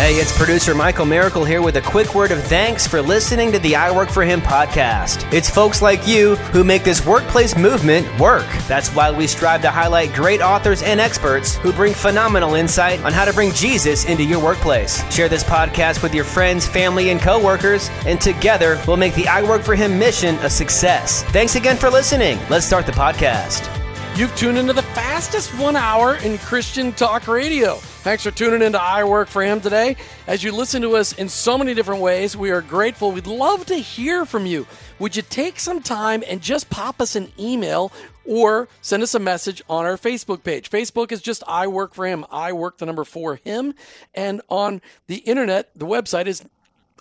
Hey, 0.00 0.14
it's 0.14 0.34
producer 0.34 0.74
Michael 0.74 1.04
Miracle 1.04 1.44
here 1.44 1.60
with 1.60 1.76
a 1.76 1.82
quick 1.82 2.14
word 2.14 2.30
of 2.30 2.42
thanks 2.44 2.86
for 2.86 3.02
listening 3.02 3.52
to 3.52 3.58
the 3.58 3.76
I 3.76 3.90
Work 3.94 4.08
for 4.08 4.24
Him 4.24 4.40
podcast. 4.40 5.30
It's 5.30 5.50
folks 5.50 5.82
like 5.82 6.08
you 6.08 6.36
who 6.36 6.64
make 6.64 6.84
this 6.84 7.04
workplace 7.04 7.54
movement 7.54 8.08
work. 8.18 8.46
That's 8.66 8.88
why 8.94 9.10
we 9.10 9.26
strive 9.26 9.60
to 9.60 9.70
highlight 9.70 10.14
great 10.14 10.40
authors 10.40 10.82
and 10.82 11.00
experts 11.00 11.56
who 11.56 11.70
bring 11.70 11.92
phenomenal 11.92 12.54
insight 12.54 12.98
on 13.04 13.12
how 13.12 13.26
to 13.26 13.32
bring 13.34 13.52
Jesus 13.52 14.06
into 14.06 14.24
your 14.24 14.42
workplace. 14.42 15.04
Share 15.14 15.28
this 15.28 15.44
podcast 15.44 16.02
with 16.02 16.14
your 16.14 16.24
friends, 16.24 16.66
family, 16.66 17.10
and 17.10 17.20
coworkers, 17.20 17.90
and 18.06 18.18
together 18.18 18.82
we'll 18.86 18.96
make 18.96 19.14
the 19.14 19.28
I 19.28 19.42
Work 19.42 19.60
for 19.60 19.74
Him 19.74 19.98
mission 19.98 20.34
a 20.36 20.48
success. 20.48 21.24
Thanks 21.24 21.56
again 21.56 21.76
for 21.76 21.90
listening. 21.90 22.38
Let's 22.48 22.64
start 22.64 22.86
the 22.86 22.92
podcast. 22.92 23.68
You've 24.16 24.34
tuned 24.34 24.56
into 24.56 24.72
the 24.72 24.80
fastest 24.80 25.50
one 25.58 25.76
hour 25.76 26.14
in 26.16 26.38
Christian 26.38 26.94
talk 26.94 27.28
radio. 27.28 27.78
Thanks 28.02 28.22
for 28.22 28.30
tuning 28.30 28.62
into 28.62 28.80
I 28.80 29.04
Work 29.04 29.28
for 29.28 29.42
Him 29.42 29.60
today. 29.60 29.94
As 30.26 30.42
you 30.42 30.52
listen 30.52 30.80
to 30.80 30.96
us 30.96 31.12
in 31.12 31.28
so 31.28 31.58
many 31.58 31.74
different 31.74 32.00
ways, 32.00 32.34
we 32.34 32.50
are 32.50 32.62
grateful. 32.62 33.12
We'd 33.12 33.26
love 33.26 33.66
to 33.66 33.74
hear 33.74 34.24
from 34.24 34.46
you. 34.46 34.66
Would 34.98 35.16
you 35.16 35.22
take 35.22 35.60
some 35.60 35.82
time 35.82 36.24
and 36.26 36.40
just 36.40 36.70
pop 36.70 37.02
us 37.02 37.14
an 37.14 37.30
email 37.38 37.92
or 38.24 38.68
send 38.80 39.02
us 39.02 39.14
a 39.14 39.18
message 39.18 39.62
on 39.68 39.84
our 39.84 39.98
Facebook 39.98 40.42
page? 40.42 40.70
Facebook 40.70 41.12
is 41.12 41.20
just 41.20 41.42
I 41.46 41.66
Work 41.66 41.92
for 41.92 42.06
Him. 42.06 42.24
I 42.30 42.54
work 42.54 42.78
the 42.78 42.86
number 42.86 43.04
for 43.04 43.36
Him. 43.36 43.74
And 44.14 44.40
on 44.48 44.80
the 45.06 45.16
internet, 45.16 45.68
the 45.76 45.86
website 45.86 46.24
is 46.24 46.42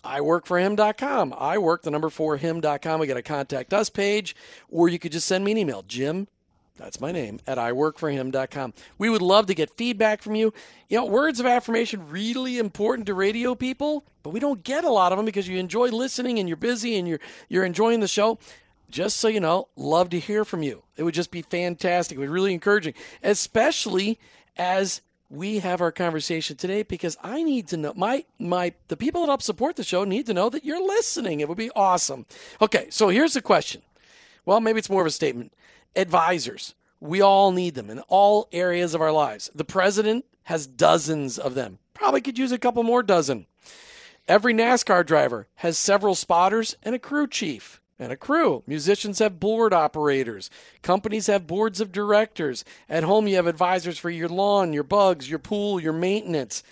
I 0.04 0.20
work 0.20 0.46
for 0.46 0.60
iworkforhim.com. 0.60 1.34
I 1.38 1.60
work 1.60 1.84
the 1.84 1.92
number 1.92 2.10
for 2.10 2.36
him.com. 2.36 3.00
We 3.00 3.08
got 3.08 3.16
a 3.16 3.22
contact 3.22 3.74
us 3.74 3.90
page, 3.90 4.36
or 4.70 4.90
you 4.90 5.00
could 5.00 5.14
just 5.14 5.28
send 5.28 5.46
me 5.46 5.52
an 5.52 5.58
email, 5.58 5.82
Jim 5.84 6.28
that's 6.80 7.02
my 7.02 7.12
name 7.12 7.40
at 7.46 7.58
iworkforhim.com. 7.58 8.74
We 8.98 9.10
would 9.10 9.22
love 9.22 9.48
to 9.48 9.54
get 9.54 9.76
feedback 9.76 10.22
from 10.22 10.36
you. 10.36 10.54
You 10.88 10.98
know, 10.98 11.06
words 11.06 11.40
of 11.40 11.46
affirmation 11.46 12.10
really 12.10 12.58
important 12.58 13.06
to 13.08 13.14
radio 13.14 13.54
people, 13.54 14.06
but 14.24 14.30
we 14.30 14.40
don't 14.40 14.64
get 14.64 14.86
a 14.86 14.90
lot 14.90 15.12
of 15.12 15.18
them 15.18 15.26
because 15.26 15.48
you 15.48 15.58
enjoy 15.58 15.90
listening 15.90 16.40
and 16.40 16.48
you're 16.48 16.58
busy 16.58 16.98
and 16.98 17.08
you're 17.08 17.20
you're 17.50 17.66
enjoying 17.66 18.00
the 18.00 18.08
show. 18.08 18.40
Just 18.90 19.18
so 19.18 19.28
you 19.28 19.40
know, 19.40 19.68
love 19.76 20.10
to 20.12 20.20
hear 20.20 20.44
from 20.44 20.64
you. 20.64 20.82
It 20.98 21.04
would 21.04 21.14
just 21.14 21.30
be 21.30 21.44
fantastic. 21.44 22.16
It 22.16 22.20
would 22.20 22.26
be 22.26 22.32
really 22.32 22.54
encouraging, 22.54 22.96
especially 23.22 24.18
as 24.58 25.02
we 25.30 25.60
have 25.60 25.80
our 25.80 25.92
conversation 25.92 26.58
today 26.58 26.82
because 26.82 27.16
I 27.22 27.44
need 27.44 27.68
to 27.68 27.78
know 27.78 27.94
my 27.96 28.24
my 28.40 28.74
the 28.88 28.98
people 28.98 29.22
that 29.22 29.28
help 29.28 29.42
support 29.42 29.76
the 29.76 29.84
show 29.84 30.06
need 30.06 30.26
to 30.28 30.34
know 30.34 30.50
that 30.50 30.64
you're 30.64 30.82
listening. 30.82 31.42
It 31.42 31.50
would 31.50 31.58
be 31.58 31.72
awesome. 31.76 32.26
Okay, 32.62 32.88
so 32.90 33.10
here's 33.10 33.34
the 33.34 33.42
question. 33.42 33.82
Well, 34.46 34.62
maybe 34.62 34.80
it's 34.80 34.90
more 34.90 35.02
of 35.02 35.08
a 35.08 35.12
statement 35.12 35.52
advisors. 35.96 36.76
We 37.00 37.22
all 37.22 37.52
need 37.52 37.76
them 37.76 37.90
in 37.90 38.00
all 38.08 38.50
areas 38.52 38.94
of 38.94 39.02
our 39.02 39.12
lives. 39.12 39.50
The 39.56 39.64
president 39.64 40.26
has 40.44 40.68
dozens 40.68 41.38
of 41.38 41.56
them. 41.56 41.80
Probably 41.94 42.22
could 42.22 42.38
use 42.38 42.52
a 42.52 42.58
couple 42.58 42.84
more 42.84 43.04
dozen. 43.04 43.46
Every 44.28 44.54
NASCAR 44.54 45.06
driver 45.06 45.48
has 45.56 45.78
several 45.78 46.16
spotters 46.16 46.76
and 46.84 46.94
a 46.94 47.00
crew 47.00 47.28
chief 47.28 47.82
and 48.00 48.12
a 48.12 48.18
crew. 48.18 48.64
Musicians 48.66 49.20
have 49.20 49.40
board 49.40 49.74
operators. 49.74 50.50
Companies 50.82 51.28
have 51.28 51.48
boards 51.48 51.82
of 51.82 51.92
directors. 51.92 52.64
At 52.88 53.04
home, 53.04 53.28
you 53.28 53.36
have 53.36 53.48
advisors 53.48 53.98
for 53.98 54.10
your 54.10 54.30
lawn, 54.30 54.72
your 54.74 54.84
bugs, 54.84 55.30
your 55.30 55.40
pool, 55.40 55.80
your 55.80 55.94
maintenance. 55.94 56.64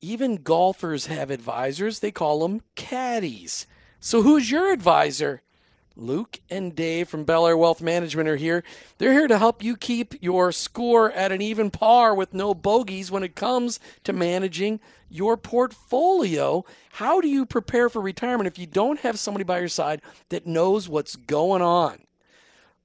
Even 0.00 0.36
golfers 0.36 1.06
have 1.06 1.30
advisors. 1.30 1.98
They 1.98 2.10
call 2.10 2.40
them 2.40 2.62
caddies. 2.74 3.66
So, 4.00 4.22
who's 4.22 4.50
your 4.50 4.72
advisor? 4.72 5.42
Luke 5.96 6.40
and 6.50 6.76
Dave 6.76 7.08
from 7.08 7.24
Belleair 7.24 7.58
Wealth 7.58 7.80
Management 7.80 8.28
are 8.28 8.36
here. 8.36 8.62
They're 8.98 9.14
here 9.14 9.28
to 9.28 9.38
help 9.38 9.62
you 9.62 9.76
keep 9.76 10.14
your 10.22 10.52
score 10.52 11.10
at 11.12 11.32
an 11.32 11.40
even 11.40 11.70
par 11.70 12.14
with 12.14 12.34
no 12.34 12.52
bogeys 12.54 13.10
when 13.10 13.22
it 13.22 13.34
comes 13.34 13.80
to 14.04 14.12
managing 14.12 14.78
your 15.08 15.38
portfolio. 15.38 16.66
How 16.92 17.22
do 17.22 17.28
you 17.28 17.46
prepare 17.46 17.88
for 17.88 18.02
retirement 18.02 18.46
if 18.46 18.58
you 18.58 18.66
don't 18.66 19.00
have 19.00 19.18
somebody 19.18 19.44
by 19.44 19.58
your 19.58 19.68
side 19.68 20.02
that 20.28 20.46
knows 20.46 20.86
what's 20.86 21.16
going 21.16 21.62
on? 21.62 22.00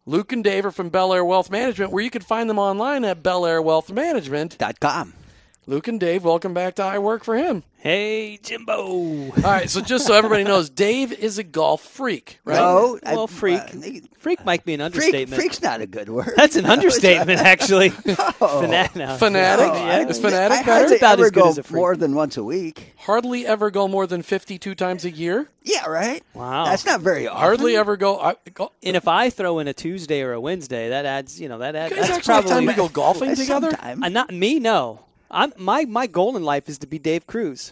Luke 0.06 0.32
and 0.32 0.44
Dave 0.44 0.66
are 0.66 0.72
from 0.72 0.90
Belleair 0.90 1.28
Wealth 1.28 1.52
Management, 1.52 1.92
where 1.92 2.04
you 2.04 2.10
can 2.10 2.22
find 2.22 2.50
them 2.50 2.58
online 2.58 3.04
at 3.04 3.22
belleairwealthmanagement.com. 3.22 5.14
Luke 5.68 5.88
and 5.88 6.00
Dave, 6.00 6.24
welcome 6.24 6.54
back 6.54 6.76
to 6.76 6.84
I 6.84 6.98
Work 6.98 7.24
for 7.24 7.36
Him. 7.38 7.64
Hey, 7.82 8.38
Jimbo. 8.38 8.76
All 8.84 9.32
right, 9.42 9.68
so 9.68 9.82
just 9.82 10.06
so 10.06 10.14
everybody 10.14 10.44
knows, 10.44 10.70
Dave 10.86 11.12
is 11.12 11.40
a 11.40 11.44
golf 11.44 11.82
freak, 11.82 12.40
right? 12.46 12.60
No, 12.60 13.00
well, 13.04 13.26
freak. 13.26 13.60
Uh, 13.60 14.08
freak 14.20 14.46
might 14.46 14.64
be 14.64 14.76
an 14.76 14.82
understatement. 14.82 15.30
Freak, 15.30 15.54
freak's 15.54 15.64
not 15.64 15.82
a 15.82 15.88
good 15.88 16.08
word. 16.08 16.32
That's 16.38 16.56
an 16.56 16.68
understatement, 16.68 17.40
actually. 17.44 17.90
Fanatic. 17.90 18.96
No. 18.96 19.18
Fanatic. 19.18 19.66
No, 19.66 19.74
yeah. 19.74 20.08
Is 20.08 20.20
fanatic 20.20 20.60
I, 20.60 20.64
better? 20.64 20.94
I 20.94 20.98
about 20.98 21.14
ever 21.14 21.26
as 21.26 21.32
good 21.32 21.42
go 21.42 21.50
as 21.50 21.58
a 21.58 21.64
freak. 21.64 21.76
more 21.76 21.96
than 21.96 22.14
once 22.14 22.38
a 22.38 22.44
week. 22.44 22.94
Hardly 22.98 23.48
ever 23.48 23.72
go 23.72 23.88
more 23.88 24.06
than 24.06 24.22
fifty-two 24.22 24.76
times 24.76 25.04
a 25.04 25.10
year. 25.10 25.50
Yeah, 25.64 25.88
right. 25.88 26.24
Wow, 26.36 26.66
that's 26.66 26.86
not 26.86 27.02
very 27.02 27.28
often. 27.28 27.42
Hardly 27.42 27.76
ever 27.76 27.98
go. 27.98 28.20
I, 28.20 28.36
go 28.54 28.74
and 28.84 28.96
if 28.96 29.08
I 29.08 29.32
throw 29.32 29.58
in 29.58 29.68
a 29.68 29.74
Tuesday 29.74 30.22
or 30.22 30.34
a 30.34 30.40
Wednesday, 30.40 30.90
that 30.90 31.08
adds. 31.08 31.42
You 31.42 31.50
know, 31.50 31.58
that 31.58 31.76
adds. 31.76 31.90
You 31.90 31.98
guys 31.98 32.10
that's 32.10 32.18
actually 32.20 32.32
probably 32.32 32.52
have 32.52 32.60
time 32.60 32.68
to 32.68 32.74
go 32.76 32.90
golfing 32.90 33.36
together. 33.36 33.72
Uh, 33.80 34.10
not 34.10 34.32
me. 34.32 34.60
No. 34.60 35.00
I'm, 35.32 35.54
my 35.58 35.86
my 35.86 36.08
goal 36.08 36.36
in 36.36 36.44
life 36.44 36.68
is 36.68 36.78
to 36.80 36.88
be 36.88 37.00
Dave 37.00 37.26
Kruis. 37.26 37.72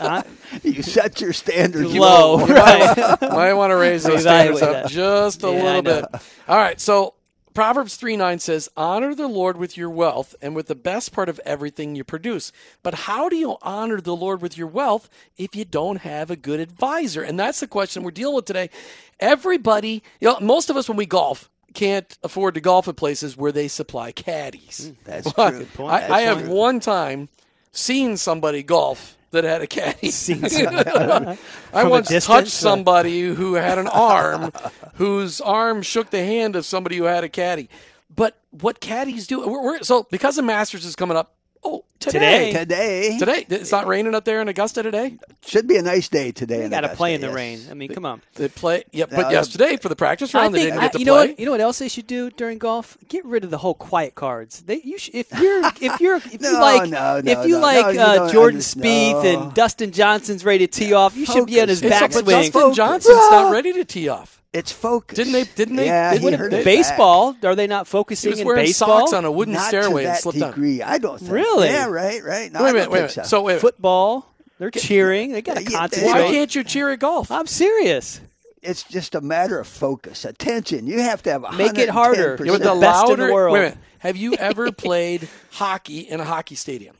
uh, 0.00 0.22
you 0.62 0.82
set 0.82 1.20
your 1.20 1.32
standards 1.32 1.94
low. 1.94 2.36
low. 2.36 2.46
right. 2.46 3.20
might 3.22 3.52
want 3.54 3.70
to 3.70 3.76
raise 3.76 4.02
those 4.02 4.22
standards 4.22 4.60
up 4.60 4.88
just 4.88 5.44
a 5.44 5.46
yeah, 5.50 5.62
little 5.62 5.82
bit. 5.82 6.04
All 6.48 6.56
right, 6.56 6.80
so 6.80 7.14
Proverbs 7.54 7.96
3 7.96 8.16
9 8.16 8.38
says, 8.38 8.68
Honor 8.76 9.14
the 9.14 9.28
Lord 9.28 9.56
with 9.56 9.76
your 9.76 9.90
wealth 9.90 10.34
and 10.42 10.54
with 10.54 10.66
the 10.66 10.74
best 10.74 11.12
part 11.12 11.28
of 11.28 11.40
everything 11.44 11.94
you 11.94 12.04
produce. 12.04 12.52
But 12.82 12.94
how 12.94 13.28
do 13.28 13.36
you 13.36 13.56
honor 13.62 14.00
the 14.00 14.16
Lord 14.16 14.40
with 14.42 14.56
your 14.56 14.68
wealth 14.68 15.08
if 15.36 15.54
you 15.54 15.64
don't 15.64 15.98
have 16.02 16.30
a 16.30 16.36
good 16.36 16.60
advisor? 16.60 17.22
And 17.22 17.38
that's 17.38 17.60
the 17.60 17.66
question 17.66 18.02
we're 18.02 18.12
dealing 18.12 18.36
with 18.36 18.44
today. 18.44 18.70
Everybody, 19.18 20.02
you 20.20 20.28
know, 20.28 20.38
most 20.40 20.70
of 20.70 20.76
us 20.76 20.88
when 20.88 20.96
we 20.96 21.06
golf, 21.06 21.50
can't 21.74 22.18
afford 22.22 22.54
to 22.54 22.60
golf 22.60 22.88
at 22.88 22.96
places 22.96 23.36
where 23.36 23.52
they 23.52 23.68
supply 23.68 24.12
caddies. 24.12 24.90
Mm, 24.90 24.96
that's 25.04 25.32
but 25.32 25.50
true. 25.50 25.86
I, 25.86 26.00
that's 26.00 26.12
I 26.12 26.20
have 26.22 26.48
one 26.48 26.80
time 26.80 27.28
seen 27.72 28.16
somebody 28.16 28.62
golf 28.62 29.16
that 29.30 29.44
had 29.44 29.62
a 29.62 29.66
caddy. 29.66 30.08
I 31.72 31.84
once 31.84 32.08
distance, 32.08 32.26
touched 32.26 32.50
somebody 32.50 33.20
who 33.20 33.54
had 33.54 33.78
an 33.78 33.88
arm 33.88 34.52
whose 34.94 35.40
arm 35.40 35.82
shook 35.82 36.10
the 36.10 36.24
hand 36.24 36.56
of 36.56 36.64
somebody 36.64 36.96
who 36.96 37.04
had 37.04 37.24
a 37.24 37.28
caddy. 37.28 37.68
But 38.14 38.38
what 38.50 38.80
caddies 38.80 39.26
do, 39.26 39.46
we're, 39.46 39.62
we're, 39.62 39.82
so 39.82 40.06
because 40.10 40.36
the 40.36 40.42
Masters 40.42 40.84
is 40.84 40.96
coming 40.96 41.16
up, 41.16 41.36
Oh, 41.62 41.84
today. 41.98 42.52
Today. 42.52 43.18
Today. 43.18 43.46
It's 43.48 43.70
not 43.70 43.86
raining 43.86 44.14
up 44.14 44.24
there 44.24 44.40
in 44.40 44.48
Augusta 44.48 44.82
today? 44.82 45.18
Should 45.44 45.66
be 45.66 45.76
a 45.76 45.82
nice 45.82 46.08
day 46.08 46.32
today. 46.32 46.62
You 46.64 46.68
got 46.70 46.80
to 46.82 46.88
play 46.88 47.14
in 47.14 47.20
the 47.20 47.26
yes. 47.28 47.36
rain. 47.36 47.60
I 47.70 47.74
mean, 47.74 47.92
come 47.92 48.06
on. 48.06 48.22
They 48.34 48.48
play. 48.48 48.84
Yeah, 48.92 49.06
but 49.06 49.22
no, 49.22 49.30
yesterday 49.30 49.76
for 49.76 49.88
the 49.88 49.96
practice 49.96 50.32
round, 50.32 50.54
think, 50.54 50.64
they 50.64 50.70
didn't 50.70 50.80
get 50.80 50.92
to 50.92 50.98
you 50.98 51.04
play. 51.04 51.12
Know 51.12 51.30
what, 51.30 51.38
you 51.38 51.44
know 51.46 51.52
what 51.52 51.60
else 51.60 51.78
they 51.78 51.88
should 51.88 52.06
do 52.06 52.30
during 52.30 52.58
golf? 52.58 52.96
Get 53.08 53.24
rid 53.24 53.44
of 53.44 53.50
the 53.50 53.58
whole 53.58 53.74
quiet 53.74 54.14
cards. 54.14 54.62
They 54.62 54.80
you 54.82 54.98
should, 54.98 55.14
if 55.14 55.32
you're 55.38 55.62
if 55.80 56.00
you're 56.00 56.16
if 56.16 56.40
no, 56.40 56.50
you 56.50 56.60
like 56.60 56.90
no, 56.90 57.22
if 57.24 57.46
you 57.46 57.58
like 57.58 57.96
uh, 57.98 58.32
Jordan 58.32 58.60
Spieth 58.60 59.24
and 59.24 59.54
Dustin 59.54 59.92
Johnson's 59.92 60.44
ready 60.44 60.66
to 60.66 60.72
tee 60.72 60.92
off, 60.92 61.16
you 61.16 61.26
Focus. 61.26 61.40
should 61.40 61.46
be 61.46 61.60
on 61.60 61.68
his 61.68 61.82
backswing. 61.82 62.26
Dustin 62.26 62.52
Focus. 62.52 62.76
Johnson's 62.76 63.16
not 63.16 63.52
ready 63.52 63.72
to 63.74 63.84
tee 63.84 64.08
off. 64.08 64.39
It's 64.52 64.72
focus. 64.72 65.16
Didn't 65.16 65.32
they? 65.32 65.44
Didn't 65.44 65.76
they? 65.76 65.86
Yeah, 65.86 66.12
didn't 66.12 66.28
he 66.28 66.34
hurt 66.34 66.50
they, 66.50 66.64
baseball. 66.64 67.36
Are 67.44 67.54
they 67.54 67.68
not 67.68 67.86
focusing 67.86 68.30
he 68.30 68.32
was 68.32 68.40
in 68.40 68.46
wearing 68.46 68.64
baseball? 68.66 69.00
socks 69.06 69.12
on 69.12 69.24
a 69.24 69.30
wooden 69.30 69.54
not 69.54 69.68
stairway 69.68 70.02
to 70.02 70.08
that 70.08 70.12
and 70.14 70.22
slipped 70.22 70.38
degree. 70.38 70.78
down. 70.78 70.88
I 70.90 70.98
don't 70.98 71.18
think. 71.18 71.30
Really? 71.30 71.68
Yeah. 71.68 71.86
Right. 71.86 72.22
Right. 72.24 72.50
No, 72.50 72.64
wait 72.64 72.70
a 72.70 72.72
minute. 72.72 72.90
Wait 72.90 72.98
a 72.98 73.02
minute. 73.02 73.12
So. 73.12 73.22
so 73.22 73.42
wait. 73.42 73.60
Football. 73.60 74.26
They're 74.58 74.70
cheering. 74.70 75.32
They 75.32 75.40
got 75.40 75.56
to 75.56 75.62
Yeah, 75.62 75.78
concentrate. 75.78 76.10
Why 76.10 76.22
can't 76.30 76.54
you 76.54 76.64
cheer 76.64 76.90
at 76.90 76.98
golf? 76.98 77.30
I'm 77.30 77.46
serious. 77.46 78.20
It's 78.60 78.82
just 78.82 79.14
a 79.14 79.22
matter 79.22 79.58
of 79.58 79.66
focus, 79.66 80.26
attention. 80.26 80.86
You 80.86 81.00
have 81.00 81.22
to 81.22 81.30
have 81.30 81.44
a 81.44 81.52
Make 81.52 81.78
it 81.78 81.88
harder. 81.88 82.36
Yeah, 82.44 82.52
with 82.52 82.62
the 82.62 82.74
best 82.74 83.08
in 83.08 83.16
the 83.16 83.22
louder. 83.22 83.32
world. 83.32 83.52
Wait 83.54 83.58
a 83.60 83.62
minute. 83.62 83.78
Have 84.00 84.18
you 84.18 84.34
ever 84.34 84.70
played 84.70 85.28
hockey 85.52 86.00
in 86.00 86.20
a 86.20 86.24
hockey 86.24 86.56
stadium? 86.56 86.96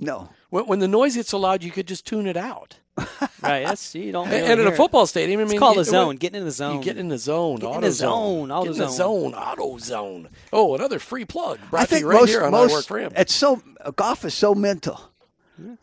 No. 0.00 0.30
When, 0.50 0.66
when 0.66 0.78
the 0.80 0.88
noise 0.88 1.14
gets 1.14 1.28
so 1.28 1.38
loud, 1.38 1.62
you 1.62 1.70
could 1.70 1.86
just 1.86 2.04
tune 2.04 2.26
it 2.26 2.36
out. 2.36 2.78
right. 3.42 3.66
That's 3.66 3.94
you 3.94 4.12
don't. 4.12 4.24
And, 4.26 4.32
really 4.32 4.44
and 4.44 4.52
in 4.52 4.58
a 4.60 4.62
hear 4.62 4.72
it. 4.74 4.76
football 4.76 5.06
stadium, 5.06 5.40
I 5.40 5.44
mean, 5.44 5.52
It's 5.52 5.58
called 5.58 5.76
you- 5.76 5.82
a 5.82 5.84
zone. 5.84 6.16
Getting 6.16 6.40
in 6.40 6.44
the 6.44 6.50
zone. 6.52 6.76
You 6.76 6.82
get 6.82 6.96
in 6.96 7.08
the 7.08 7.18
zone. 7.18 7.56
Get 7.56 7.66
in 7.66 7.70
auto 7.72 7.80
the 7.86 7.92
zone, 7.92 8.50
auto 8.52 8.62
Get 8.64 8.72
in 8.72 8.78
the 8.78 8.88
zone. 8.90 9.32
zone. 9.32 9.34
Auto 9.34 9.78
zone. 9.78 10.28
Oh, 10.52 10.74
another 10.74 10.98
free 10.98 11.24
plug 11.24 11.58
brought 11.70 11.82
I 11.82 11.84
to 11.86 11.90
think 11.90 12.00
you 12.02 12.08
right 12.10 12.20
most, 12.20 12.28
here 12.30 12.42
on 12.42 12.52
most 12.52 12.70
I 12.70 12.74
Work 12.74 12.84
for 12.86 12.98
Him. 13.00 13.12
it's 13.16 13.34
so 13.34 13.62
golf 13.96 14.24
is 14.24 14.34
so 14.34 14.54
mental. 14.54 15.00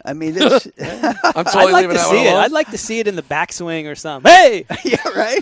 I 0.03 0.11
mean, 0.13 0.33
it's, 0.37 0.67
I'm 0.77 1.15
I'd 1.47 1.53
like 1.53 1.73
leaving 1.75 1.95
to 1.95 2.03
see 2.03 2.25
it. 2.27 2.33
I'd 2.33 2.51
like 2.51 2.71
to 2.71 2.77
see 2.77 2.99
it 2.99 3.07
in 3.07 3.15
the 3.15 3.21
backswing 3.23 3.89
or 3.89 3.95
something. 3.95 4.29
Hey, 4.31 4.65
yeah, 4.83 5.07
right. 5.15 5.41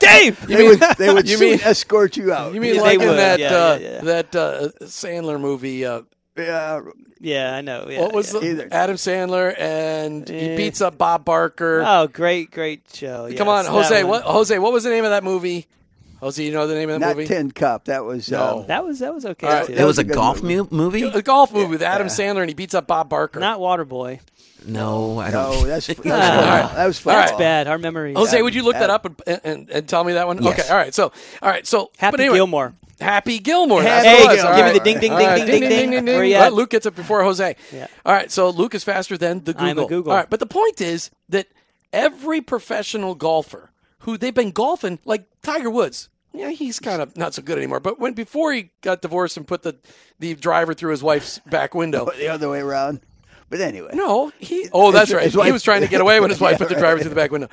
Dave. 0.00 0.46
they 0.46 0.66
would 0.66 0.80
they 0.96 1.12
would 1.12 1.28
you 1.28 1.36
soon 1.36 1.50
mean- 1.50 1.60
escort 1.62 2.16
you 2.16 2.32
out. 2.32 2.54
You 2.54 2.60
mean 2.62 2.76
Yeah, 2.76 2.80
like 2.80 3.00
in 3.00 3.08
would. 3.08 3.18
that 3.18 3.40
Yeah, 3.40 3.46
uh, 3.54 3.78
yeah, 3.80 3.88
yeah. 3.90 4.00
that 4.02 4.36
uh, 4.36 4.68
Sandler 4.82 5.38
movie? 5.40 5.84
Uh, 5.84 6.02
yeah, 6.36 6.80
Yeah, 7.20 7.54
I 7.54 7.60
know. 7.60 7.86
Yeah, 7.88 8.00
what 8.00 8.12
was 8.14 8.32
yeah. 8.32 8.40
the, 8.40 8.46
Either. 8.50 8.68
Adam 8.72 8.96
Sandler 8.96 9.54
and 9.58 10.28
he 10.28 10.56
beats 10.56 10.80
up 10.80 10.98
Bob 10.98 11.24
Barker? 11.24 11.82
Oh, 11.86 12.06
great, 12.06 12.50
great 12.50 12.82
show. 12.92 13.30
Come 13.36 13.48
on, 13.48 13.64
yes, 13.64 13.66
that 13.66 13.72
Jose. 13.72 14.04
What 14.04 14.22
Jose? 14.24 14.58
What 14.58 14.72
was 14.72 14.84
the 14.84 14.90
name 14.90 15.04
of 15.04 15.10
that 15.10 15.24
movie? 15.24 15.66
Jose, 16.20 16.40
you 16.44 16.52
know 16.52 16.68
the 16.68 16.74
name 16.74 16.88
of 16.88 17.00
that 17.00 17.06
Not 17.08 17.16
movie? 17.16 17.26
Tin 17.26 17.50
Cup. 17.50 17.86
That 17.86 18.04
was 18.04 18.30
No. 18.30 18.60
um, 18.60 18.66
That 18.68 18.84
was 18.84 19.00
that 19.00 19.12
was 19.12 19.26
okay. 19.26 19.46
All 19.46 19.52
right. 19.52 19.66
too. 19.66 19.72
It 19.72 19.78
was 19.84 19.98
was 19.98 19.98
a 19.98 20.02
a 20.02 20.04
golf 20.04 20.40
movie. 20.40 20.68
movie. 20.70 21.02
A 21.02 21.20
golf 21.20 21.52
movie 21.52 21.66
with 21.66 21.82
Adam 21.82 22.06
Sandler, 22.06 22.42
and 22.42 22.48
he 22.48 22.54
beats 22.54 22.74
up 22.74 22.86
Bob 22.86 23.08
Barker. 23.08 23.40
not 23.40 23.58
Waterboy. 23.58 24.20
No, 24.66 25.18
I 25.18 25.30
don't. 25.30 25.62
No, 25.62 25.66
that's, 25.66 25.86
that's 25.88 25.98
All 25.98 26.04
football. 26.04 26.18
That 26.18 26.70
was 26.70 26.76
All 26.76 26.86
right. 26.86 26.94
football. 26.94 27.14
That's 27.14 27.32
bad. 27.38 27.68
Our 27.68 27.78
memory. 27.78 28.14
Jose, 28.14 28.40
would 28.40 28.54
you 28.54 28.62
look 28.62 28.74
that 28.74 28.88
Yeah. 28.88 28.94
up 28.94 29.22
and, 29.26 29.40
and, 29.44 29.70
and 29.70 29.88
tell 29.88 30.04
me 30.04 30.14
that 30.14 30.26
one? 30.26 30.42
Yes. 30.42 30.58
Okay, 30.60 30.68
all 30.68 30.76
right. 30.76 30.94
So, 30.94 31.12
all 31.40 31.48
right. 31.50 31.66
So, 31.66 31.90
Happy 31.98 32.22
anyway, 32.22 32.36
Gilmore. 32.38 32.74
Happy 33.00 33.38
Gilmore. 33.40 33.82
Happy 33.82 34.04
That's 34.06 34.24
what 34.24 34.32
it. 34.32 34.36
Gilmore. 34.36 34.52
All 34.52 34.56
Give 34.56 34.66
me 34.66 34.72
the 34.72 34.78
right. 34.78 34.84
ding, 34.84 35.00
ding, 35.00 35.12
All 35.12 35.18
ding, 35.18 35.26
right. 35.28 35.46
ding, 35.46 35.60
ding, 35.60 35.90
ding. 35.90 36.04
Where 36.06 36.24
you 36.24 36.34
Let? 36.38 36.52
Luke 36.52 36.70
gets 36.70 36.86
it 36.86 36.94
before 36.94 37.22
Jose. 37.24 37.56
Yeah. 37.72 37.86
All 38.06 38.12
right. 38.14 38.30
So 38.30 38.50
Luke 38.50 38.74
is 38.74 38.84
faster 38.84 39.18
than 39.18 39.42
the 39.44 39.52
Google. 39.52 39.68
I'm 39.68 39.78
a 39.78 39.86
Google. 39.86 40.12
All 40.12 40.18
right. 40.18 40.30
But 40.30 40.38
the 40.40 40.46
point 40.46 40.80
is 40.80 41.10
that 41.28 41.48
every 41.92 42.40
professional 42.40 43.14
golfer 43.14 43.70
who 44.00 44.16
they've 44.16 44.34
been 44.34 44.50
golfing, 44.52 44.98
like 45.04 45.26
Tiger 45.42 45.70
Woods. 45.70 46.08
Yeah, 46.34 46.48
he's 46.48 46.78
kind 46.78 47.02
of 47.02 47.14
not 47.16 47.34
so 47.34 47.42
good 47.42 47.58
anymore. 47.58 47.78
But 47.80 47.98
when 48.00 48.14
before 48.14 48.52
he 48.54 48.70
got 48.80 49.02
divorced 49.02 49.36
and 49.36 49.46
put 49.46 49.62
the, 49.64 49.76
the 50.18 50.34
driver 50.34 50.72
through 50.72 50.92
his 50.92 51.02
wife's 51.02 51.38
back 51.40 51.74
window, 51.74 52.08
The 52.16 52.28
other 52.28 52.48
way 52.48 52.60
around. 52.60 53.00
But 53.52 53.60
anyway. 53.60 53.90
no, 53.92 54.32
he. 54.38 54.68
Oh, 54.72 54.90
that's 54.92 55.10
His- 55.10 55.14
right. 55.14 55.24
his 55.24 55.34
he 55.44 55.52
was 55.52 55.62
trying 55.62 55.82
to 55.82 55.86
get 55.88 56.00
away 56.00 56.18
when 56.20 56.30
his 56.30 56.40
wife 56.40 56.52
Yeah, 56.52 56.58
put 56.58 56.68
the 56.70 56.74
right. 56.76 56.80
driver 56.80 57.00
through 57.00 57.10
the 57.10 57.14
back 57.16 57.30
window. 57.30 57.48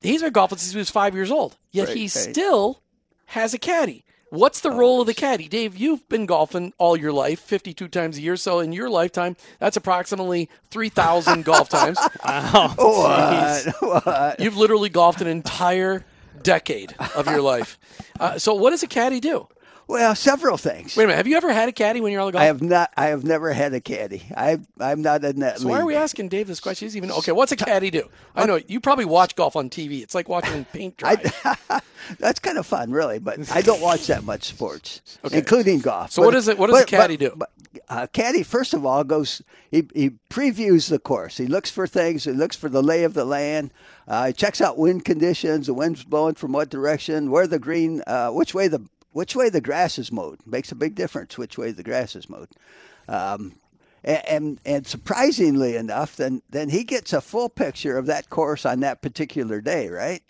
He's 0.00 0.22
been 0.22 0.32
golfing 0.32 0.56
since 0.58 0.72
he 0.72 0.78
was 0.78 0.88
five 0.90 1.14
years 1.14 1.30
old. 1.30 1.56
Yet 1.70 1.88
Right, 1.88 1.96
he 1.96 2.02
right. 2.04 2.10
still 2.10 2.80
has 3.26 3.52
a 3.54 3.58
caddy. 3.58 4.04
What's 4.30 4.60
the 4.60 4.70
role 4.70 5.02
of 5.02 5.06
the 5.06 5.12
caddy, 5.12 5.46
Dave? 5.48 5.76
You've 5.76 6.08
been 6.08 6.24
golfing 6.24 6.72
all 6.78 6.96
your 6.96 7.12
life, 7.12 7.38
fifty-two 7.38 7.88
times 7.88 8.16
a 8.16 8.22
year. 8.22 8.36
So 8.36 8.60
in 8.60 8.72
your 8.72 8.88
lifetime, 8.88 9.36
that's 9.58 9.76
approximately 9.76 10.48
three 10.70 10.88
thousand 10.88 11.44
golf 11.50 11.68
times. 11.68 11.98
What? 12.24 13.66
What? 13.80 14.40
You've 14.40 14.56
literally 14.56 14.88
golfed 14.88 15.20
an 15.20 15.26
entire 15.26 16.04
decade 16.42 16.94
of 17.14 17.26
your 17.26 17.42
life. 17.42 17.78
Uh, 18.20 18.38
so 18.38 18.54
what 18.54 18.70
does 18.70 18.82
a 18.84 18.86
caddy 18.86 19.18
do? 19.18 19.48
Well, 19.92 20.14
several 20.14 20.56
things. 20.56 20.96
Wait 20.96 21.04
a 21.04 21.06
minute. 21.08 21.18
Have 21.18 21.26
you 21.26 21.36
ever 21.36 21.52
had 21.52 21.68
a 21.68 21.72
caddy 21.72 22.00
when 22.00 22.12
you're 22.12 22.22
on 22.22 22.28
the 22.28 22.32
golf? 22.32 22.42
I 22.42 22.46
have 22.46 22.62
not. 22.62 22.90
I 22.96 23.06
have 23.08 23.24
never 23.24 23.52
had 23.52 23.74
a 23.74 23.80
caddy. 23.80 24.22
I 24.34 24.58
I'm 24.80 25.02
not 25.02 25.22
in 25.22 25.40
that 25.40 25.58
So 25.58 25.64
league. 25.66 25.72
why 25.72 25.80
are 25.80 25.86
we 25.86 25.94
asking 25.94 26.28
Dave 26.30 26.46
this 26.46 26.60
question? 26.60 26.86
He's 26.86 26.96
even 26.96 27.10
okay. 27.10 27.32
What's 27.32 27.52
a 27.52 27.56
caddy 27.56 27.90
do? 27.90 28.08
I 28.34 28.46
know 28.46 28.58
you 28.66 28.80
probably 28.80 29.04
watch 29.04 29.36
golf 29.36 29.54
on 29.54 29.68
TV. 29.68 30.02
It's 30.02 30.14
like 30.14 30.28
watching 30.30 30.64
paint 30.72 30.96
dry. 30.96 31.16
That's 32.18 32.40
kind 32.40 32.56
of 32.58 32.66
fun, 32.66 32.90
really. 32.90 33.18
But 33.18 33.54
I 33.54 33.60
don't 33.60 33.80
watch 33.82 34.06
that 34.06 34.24
much 34.24 34.44
sports, 34.44 35.02
including 35.30 35.80
golf. 35.80 36.10
So 36.12 36.22
But- 36.22 36.26
what 36.26 36.34
is 36.36 36.48
it- 36.48 36.58
what 36.58 36.70
does 36.70 36.80
a 36.80 36.86
caddy 36.86 37.16
but- 37.16 37.30
do? 37.30 37.36
But, 37.36 37.50
uh, 37.88 38.06
caddy, 38.12 38.42
first 38.42 38.74
of 38.74 38.84
all, 38.86 39.04
goes. 39.04 39.42
He, 39.70 39.88
he 39.94 40.10
previews 40.30 40.88
the 40.90 40.98
course. 40.98 41.36
He 41.38 41.46
looks 41.46 41.70
for 41.70 41.86
things. 41.86 42.24
He 42.24 42.32
looks 42.32 42.56
for 42.56 42.68
the 42.68 42.82
lay 42.82 43.04
of 43.04 43.14
the 43.14 43.24
land. 43.24 43.72
Uh, 44.08 44.26
he 44.28 44.32
checks 44.32 44.60
out 44.60 44.76
wind 44.78 45.04
conditions. 45.04 45.66
The 45.66 45.74
wind's 45.74 46.04
blowing 46.04 46.34
from 46.34 46.52
what 46.52 46.68
direction. 46.70 47.30
Where 47.30 47.46
the 47.46 47.58
green. 47.58 48.02
Uh, 48.06 48.28
which 48.30 48.54
way 48.54 48.68
the 48.68 48.86
which 49.12 49.36
way 49.36 49.48
the 49.48 49.60
grass 49.60 49.98
is 49.98 50.12
mowed 50.12 50.40
makes 50.46 50.72
a 50.72 50.76
big 50.76 50.94
difference. 50.94 51.38
Which 51.38 51.58
way 51.58 51.70
the 51.70 51.82
grass 51.82 52.16
is 52.16 52.28
mowed. 52.28 52.48
Um, 53.08 53.54
and, 54.04 54.28
and 54.28 54.60
and 54.64 54.86
surprisingly 54.86 55.76
enough, 55.76 56.16
then 56.16 56.42
then 56.50 56.70
he 56.70 56.84
gets 56.84 57.12
a 57.12 57.20
full 57.20 57.48
picture 57.48 57.96
of 57.98 58.06
that 58.06 58.30
course 58.30 58.66
on 58.66 58.80
that 58.80 59.02
particular 59.02 59.60
day, 59.60 59.88
right? 59.88 60.22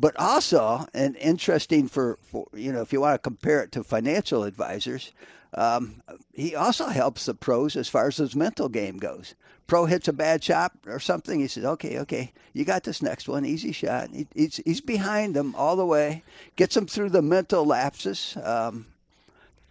But 0.00 0.16
also, 0.18 0.86
and 0.94 1.14
interesting 1.16 1.86
for, 1.86 2.18
for 2.22 2.46
you 2.54 2.72
know, 2.72 2.80
if 2.80 2.90
you 2.90 3.02
want 3.02 3.16
to 3.16 3.18
compare 3.18 3.62
it 3.62 3.70
to 3.72 3.84
financial 3.84 4.44
advisors, 4.44 5.12
um, 5.52 6.02
he 6.32 6.56
also 6.56 6.86
helps 6.86 7.26
the 7.26 7.34
pros 7.34 7.76
as 7.76 7.86
far 7.86 8.08
as 8.08 8.16
his 8.16 8.34
mental 8.34 8.70
game 8.70 8.96
goes. 8.96 9.34
Pro 9.66 9.84
hits 9.84 10.08
a 10.08 10.14
bad 10.14 10.42
shot 10.42 10.72
or 10.86 11.00
something, 11.00 11.38
he 11.38 11.46
says, 11.46 11.66
"Okay, 11.66 11.98
okay, 11.98 12.32
you 12.54 12.64
got 12.64 12.84
this 12.84 13.02
next 13.02 13.28
one, 13.28 13.44
easy 13.44 13.72
shot." 13.72 14.08
He, 14.10 14.26
he's 14.34 14.56
he's 14.64 14.80
behind 14.80 15.36
them 15.36 15.54
all 15.54 15.76
the 15.76 15.84
way, 15.84 16.24
gets 16.56 16.74
them 16.74 16.86
through 16.86 17.10
the 17.10 17.22
mental 17.22 17.66
lapses, 17.66 18.38
um, 18.42 18.86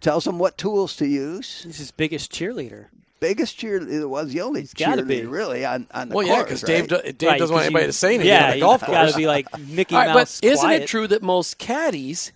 tells 0.00 0.24
them 0.24 0.38
what 0.38 0.56
tools 0.56 0.94
to 0.96 1.08
use. 1.08 1.64
He's 1.64 1.78
his 1.78 1.90
biggest 1.90 2.32
cheerleader. 2.32 2.86
Biggest 3.20 3.58
cheerleader 3.58 4.08
was 4.08 4.32
the 4.32 4.40
only 4.40 4.66
gotta 4.76 5.02
be. 5.04 5.20
cheerleader 5.20 5.30
really 5.30 5.64
on 5.64 5.86
on 5.92 6.08
the 6.08 6.14
course. 6.14 6.26
well, 6.26 6.26
yeah, 6.26 6.42
course, 6.44 6.44
because 6.44 6.62
right? 6.64 6.68
Dave, 6.68 6.88
do- 6.88 7.12
Dave 7.12 7.28
Right, 7.30 7.38
doesn't 7.38 7.54
want 7.54 7.66
anybody 7.66 7.84
you- 7.84 7.88
to 7.88 7.92
say 7.92 8.08
anything 8.14 8.26
yeah, 8.28 8.46
on 8.46 8.50
the 8.54 8.60
golf 8.60 8.80
you 8.82 8.86
course. 8.86 8.96
Gotta 8.98 9.16
be 9.16 9.26
like 9.26 9.58
Mickey 9.68 9.94
All 9.94 10.00
right, 10.00 10.14
Mouse. 10.14 10.40
but 10.40 10.46
isn't 10.48 10.60
quiet. 10.64 10.82
it 10.82 10.86
true 10.88 11.06
that 11.06 11.22
most 11.22 11.58
caddies 11.58 12.32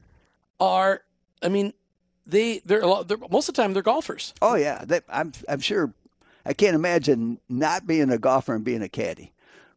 are? 0.61 1.03
I 1.43 1.49
mean, 1.49 1.73
they 2.27 2.61
they're, 2.65 2.81
a 2.83 2.87
lot, 2.87 3.09
they're 3.09 3.19
most 3.31 3.49
of 3.49 3.55
the 3.55 3.63
time 3.63 3.73
they're 3.73 3.83
golfers. 3.83 4.35
Oh 4.43 4.55
yeah, 4.57 4.85
they, 4.85 5.01
I'm 5.09 5.33
I'm 5.49 5.61
sure. 5.61 5.93
I 6.47 6.53
can't 6.53 6.75
imagine 6.75 7.41
not 7.49 7.87
being 7.87 8.11
a 8.11 8.19
golfer 8.19 8.55
and 8.55 8.63
being 8.65 8.83
a 8.83 8.89
caddy. 8.89 9.33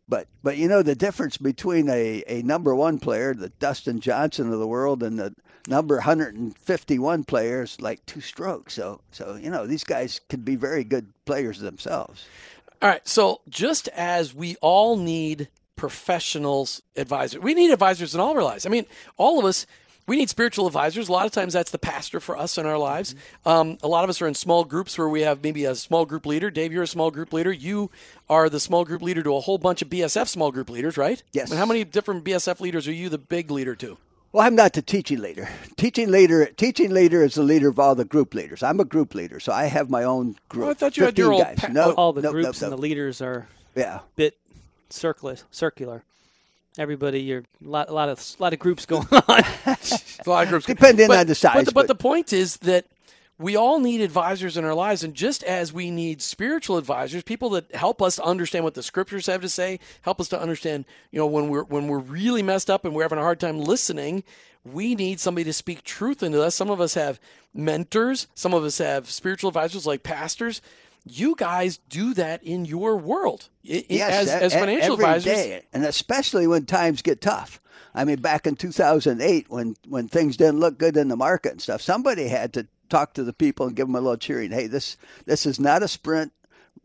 But 0.10 0.28
but 0.44 0.58
you 0.58 0.68
know 0.68 0.82
the 0.82 0.96
difference 0.96 1.38
between 1.38 1.90
a, 1.90 2.24
a 2.28 2.42
number 2.42 2.76
one 2.76 3.00
player, 3.00 3.34
the 3.34 3.50
Dustin 3.50 4.00
Johnson 4.02 4.52
of 4.52 4.60
the 4.60 4.68
world, 4.68 5.02
and 5.04 5.18
the 5.20 5.34
number 5.68 5.96
151 5.96 7.24
players, 7.26 7.80
like 7.82 8.06
two 8.06 8.22
strokes. 8.22 8.74
So 8.74 9.02
so 9.12 9.36
you 9.36 9.50
know 9.50 9.68
these 9.68 9.84
guys 9.84 10.22
could 10.30 10.46
be 10.46 10.56
very 10.56 10.84
good 10.84 11.14
players 11.26 11.60
themselves. 11.60 12.26
All 12.82 12.90
right, 12.90 13.08
so 13.08 13.42
just 13.50 13.88
as 13.90 14.36
we 14.36 14.56
all 14.62 14.98
need 14.98 15.50
professionals, 15.76 16.82
advisors, 16.96 17.42
we 17.42 17.56
need 17.56 17.72
advisors 17.72 18.14
in 18.14 18.22
all 18.22 18.36
our 18.36 18.44
lives. 18.44 18.66
I 18.66 18.70
mean, 18.70 18.86
all 19.18 19.40
of 19.40 19.46
us. 19.46 19.66
We 20.06 20.16
need 20.16 20.30
spiritual 20.30 20.68
advisors. 20.68 21.10
A 21.10 21.12
lot 21.12 21.26
of 21.26 21.34
times 21.34 21.52
that's 21.52 21.72
the 21.72 21.78
pastor 21.78 22.22
for 22.22 22.38
us 22.38 22.58
in 22.58 22.66
our 22.66 22.78
lives. 22.78 23.14
Um, 23.46 23.78
a 23.84 23.90
lot 23.90 24.06
of 24.06 24.10
us 24.10 24.22
are 24.22 24.28
in 24.28 24.36
small 24.36 24.64
groups 24.64 24.98
where 24.98 25.10
we 25.10 25.24
have 25.24 25.44
maybe 25.44 25.66
a 25.66 25.76
small 25.76 26.06
group 26.06 26.26
leader. 26.26 26.50
Dave, 26.50 26.72
you're 26.72 26.84
a 26.84 26.88
small 26.88 27.12
group 27.12 27.34
leader. 27.34 27.52
You 27.52 27.92
are 28.30 28.48
the 28.48 28.62
small 28.62 28.86
group 28.86 29.02
leader 29.02 29.22
to 29.22 29.36
a 29.36 29.42
whole 29.42 29.58
bunch 29.58 29.82
of 29.82 29.90
BSF 29.90 30.30
small 30.30 30.50
group 30.50 30.70
leaders, 30.70 30.96
right? 30.96 31.22
Yes. 31.34 31.50
I 31.50 31.56
mean, 31.56 31.60
how 31.60 31.66
many 31.66 31.84
different 31.84 32.24
BSF 32.24 32.62
leaders 32.62 32.88
are 32.88 32.94
you 32.94 33.10
the 33.10 33.18
big 33.18 33.52
leader 33.52 33.76
to? 33.76 33.98
Well, 34.38 34.46
I'm 34.46 34.54
not 34.54 34.74
the 34.74 34.84
teaching 34.84 35.20
leader. 35.20 35.50
Teaching 35.78 36.12
leader, 36.12 36.46
teaching 36.46 36.92
leader 36.92 37.24
is 37.24 37.34
the 37.34 37.42
leader 37.42 37.70
of 37.70 37.80
all 37.80 37.96
the 37.96 38.06
group 38.06 38.36
leaders. 38.36 38.62
I'm 38.62 38.80
a 38.80 38.86
group 38.86 39.16
leader, 39.16 39.40
so 39.40 39.52
I 39.52 39.66
have 39.66 39.90
my 39.90 40.04
own 40.04 40.36
group. 40.48 40.68
Oh, 40.68 40.70
I 40.70 40.74
thought 40.76 40.96
you 40.96 41.06
had 41.06 41.18
your 41.18 41.34
old 41.34 41.42
guys. 41.42 41.58
pa- 41.58 41.70
no, 41.70 41.94
all 41.94 42.14
the 42.14 42.22
no, 42.22 42.30
no, 42.30 42.34
groups 42.34 42.62
no. 42.62 42.68
and 42.68 42.74
the 42.74 42.78
leaders 42.80 43.20
are 43.20 43.48
yeah. 43.74 44.02
bit 44.16 44.38
circular. 44.92 45.38
Circular. 45.50 46.04
Everybody, 46.78 47.22
you're 47.22 47.40
a 47.40 47.68
lot, 47.68 47.90
a 47.90 47.94
lot 47.94 48.10
of 48.10 48.40
lot 48.40 48.54
of 48.54 48.60
groups 48.60 48.86
going 48.86 49.08
on. 49.12 49.22
A 49.66 50.30
lot 50.30 50.44
of 50.44 50.50
groups. 50.50 50.68
Depending 50.68 51.08
but, 51.08 51.18
on 51.18 51.26
the 51.26 51.34
size, 51.34 51.56
But 51.56 51.66
the, 51.66 51.72
but 51.72 51.82
but- 51.82 51.88
the 51.88 51.96
point 51.96 52.32
is 52.32 52.58
that 52.58 52.86
we 53.40 53.56
all 53.56 53.80
need 53.80 54.02
advisors 54.02 54.58
in 54.58 54.66
our 54.66 54.74
lives. 54.74 55.04
And 55.04 55.14
just 55.14 55.44
as 55.44 55.72
we 55.72 55.92
need 55.92 56.22
spiritual 56.22 56.78
advisors, 56.78 57.24
people 57.24 57.52
that 57.52 57.74
help 57.76 58.02
us 58.02 58.16
to 58.16 58.24
understand 58.24 58.64
what 58.64 58.74
the 58.74 58.82
scriptures 58.82 59.28
have 59.28 59.42
to 59.42 59.50
say, 59.50 59.80
help 60.02 60.20
us 60.20 60.28
to 60.30 60.42
understand, 60.42 60.86
you 61.12 61.20
know, 61.20 61.28
when 61.28 61.50
we're 61.50 61.64
when 61.64 61.88
we're 61.88 62.00
really 62.00 62.42
messed 62.42 62.70
up 62.70 62.84
and 62.84 62.96
we're 62.96 63.04
having 63.04 63.20
a 63.20 63.24
hard 63.24 63.40
time 63.40 63.60
listening, 63.60 64.24
we 64.64 64.96
need 64.96 65.20
somebody 65.20 65.44
to 65.44 65.54
speak 65.54 65.84
truth 65.84 66.24
into 66.24 66.42
us. 66.42 66.56
Some 66.56 66.72
of 66.72 66.82
us 66.82 66.96
have 66.96 67.20
mentors, 67.54 68.28
some 68.34 68.54
of 68.54 68.64
us 68.64 68.80
have 68.80 69.10
spiritual 69.10 69.50
advisors 69.50 69.86
like 69.86 70.04
pastors. 70.04 70.62
You 71.10 71.36
guys 71.38 71.78
do 71.90 72.14
that 72.16 72.44
in 72.44 72.66
your 72.66 72.98
world. 72.98 73.48
Yes, 73.62 74.28
as, 74.28 74.30
as 74.30 74.54
financial 74.54 74.94
every 74.94 75.06
advisors. 75.06 75.34
day, 75.34 75.62
and 75.72 75.86
especially 75.86 76.48
when 76.48 76.66
times 76.66 77.02
get 77.02 77.22
tough. 77.22 77.62
I 77.96 78.04
mean, 78.04 78.20
back 78.20 78.46
in 78.46 78.56
2008, 78.56 79.50
when 79.50 79.76
when 79.88 80.08
things 80.08 80.38
didn't 80.38 80.60
look 80.60 80.78
good 80.78 80.98
in 80.98 81.08
the 81.08 81.16
market 81.16 81.54
and 81.54 81.62
stuff, 81.62 81.82
somebody 81.82 82.28
had 82.28 82.52
to 82.54 82.68
talk 82.90 83.14
to 83.14 83.24
the 83.24 83.34
people 83.34 83.68
and 83.68 83.76
give 83.76 83.88
them 83.88 83.96
a 83.96 84.02
little 84.02 84.18
cheering. 84.18 84.52
Hey, 84.52 84.68
this 84.68 84.98
this 85.26 85.46
is 85.46 85.60
not 85.60 85.84
a 85.84 85.88
sprint. 85.88 86.32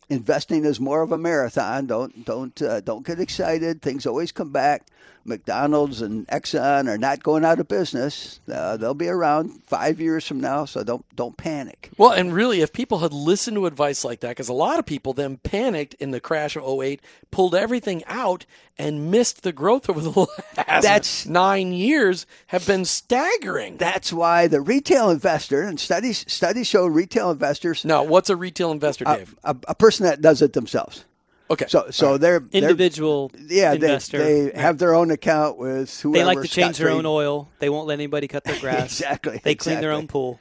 Investing 0.08 0.64
is 0.64 0.80
more 0.80 1.02
of 1.02 1.12
a 1.12 1.18
marathon. 1.18 1.86
Don't 1.86 2.24
don't 2.24 2.60
uh, 2.60 2.80
don't 2.80 3.06
get 3.06 3.20
excited. 3.20 3.82
Things 3.82 4.06
always 4.06 4.32
come 4.32 4.50
back. 4.52 4.86
McDonald's 5.24 6.02
and 6.02 6.26
Exxon 6.28 6.88
are 6.88 6.98
not 6.98 7.22
going 7.22 7.44
out 7.44 7.60
of 7.60 7.68
business. 7.68 8.40
Uh, 8.52 8.76
they'll 8.76 8.94
be 8.94 9.08
around 9.08 9.62
five 9.64 10.00
years 10.00 10.26
from 10.26 10.40
now, 10.40 10.64
so 10.64 10.82
don't 10.82 11.04
don't 11.16 11.36
panic. 11.36 11.90
Well, 11.96 12.10
and 12.12 12.32
really, 12.34 12.60
if 12.60 12.72
people 12.72 12.98
had 13.00 13.12
listened 13.12 13.56
to 13.56 13.66
advice 13.66 14.04
like 14.04 14.20
that, 14.20 14.30
because 14.30 14.48
a 14.48 14.52
lot 14.52 14.78
of 14.78 14.86
people 14.86 15.12
then 15.12 15.36
panicked 15.38 15.94
in 15.94 16.10
the 16.10 16.20
crash 16.20 16.56
of 16.56 16.64
08, 16.64 17.00
pulled 17.30 17.54
everything 17.54 18.02
out, 18.06 18.46
and 18.78 19.10
missed 19.10 19.42
the 19.42 19.52
growth 19.52 19.88
over 19.88 20.00
the 20.00 20.10
last 20.56 20.82
That's- 20.82 21.26
nine 21.26 21.72
years, 21.72 22.26
have 22.48 22.66
been 22.66 22.84
staggering. 22.84 23.76
That's 23.76 24.12
why 24.12 24.46
the 24.48 24.60
retail 24.60 25.10
investor 25.10 25.62
and 25.62 25.78
studies 25.78 26.24
studies 26.28 26.66
show 26.66 26.86
retail 26.86 27.30
investors 27.30 27.84
now, 27.84 28.02
what's 28.02 28.30
a 28.30 28.36
retail 28.36 28.70
investor, 28.72 29.04
Dave? 29.04 29.34
a, 29.44 29.56
a 29.68 29.74
person 29.74 30.04
that 30.06 30.20
does 30.20 30.42
it 30.42 30.52
themselves. 30.52 31.04
Okay. 31.52 31.66
So 31.68 31.86
so 31.90 32.18
they're 32.18 32.40
they're- 32.40 32.62
Individual 32.62 33.30
yeah 33.48 33.70
they, 33.70 33.74
investor. 33.76 34.18
they 34.18 34.58
have 34.60 34.78
their 34.78 34.94
own 34.94 35.10
account 35.10 35.58
with 35.58 36.00
whoever. 36.00 36.18
They 36.18 36.24
like 36.24 36.42
to 36.42 36.48
change 36.48 36.78
their 36.78 36.90
own 36.90 37.06
oil. 37.06 37.48
They 37.58 37.68
won't 37.70 37.86
let 37.86 37.94
anybody 37.94 38.28
cut 38.28 38.44
their 38.44 38.58
grass. 38.60 39.00
Exactly, 39.00 39.40
They 39.42 39.54
clean 39.54 39.80
their 39.80 39.92
own 39.92 40.06
pool. 40.08 40.40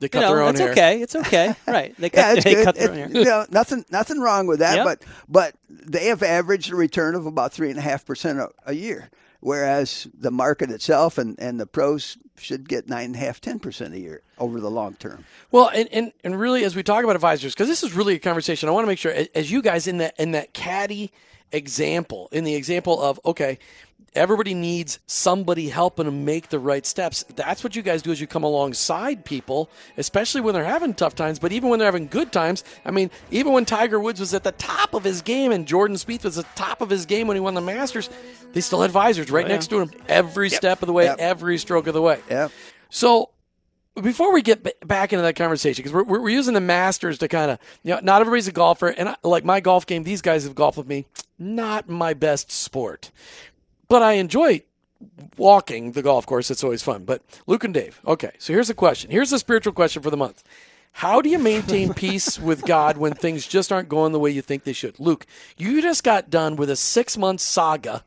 they 0.00 0.06
You 0.06 0.08
cut 0.10 0.20
know, 0.20 0.28
their 0.34 0.42
own 0.42 0.54
that's 0.54 0.60
hair. 0.60 0.70
okay. 0.72 1.00
It's 1.02 1.14
okay. 1.16 1.54
Right. 1.66 1.94
They 1.98 2.10
cut, 2.10 2.20
Yeah, 2.20 2.32
it's 2.34 2.44
they 2.44 2.54
good. 2.54 2.64
cut 2.64 2.74
their 2.76 2.84
It- 2.86 2.90
own 2.90 2.96
hair. 2.96 3.08
you 3.18 3.24
know, 3.24 3.46
nothing 3.50 3.84
nothing 3.90 4.20
wrong 4.20 4.46
with 4.46 4.60
that, 4.60 4.76
Yep. 4.76 4.84
but 4.84 5.02
but 5.28 5.54
they 5.68 6.06
have 6.06 6.22
averaged 6.22 6.72
a 6.72 6.76
return 6.76 7.14
of 7.14 7.26
about 7.26 7.52
three 7.52 7.70
and 7.70 7.78
a 7.78 7.82
half 7.82 8.04
percent 8.06 8.38
a 8.38 8.48
a 8.66 8.72
year, 8.74 9.10
whereas 9.40 10.06
the 10.14 10.30
market 10.30 10.70
itself 10.70 11.18
and, 11.18 11.38
and 11.40 11.58
the 11.58 11.66
pros 11.66 12.16
should 12.38 12.68
get 12.68 12.88
nine 12.88 13.06
and 13.06 13.16
a 13.16 13.18
half, 13.18 13.40
ten 13.40 13.58
percent 13.58 13.94
a 13.94 13.98
year 13.98 14.22
over 14.38 14.60
the 14.60 14.70
long 14.70 14.94
term. 14.94 15.24
Well, 15.50 15.70
and, 15.74 15.88
and, 15.92 16.12
and 16.24 16.38
really, 16.38 16.64
as 16.64 16.74
we 16.76 16.82
talk 16.82 17.04
about 17.04 17.16
advisors, 17.16 17.52
because 17.54 17.68
this 17.68 17.82
is 17.82 17.92
really 17.92 18.14
a 18.14 18.18
conversation, 18.18 18.68
I 18.68 18.72
want 18.72 18.84
to 18.84 18.88
make 18.88 18.98
sure, 18.98 19.12
as- 19.34 19.50
you 19.50 19.60
guys 19.62 19.86
in 19.86 19.98
that 19.98 20.14
in 20.18 20.30
that 20.32 20.54
caddy 20.54 21.12
example, 21.52 22.28
in 22.32 22.44
the 22.44 22.54
example 22.54 23.02
of 23.02 23.20
okay, 23.24 23.58
everybody 24.14 24.54
needs 24.54 24.98
somebody 25.06 25.68
helping 25.68 26.06
them 26.06 26.24
make 26.24 26.48
the 26.48 26.58
right 26.58 26.84
steps. 26.84 27.24
That's 27.36 27.62
what 27.62 27.76
you 27.76 27.82
guys 27.82 28.02
do 28.02 28.10
is 28.10 28.20
you 28.20 28.26
come 28.26 28.42
alongside 28.42 29.24
people, 29.24 29.70
especially 29.96 30.40
when 30.40 30.54
they're 30.54 30.64
having 30.64 30.94
tough 30.94 31.14
times, 31.14 31.38
but 31.38 31.52
even 31.52 31.68
when 31.70 31.78
they're 31.78 31.86
having 31.86 32.08
good 32.08 32.32
times. 32.32 32.64
I 32.84 32.90
mean, 32.90 33.10
even 33.30 33.52
when 33.52 33.64
Tiger 33.64 34.00
Woods 34.00 34.20
was 34.20 34.34
at 34.34 34.42
the 34.44 34.52
top 34.52 34.94
of 34.94 35.04
his 35.04 35.22
game 35.22 35.52
and 35.52 35.66
Jordan 35.66 35.96
Spieth 35.96 36.24
was 36.24 36.38
at 36.38 36.44
the 36.44 36.60
top 36.60 36.80
of 36.80 36.90
his 36.90 37.06
game 37.06 37.26
when 37.26 37.36
he 37.36 37.40
won 37.40 37.54
the 37.54 37.60
Masters, 37.60 38.10
they 38.52 38.60
still 38.60 38.82
had 38.82 38.90
visors 38.90 39.30
right 39.30 39.44
oh, 39.44 39.48
next 39.48 39.68
to 39.68 39.80
him 39.80 39.90
every 40.08 40.50
step 40.50 40.82
of 40.82 40.86
the 40.86 40.92
way, 40.92 41.04
Yep. 41.04 41.16
every 41.18 41.56
stroke 41.58 41.86
of 41.86 41.94
the 41.94 42.02
way. 42.02 42.20
Yeah. 42.28 42.48
So 42.88 43.30
before 44.00 44.32
we 44.32 44.42
get 44.42 44.62
b- 44.62 44.72
back 44.84 45.12
into 45.12 45.22
that 45.22 45.36
conversation, 45.36 45.82
because 45.82 45.92
we're, 45.92 46.04
we're, 46.04 46.20
we're 46.22 46.30
using 46.30 46.54
the 46.54 46.60
Masters 46.60 47.18
to 47.18 47.28
kind 47.28 47.50
of, 47.50 47.58
you 47.82 47.94
know, 47.94 48.00
not 48.02 48.20
everybody's 48.20 48.48
a 48.48 48.52
golfer. 48.52 48.88
And 48.88 49.10
I, 49.10 49.16
like 49.22 49.44
my 49.44 49.60
golf 49.60 49.86
game, 49.86 50.04
these 50.04 50.22
guys 50.22 50.44
have 50.44 50.54
golfed 50.54 50.78
with 50.78 50.86
me. 50.86 51.06
Not 51.38 51.88
my 51.88 52.12
best 52.14 52.52
sport, 52.52 53.10
but 53.90 54.02
I 54.02 54.12
enjoy 54.12 54.62
walking 55.36 55.92
the 55.92 56.02
golf 56.02 56.24
course. 56.24 56.50
It's 56.50 56.64
always 56.64 56.82
fun. 56.82 57.04
But 57.04 57.22
Luke 57.46 57.64
and 57.64 57.74
Dave, 57.74 58.00
okay, 58.06 58.30
so 58.38 58.52
here's 58.54 58.70
a 58.70 58.74
question. 58.74 59.10
Here's 59.10 59.32
a 59.32 59.38
spiritual 59.38 59.74
question 59.74 60.00
for 60.00 60.10
the 60.10 60.16
month. 60.16 60.42
How 60.92 61.20
do 61.20 61.28
you 61.28 61.38
maintain 61.38 61.92
peace 61.94 62.38
with 62.38 62.64
God 62.64 62.96
when 62.96 63.12
things 63.12 63.46
just 63.46 63.70
aren't 63.70 63.88
going 63.88 64.12
the 64.12 64.18
way 64.20 64.30
you 64.30 64.42
think 64.42 64.64
they 64.64 64.72
should? 64.72 64.98
Luke, 64.98 65.26
you 65.58 65.82
just 65.82 66.04
got 66.04 66.30
done 66.30 66.56
with 66.56 66.70
a 66.70 66.76
six 66.76 67.18
month 67.18 67.40
saga 67.40 68.04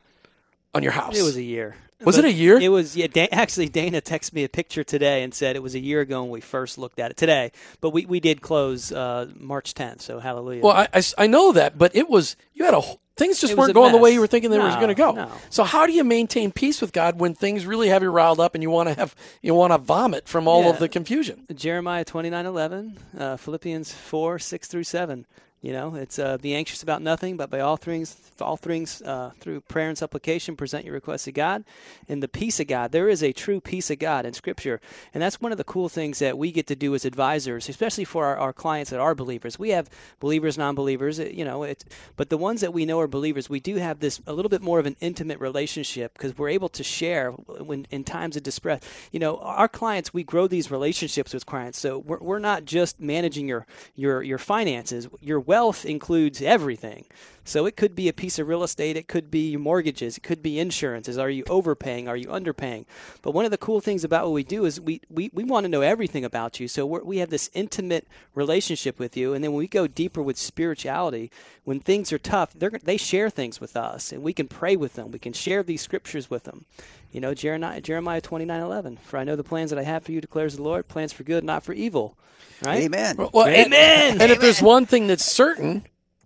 on 0.74 0.82
your 0.82 0.92
house. 0.92 1.18
It 1.18 1.22
was 1.22 1.36
a 1.36 1.42
year. 1.42 1.76
Was 2.04 2.16
But 2.16 2.24
it 2.24 2.28
a 2.28 2.32
year? 2.32 2.58
It 2.58 2.68
was. 2.68 2.96
Yeah. 2.96 3.06
Actually, 3.32 3.68
Dana 3.68 4.00
texted 4.00 4.32
me 4.34 4.44
a 4.44 4.48
picture 4.48 4.84
today 4.84 5.22
and 5.22 5.32
said 5.32 5.56
it 5.56 5.62
was 5.62 5.74
a 5.74 5.80
year 5.80 6.00
ago 6.00 6.22
when 6.22 6.30
we 6.30 6.40
first 6.40 6.76
looked 6.76 6.98
at 6.98 7.10
it 7.10 7.16
today. 7.16 7.52
But 7.80 7.90
we, 7.90 8.04
we 8.06 8.20
did 8.20 8.42
close 8.42 8.92
uh, 8.92 9.30
March 9.36 9.74
10th. 9.74 10.02
So 10.02 10.18
hallelujah. 10.18 10.62
Well, 10.62 10.88
I 10.92 11.02
I 11.16 11.26
know 11.26 11.52
that, 11.52 11.78
but 11.78 11.94
it 11.94 12.08
was 12.10 12.36
you 12.52 12.64
had 12.64 12.74
a 12.74 12.82
things 13.16 13.40
just 13.40 13.56
weren't 13.56 13.74
going 13.74 13.92
the 13.92 13.98
way 13.98 14.12
you 14.12 14.20
were 14.20 14.26
thinking 14.26 14.50
they 14.50 14.58
were 14.58 14.68
going 14.70 14.88
to 14.88 14.94
go. 14.94 15.12
no. 15.12 15.30
So 15.50 15.64
how 15.64 15.86
do 15.86 15.92
you 15.92 16.04
maintain 16.04 16.52
peace 16.52 16.80
with 16.80 16.92
God 16.92 17.18
when 17.18 17.34
things 17.34 17.64
really 17.64 17.88
have 17.88 18.02
you 18.02 18.10
riled 18.10 18.40
up 18.40 18.54
and 18.54 18.62
you 18.62 18.70
want 18.70 18.88
to 18.88 18.94
have 18.94 19.14
you 19.40 19.54
want 19.54 19.72
to 19.72 19.78
vomit 19.78 20.28
from 20.28 20.48
all 20.48 20.68
of 20.68 20.78
the 20.78 20.88
confusion? 20.88 21.46
Jeremiah 21.54 22.04
twenty 22.04 22.30
nine 22.30 22.46
eleven, 22.46 22.98
uh, 23.16 23.36
Philippians 23.36 23.92
four 23.92 24.38
six 24.38 24.68
through 24.68 24.84
seven. 24.84 25.26
You 25.64 25.72
know, 25.72 25.94
it's 25.94 26.18
uh, 26.18 26.36
be 26.36 26.54
anxious 26.54 26.82
about 26.82 27.00
nothing, 27.00 27.38
but 27.38 27.48
by 27.48 27.60
all 27.60 27.78
things, 27.78 28.18
all 28.38 28.58
things 28.58 29.00
uh, 29.00 29.30
through 29.40 29.62
prayer 29.62 29.88
and 29.88 29.96
supplication, 29.96 30.56
present 30.56 30.84
your 30.84 30.92
requests 30.92 31.24
to 31.24 31.32
God, 31.32 31.64
and 32.06 32.22
the 32.22 32.28
peace 32.28 32.60
of 32.60 32.66
God. 32.66 32.92
There 32.92 33.08
is 33.08 33.22
a 33.22 33.32
true 33.32 33.62
peace 33.62 33.90
of 33.90 33.98
God 33.98 34.26
in 34.26 34.34
Scripture, 34.34 34.78
and 35.14 35.22
that's 35.22 35.40
one 35.40 35.52
of 35.52 35.56
the 35.56 35.64
cool 35.64 35.88
things 35.88 36.18
that 36.18 36.36
we 36.36 36.52
get 36.52 36.66
to 36.66 36.76
do 36.76 36.94
as 36.94 37.06
advisors, 37.06 37.70
especially 37.70 38.04
for 38.04 38.26
our, 38.26 38.36
our 38.36 38.52
clients 38.52 38.90
that 38.90 39.00
are 39.00 39.14
believers. 39.14 39.58
We 39.58 39.70
have 39.70 39.88
believers, 40.20 40.58
non-believers, 40.58 41.18
you 41.18 41.46
know, 41.46 41.62
it's 41.62 41.86
but 42.14 42.28
the 42.28 42.36
ones 42.36 42.60
that 42.60 42.74
we 42.74 42.84
know 42.84 43.00
are 43.00 43.08
believers, 43.08 43.48
we 43.48 43.58
do 43.58 43.76
have 43.76 44.00
this 44.00 44.20
a 44.26 44.34
little 44.34 44.50
bit 44.50 44.60
more 44.60 44.78
of 44.78 44.84
an 44.84 44.96
intimate 45.00 45.40
relationship 45.40 46.12
because 46.12 46.36
we're 46.36 46.50
able 46.50 46.68
to 46.68 46.84
share 46.84 47.30
when 47.30 47.86
in 47.90 48.04
times 48.04 48.36
of 48.36 48.42
distress. 48.42 48.82
You 49.12 49.18
know, 49.18 49.38
our 49.38 49.68
clients, 49.68 50.12
we 50.12 50.24
grow 50.24 50.46
these 50.46 50.70
relationships 50.70 51.32
with 51.32 51.46
clients, 51.46 51.78
so 51.78 51.96
we're, 51.96 52.18
we're 52.18 52.38
not 52.38 52.66
just 52.66 53.00
managing 53.00 53.48
your 53.48 53.66
your 53.94 54.22
your 54.22 54.36
finances. 54.36 55.08
Your 55.22 55.40
wealth 55.40 55.53
includes 55.84 56.42
everything. 56.42 57.04
So 57.44 57.66
it 57.66 57.76
could 57.76 57.94
be 57.94 58.08
a 58.08 58.12
piece 58.12 58.38
of 58.38 58.48
real 58.48 58.62
estate, 58.62 58.96
it 58.96 59.06
could 59.06 59.30
be 59.30 59.56
mortgages, 59.56 60.16
it 60.16 60.22
could 60.22 60.42
be 60.42 60.58
insurances. 60.58 61.18
Are 61.18 61.28
you 61.28 61.44
overpaying? 61.48 62.08
Are 62.08 62.16
you 62.16 62.28
underpaying? 62.28 62.86
But 63.20 63.32
one 63.32 63.44
of 63.44 63.50
the 63.50 63.58
cool 63.58 63.80
things 63.80 64.02
about 64.02 64.24
what 64.24 64.32
we 64.32 64.44
do 64.44 64.64
is 64.64 64.80
we, 64.80 65.02
we, 65.10 65.30
we 65.34 65.44
want 65.44 65.64
to 65.64 65.68
know 65.68 65.82
everything 65.82 66.24
about 66.24 66.58
you. 66.58 66.68
So 66.68 66.86
we're, 66.86 67.04
we 67.04 67.18
have 67.18 67.30
this 67.30 67.50
intimate 67.52 68.06
relationship 68.34 68.98
with 68.98 69.16
you. 69.16 69.34
And 69.34 69.44
then 69.44 69.52
when 69.52 69.58
we 69.58 69.68
go 69.68 69.86
deeper 69.86 70.22
with 70.22 70.38
spirituality, 70.38 71.30
when 71.64 71.80
things 71.80 72.12
are 72.12 72.18
tough, 72.18 72.52
they're, 72.54 72.70
they 72.70 72.96
share 72.96 73.28
things 73.28 73.60
with 73.60 73.76
us 73.76 74.10
and 74.10 74.22
we 74.22 74.32
can 74.32 74.48
pray 74.48 74.74
with 74.74 74.94
them. 74.94 75.10
We 75.10 75.18
can 75.18 75.34
share 75.34 75.62
these 75.62 75.82
scriptures 75.82 76.30
with 76.30 76.44
them. 76.44 76.64
You 77.12 77.20
know, 77.20 77.34
Jeremiah, 77.34 77.80
Jeremiah 77.80 78.20
29 78.20 78.60
11. 78.60 78.96
For 78.96 79.18
I 79.18 79.24
know 79.24 79.36
the 79.36 79.44
plans 79.44 79.70
that 79.70 79.78
I 79.78 79.84
have 79.84 80.02
for 80.02 80.12
you, 80.12 80.20
declares 80.20 80.56
the 80.56 80.62
Lord, 80.62 80.88
plans 80.88 81.12
for 81.12 81.22
good, 81.22 81.44
not 81.44 81.62
for 81.62 81.72
evil. 81.72 82.16
Right? 82.62 82.82
Amen. 82.84 83.16
Well, 83.16 83.44
and- 83.46 83.66
Amen. 83.66 84.20
And, 84.20 84.32
if 84.32 84.40
there's 84.40 84.62
one 84.62 84.86
thing 84.86 85.06
that's 85.06 85.24
certain, 85.24 85.84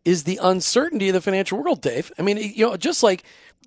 is 0.09 0.25
the 0.25 0.39
uncertainty 0.43 1.09
of 1.09 1.15
the 1.15 1.21
financial 1.21 1.59
world, 1.63 1.81
Dave. 1.83 2.11
I 2.19 2.23
mean, 2.23 2.39
you 2.39 2.67
know, 2.67 2.77
just 2.77 3.03
like 3.03 3.23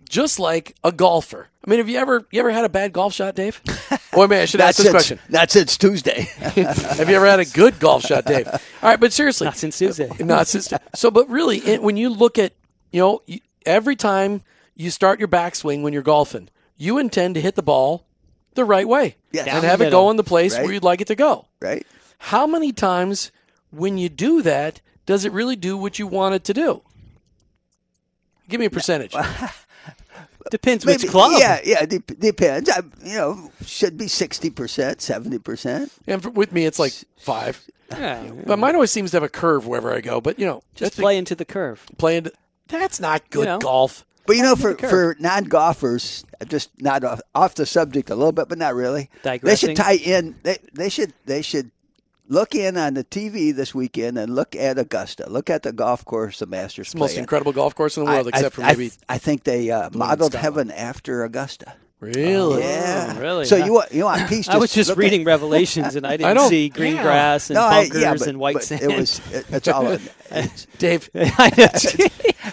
just 0.09 0.39
like 0.39 0.75
a 0.83 0.91
golfer. 0.91 1.47
I 1.65 1.69
mean, 1.69 1.77
have 1.79 1.87
you 1.87 1.97
ever 1.99 2.25
you 2.31 2.39
ever 2.39 2.51
had 2.51 2.65
a 2.65 2.69
bad 2.69 2.91
golf 2.93 3.13
shot, 3.13 3.35
Dave? 3.35 3.61
Or 4.13 4.27
man, 4.27 4.41
I 4.41 4.45
should 4.45 4.59
ask 4.59 4.75
That's 4.75 4.77
this 4.77 4.85
since, 4.87 4.91
question. 4.91 5.19
That's 5.29 5.53
since 5.53 5.77
Tuesday. 5.77 6.21
have 6.39 7.09
you 7.09 7.15
ever 7.15 7.25
had 7.27 7.39
a 7.39 7.45
good 7.45 7.79
golf 7.79 8.03
shot, 8.03 8.25
Dave? 8.25 8.45
All 8.45 8.59
right, 8.89 8.99
but 8.99 9.13
seriously, 9.13 9.45
Not 9.45 9.55
since 9.55 9.77
Tuesday. 9.77 10.09
Not 10.19 10.47
since. 10.47 10.67
So, 10.95 11.09
but 11.09 11.29
really, 11.29 11.59
it, 11.59 11.81
when 11.81 11.95
you 11.95 12.09
look 12.09 12.37
at, 12.37 12.51
you 12.91 12.99
know, 12.99 13.21
every 13.65 13.95
time 13.95 14.41
you 14.75 14.89
start 14.91 15.17
your 15.19 15.29
backswing 15.29 15.81
when 15.81 15.93
you're 15.93 16.01
golfing, 16.01 16.49
you 16.75 16.97
intend 16.97 17.35
to 17.35 17.41
hit 17.41 17.55
the 17.55 17.63
ball 17.63 18.05
the 18.55 18.65
right 18.65 18.85
way 18.85 19.15
Yes. 19.31 19.47
and 19.47 19.63
have 19.63 19.79
the 19.79 19.87
it 19.87 19.91
go 19.91 20.09
in 20.11 20.17
the 20.17 20.25
place 20.25 20.55
Right. 20.55 20.63
where 20.65 20.73
you'd 20.73 20.83
like 20.83 20.99
it 20.99 21.07
to 21.07 21.15
go. 21.15 21.45
right? 21.61 21.87
How 22.17 22.45
many 22.45 22.73
times 22.73 23.31
when 23.69 23.97
you 23.97 24.09
do 24.09 24.41
that 24.41 24.81
does 25.05 25.25
it 25.25 25.31
really 25.31 25.55
do 25.55 25.77
what 25.77 25.99
you 25.99 26.07
want 26.07 26.35
it 26.35 26.43
to 26.45 26.53
do? 26.53 26.81
Give 28.49 28.59
me 28.59 28.65
a 28.65 28.69
percentage. 28.69 29.15
Depends 30.49 30.85
which 30.85 30.99
Maybe- 30.99 31.09
club. 31.09 31.33
Yeah, 31.37 31.61
yeah, 31.63 31.85
dep 31.85 32.07
depends. 32.19 32.69
I, 32.69 32.81
you 33.03 33.15
know, 33.15 33.51
should 33.63 33.97
be 33.97 34.07
sixty 34.07 34.49
percent, 34.49 35.01
seventy 35.01 35.37
percent. 35.37 35.91
And 36.07 36.21
for, 36.21 36.29
with 36.31 36.51
me, 36.51 36.65
it's 36.65 36.79
like 36.79 36.93
five. 37.17 37.63
Yeah. 37.91 38.31
But 38.45 38.57
mine 38.57 38.73
always 38.73 38.91
seems 38.91 39.11
to 39.11 39.17
have 39.17 39.23
a 39.23 39.29
curve 39.29 39.67
wherever 39.67 39.93
I 39.93 40.01
go. 40.01 40.19
But 40.19 40.39
you 40.39 40.45
know, 40.45 40.63
Just 40.73 40.93
that's 40.93 40.99
play 40.99 41.17
into 41.17 41.35
the 41.35 41.45
curve. 41.45 41.85
Play 41.97 42.21
playing. 42.21 42.27
That's 42.67 42.99
not 42.99 43.29
good 43.29 43.45
know. 43.45 43.59
golf. 43.59 44.05
But 44.25 44.35
you 44.35 44.43
know, 44.43 44.55
for, 44.55 44.75
for 44.75 45.15
non 45.19 45.45
golfers, 45.45 46.25
just 46.47 46.69
not 46.81 47.03
off, 47.03 47.21
off 47.35 47.55
the 47.55 47.65
subject 47.65 48.09
a 48.09 48.15
little 48.15 48.31
bit, 48.31 48.49
but 48.49 48.57
not 48.57 48.75
really. 48.75 49.09
They 49.23 49.55
should 49.55 49.75
tie 49.75 49.95
in. 49.95 50.35
They, 50.43 50.57
they 50.73 50.89
should 50.89 51.13
they 51.25 51.41
should 51.41 51.71
look 52.31 52.55
in 52.55 52.77
on 52.77 52.93
the 52.95 53.03
TV 53.03 53.53
this 53.53 53.75
weekend 53.75 54.17
and 54.17 54.33
look 54.33 54.55
at 54.55 54.79
Augusta. 54.79 55.29
Look 55.29 55.49
at 55.49 55.63
the 55.63 55.73
golf 55.73 56.05
course 56.05 56.39
the 56.39 56.45
Masters 56.47 56.87
It's 56.87 56.93
the 56.93 56.99
most 56.99 57.09
play 57.11 57.17
at. 57.17 57.23
incredible 57.23 57.51
golf 57.51 57.75
course 57.75 57.97
in 57.97 58.05
the 58.05 58.11
world, 58.11 58.27
I- 58.27 58.29
except 58.29 58.45
I, 58.45 58.55
for 58.55 58.63
I- 58.63 58.67
maybe 58.71 58.91
I, 59.09 59.17
think 59.17 59.43
they 59.43 59.69
uh, 59.69 59.89
modeled 59.93 60.33
heaven 60.33 60.71
after 60.71 61.23
Augusta. 61.23 61.73
really. 61.99 62.61
Yeah, 62.61 63.19
really? 63.19 63.45
So 63.45 63.57
you 63.57 63.73
want 63.73 63.91
you 63.91 64.05
want 64.05 64.27
peace? 64.29 64.47
I 64.49 64.57
was 64.57 64.73
just 64.73 64.89
look 64.89 64.97
at- 64.97 65.01
reading 65.03 65.23
Revelations 65.33 65.95
and 65.95 66.07
I 66.07 66.17
didn't 66.17 66.35
know. 66.35 66.47
see 66.49 66.69
green 66.69 66.95
Yeah. 66.95 67.03
grass 67.03 67.49
and 67.51 67.55
No, 67.55 67.63
I, 67.63 67.83
bunkers 67.83 68.01
yeah, 68.01 68.13
but, 68.15 68.27
and 68.27 68.39
white 68.39 68.53
but 68.55 68.63
sand. 68.63 68.81
it 68.81 68.97
was 68.97 69.19
it, 69.31 69.45
it's 69.51 69.67
all. 69.67 69.85
it's- 70.31 70.65
Dave. 70.79 71.09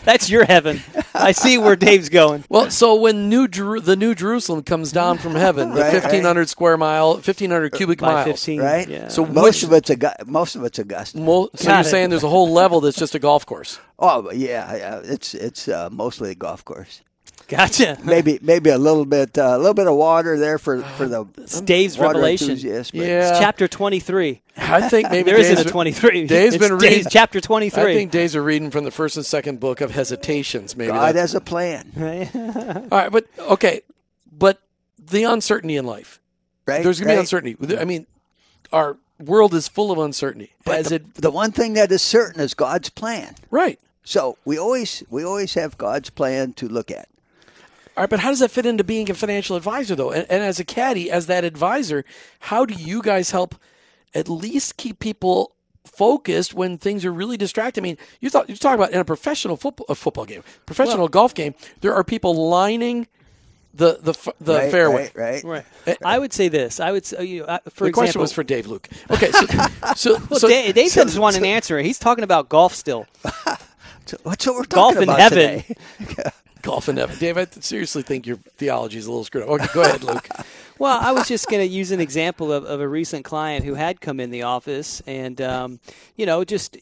I 0.08 0.12
know. 0.12 0.14
That's 0.14 0.30
your 0.30 0.44
heaven. 0.44 0.80
I 1.14 1.32
see 1.32 1.58
where 1.58 1.76
Dave's 1.76 2.08
going. 2.08 2.44
Well, 2.48 2.70
so 2.70 2.94
when 2.94 3.28
new 3.28 3.46
Jeru- 3.48 3.80
the 3.80 3.96
new 3.96 4.14
Jerusalem 4.14 4.62
comes 4.62 4.90
down 4.92 5.18
from 5.18 5.34
heaven, 5.34 5.70
the 5.70 5.80
Right, 5.80 5.92
right. 5.92 6.02
1500 6.02 6.48
square 6.48 6.76
mile, 6.76 7.14
1500 7.14 7.72
cubic 7.72 7.98
By 8.00 8.12
miles. 8.12 8.26
15. 8.26 8.60
right? 8.62 8.88
Yeah. 8.88 9.08
So 9.08 9.26
most 9.26 9.44
which- 9.44 9.62
of 9.64 9.72
it's 9.72 9.90
Augu- 9.90 10.26
most 10.26 10.56
of 10.56 10.64
it's 10.64 10.78
Augusta. 10.78 11.18
Mo- 11.18 11.50
so 11.54 11.66
Got 11.66 11.72
you're 11.72 11.80
it. 11.80 11.84
saying 11.84 12.10
there's 12.10 12.24
a 12.24 12.28
whole 12.28 12.50
level 12.52 12.80
that's 12.80 12.96
just 12.96 13.14
a 13.14 13.18
golf 13.18 13.44
course. 13.46 13.78
Oh 13.98 14.30
yeah, 14.32 14.76
yeah, 14.76 15.00
it's 15.04 15.34
it's 15.34 15.68
uh, 15.68 15.88
mostly 15.90 16.30
a 16.30 16.34
golf 16.34 16.64
course. 16.64 17.02
Gotcha. 17.48 17.96
Maybe 18.04 18.38
maybe 18.42 18.68
a 18.70 18.76
little 18.78 19.06
bit 19.06 19.38
uh, 19.38 19.56
a 19.56 19.58
little 19.58 19.72
bit 19.74 19.86
of 19.86 19.94
water 19.96 20.38
there 20.38 20.58
for 20.58 20.82
for 20.82 21.08
the 21.08 21.24
It's 21.38 21.60
Dave's 21.62 21.98
Revelation. 21.98 22.50
enthusiasts, 22.50 22.92
Yeah. 22.92 23.30
It's 23.30 23.38
chapter 23.38 23.66
23. 23.66 24.42
I 24.58 24.88
think 24.88 25.10
maybe 25.10 25.30
There 25.30 25.40
isn't 25.40 25.66
a 25.66 25.70
23. 25.70 26.26
Dave's 26.26 26.54
It's 26.54 26.60
been 26.62 26.76
Dave's 26.78 26.82
reading 26.84 27.06
chapter 27.10 27.40
twenty 27.40 27.70
three. 27.70 27.92
I 27.92 27.94
think 27.94 28.10
Dave's 28.10 28.36
are 28.36 28.42
reading 28.42 28.70
from 28.70 28.84
the 28.84 28.90
first 28.90 29.16
and 29.16 29.24
second 29.24 29.60
book 29.60 29.80
of 29.80 29.92
Hesitations. 29.92 30.76
Maybe. 30.76 30.92
God 30.92 31.14
that's- 31.14 31.32
has 31.32 31.34
a 31.34 31.40
plan, 31.40 31.90
All 32.92 32.98
right, 32.98 33.10
but 33.10 33.26
okay, 33.38 33.80
but 34.30 34.60
the 34.98 35.24
uncertainty 35.24 35.76
in 35.76 35.86
life. 35.86 36.20
right? 36.66 36.82
There's 36.82 37.00
gonna 37.00 37.14
be 37.14 37.18
uncertainty. 37.18 37.76
I 37.78 37.84
mean, 37.84 38.06
our 38.74 38.98
world 39.18 39.54
is 39.54 39.68
full 39.68 39.90
of 39.90 39.98
uncertainty. 39.98 40.52
But 40.66 40.76
Has 40.76 40.88
the, 40.90 40.96
it 40.96 41.14
the 41.14 41.30
one 41.30 41.50
thing 41.52 41.72
that 41.74 41.90
is 41.90 42.02
certain 42.02 42.40
is 42.42 42.52
God's 42.52 42.90
plan. 42.90 43.36
right? 43.50 43.80
So 44.04 44.36
we 44.44 44.58
always 44.58 45.02
we 45.08 45.24
always 45.24 45.54
have 45.54 45.78
God's 45.78 46.10
plan 46.10 46.52
to 46.54 46.68
look 46.68 46.90
at. 46.90 47.08
All 47.98 48.02
right, 48.02 48.10
but 48.10 48.20
how 48.20 48.28
does 48.30 48.38
that 48.38 48.52
fit 48.52 48.64
into 48.64 48.84
being 48.84 49.10
a 49.10 49.14
financial 49.14 49.56
advisor, 49.56 49.96
though? 49.96 50.12
And, 50.12 50.24
and 50.30 50.44
as 50.44 50.60
a 50.60 50.64
caddy, 50.64 51.10
as 51.10 51.26
that 51.26 51.42
advisor, 51.42 52.04
how 52.38 52.64
do 52.64 52.72
you 52.74 53.02
guys 53.02 53.32
help 53.32 53.56
at 54.14 54.28
least 54.28 54.76
keep 54.76 55.00
people 55.00 55.56
focused 55.84 56.54
when 56.54 56.78
things 56.78 57.04
are 57.04 57.12
really 57.12 57.36
distracting? 57.36 57.82
I 57.82 57.86
mean, 57.86 57.98
you 58.20 58.30
thought 58.30 58.48
you 58.48 58.54
talk 58.54 58.76
about 58.76 58.92
in 58.92 59.00
a 59.00 59.04
professional 59.04 59.56
football, 59.56 59.84
a 59.88 59.96
football 59.96 60.26
game, 60.26 60.44
professional 60.64 61.08
golf 61.08 61.34
game, 61.34 61.56
there 61.80 61.92
are 61.92 62.04
people 62.04 62.48
lining 62.48 63.08
the 63.74 63.98
the 64.00 64.32
the 64.40 64.54
right, 64.54 64.70
fairway. 64.70 65.10
right, 65.16 65.42
right. 65.42 65.64
Right. 65.84 65.98
I 66.04 66.20
would 66.20 66.32
say 66.32 66.46
this. 66.46 66.78
I 66.78 66.92
would 66.92 67.04
say, 67.04 67.24
you 67.24 67.40
know, 67.40 67.46
uh, 67.46 67.58
for 67.68 67.82
The 67.82 67.88
example, 67.88 67.92
question 67.92 68.20
was 68.20 68.32
for 68.32 68.44
Dave 68.44 68.68
Luke. 68.68 68.88
Okay, 69.10 69.32
so 69.32 69.44
so, 69.96 70.18
Well, 70.30 70.38
so 70.38 70.46
Dave, 70.46 70.72
Dave 70.72 70.92
doesn't 70.92 71.20
want 71.20 71.36
an 71.36 71.44
answer. 71.44 71.80
He's 71.80 71.98
talking 71.98 72.22
about 72.22 72.48
golf 72.48 72.76
still. 72.76 73.08
What's 74.22 74.46
what 74.46 74.54
we're 74.54 74.62
talking 74.62 74.62
about? 74.62 74.68
Golf 74.68 74.94
talking 74.94 75.02
in 75.02 75.08
about 75.08 75.18
heaven. 75.18 76.32
today? 76.62 76.70
golf 76.70 76.88
and 76.88 77.18
Dave, 77.18 77.38
I 77.38 77.46
seriously 77.60 78.02
think 78.02 78.26
your 78.26 78.36
theology 78.56 78.98
is 78.98 79.06
a 79.06 79.10
little 79.10 79.24
screwed 79.24 79.44
up. 79.44 79.50
Okay, 79.50 79.66
go 79.72 79.82
ahead, 79.82 80.04
Luke. 80.04 80.28
Well, 80.80 80.96
I 81.00 81.10
was 81.10 81.26
just 81.26 81.48
going 81.48 81.60
to 81.60 81.66
use 81.66 81.90
an 81.90 81.98
example 81.98 82.52
of, 82.52 82.64
of 82.64 82.80
a 82.80 82.86
recent 82.86 83.24
client 83.24 83.64
who 83.64 83.74
had 83.74 84.00
come 84.00 84.20
in 84.20 84.30
the 84.30 84.44
office, 84.44 85.02
and 85.08 85.40
um, 85.40 85.80
you 86.14 86.24
know, 86.24 86.44
just 86.44 86.76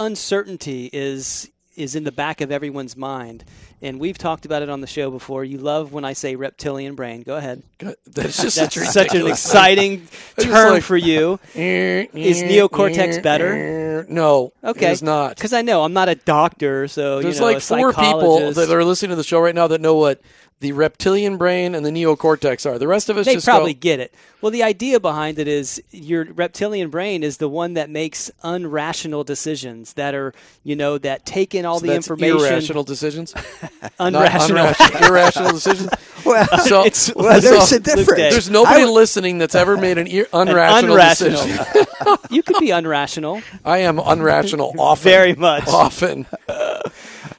uncertainty 0.00 0.90
is 0.92 1.48
is 1.76 1.94
in 1.94 2.04
the 2.04 2.12
back 2.12 2.40
of 2.40 2.50
everyone's 2.50 2.96
mind. 2.96 3.44
And 3.82 3.98
we've 3.98 4.18
talked 4.18 4.44
about 4.44 4.62
it 4.62 4.68
on 4.68 4.80
the 4.80 4.86
show 4.86 5.10
before. 5.10 5.44
You 5.44 5.58
love 5.58 5.92
when 5.92 6.04
I 6.04 6.12
say 6.12 6.36
reptilian 6.36 6.94
brain. 6.94 7.22
Go 7.22 7.36
ahead. 7.36 7.62
That's 7.78 8.42
just 8.42 8.56
That's 8.56 8.74
such, 8.74 8.88
such 8.88 9.14
an 9.14 9.26
exciting 9.26 10.06
term 10.40 10.74
like- 10.74 10.82
for 10.82 10.96
you. 10.96 11.38
Is 11.54 12.42
neocortex 12.42 12.98
eh, 12.98 13.18
eh, 13.18 13.20
better? 13.20 14.00
Eh, 14.00 14.04
no, 14.08 14.52
Okay, 14.64 14.88
it 14.88 14.92
is 14.92 15.02
not. 15.02 15.36
Because 15.36 15.52
I 15.52 15.62
know 15.62 15.82
I'm 15.82 15.92
not 15.92 16.08
a 16.08 16.14
doctor, 16.14 16.88
so 16.88 17.20
There's 17.20 17.36
you 17.36 17.40
know, 17.40 17.46
like 17.46 17.56
a 17.58 17.60
four 17.60 17.92
people 17.92 18.52
that 18.52 18.70
are 18.70 18.84
listening 18.84 19.10
to 19.10 19.16
the 19.16 19.24
show 19.24 19.40
right 19.40 19.54
now 19.54 19.66
that 19.68 19.80
know 19.80 19.94
what 19.94 20.20
the 20.60 20.72
reptilian 20.72 21.36
brain 21.38 21.74
and 21.74 21.84
the 21.84 21.90
neocortex 21.90 22.70
are. 22.70 22.78
The 22.78 22.86
rest 22.88 23.08
of 23.08 23.16
us 23.16 23.26
they 23.26 23.34
just 23.34 23.46
probably 23.46 23.74
go, 23.74 23.80
get 23.80 24.00
it. 24.00 24.14
Well, 24.42 24.50
the 24.50 24.62
idea 24.62 25.00
behind 25.00 25.38
it 25.38 25.48
is 25.48 25.82
your 25.90 26.24
reptilian 26.24 26.88
brain 26.90 27.22
is 27.22 27.38
the 27.38 27.48
one 27.48 27.74
that 27.74 27.90
makes 27.90 28.30
unrational 28.44 29.24
decisions 29.24 29.94
that 29.94 30.14
are, 30.14 30.32
you 30.64 30.76
know, 30.76 30.96
that 30.98 31.26
take 31.26 31.54
in 31.54 31.64
all 31.66 31.78
so 31.80 31.86
the 31.86 31.94
information. 31.94 32.38
irrational 32.38 32.84
decisions, 32.84 33.32
Unrational. 33.98 34.72
unrational- 34.72 35.08
irrational 35.08 35.52
decisions. 35.52 35.90
Well, 36.22 36.46
So, 36.58 36.80
It's- 36.84 37.10
well, 37.16 37.40
there's 37.40 37.70
so 37.70 37.76
a 37.76 37.80
difference. 37.80 38.10
there's 38.30 38.50
nobody 38.50 38.84
would- 38.84 38.92
listening 38.92 39.38
that's 39.38 39.54
ever 39.54 39.78
made 39.78 39.96
an 39.96 40.06
ir- 40.06 40.28
An 40.34 40.48
unrational, 40.48 40.98
unrational. 40.98 41.46
decision. 41.56 42.18
you 42.28 42.42
could 42.42 42.58
be 42.58 42.68
unrational. 42.68 43.42
I 43.64 43.78
am 43.78 43.96
unrational 43.96 44.74
often. 44.76 45.02
Very 45.02 45.34
much. 45.34 45.66
often. 45.66 46.26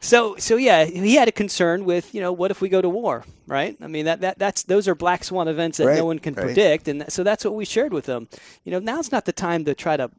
So, 0.03 0.35
so 0.37 0.57
yeah, 0.57 0.85
he 0.85 1.15
had 1.15 1.27
a 1.27 1.31
concern 1.31 1.85
with, 1.85 2.13
you 2.13 2.21
know, 2.21 2.33
what 2.33 2.49
if 2.49 2.59
we 2.59 2.69
go 2.69 2.81
to 2.81 2.89
war, 2.89 3.23
right? 3.45 3.77
I 3.79 3.87
mean, 3.87 4.05
that, 4.05 4.21
that 4.21 4.39
that's 4.39 4.63
those 4.63 4.87
are 4.87 4.95
black 4.95 5.23
swan 5.23 5.47
events 5.47 5.77
that 5.77 5.95
no 5.95 6.05
one 6.05 6.17
can 6.17 6.33
right. 6.33 6.47
predict, 6.47 6.87
and 6.87 7.05
so 7.07 7.23
that's 7.23 7.45
what 7.45 7.53
we 7.53 7.65
shared 7.65 7.93
with 7.93 8.05
them. 8.05 8.27
You 8.63 8.71
know, 8.71 8.79
now's 8.79 9.11
not 9.11 9.25
the 9.25 9.31
time 9.31 9.63
to 9.65 9.75
try 9.75 9.97
to 9.97 10.09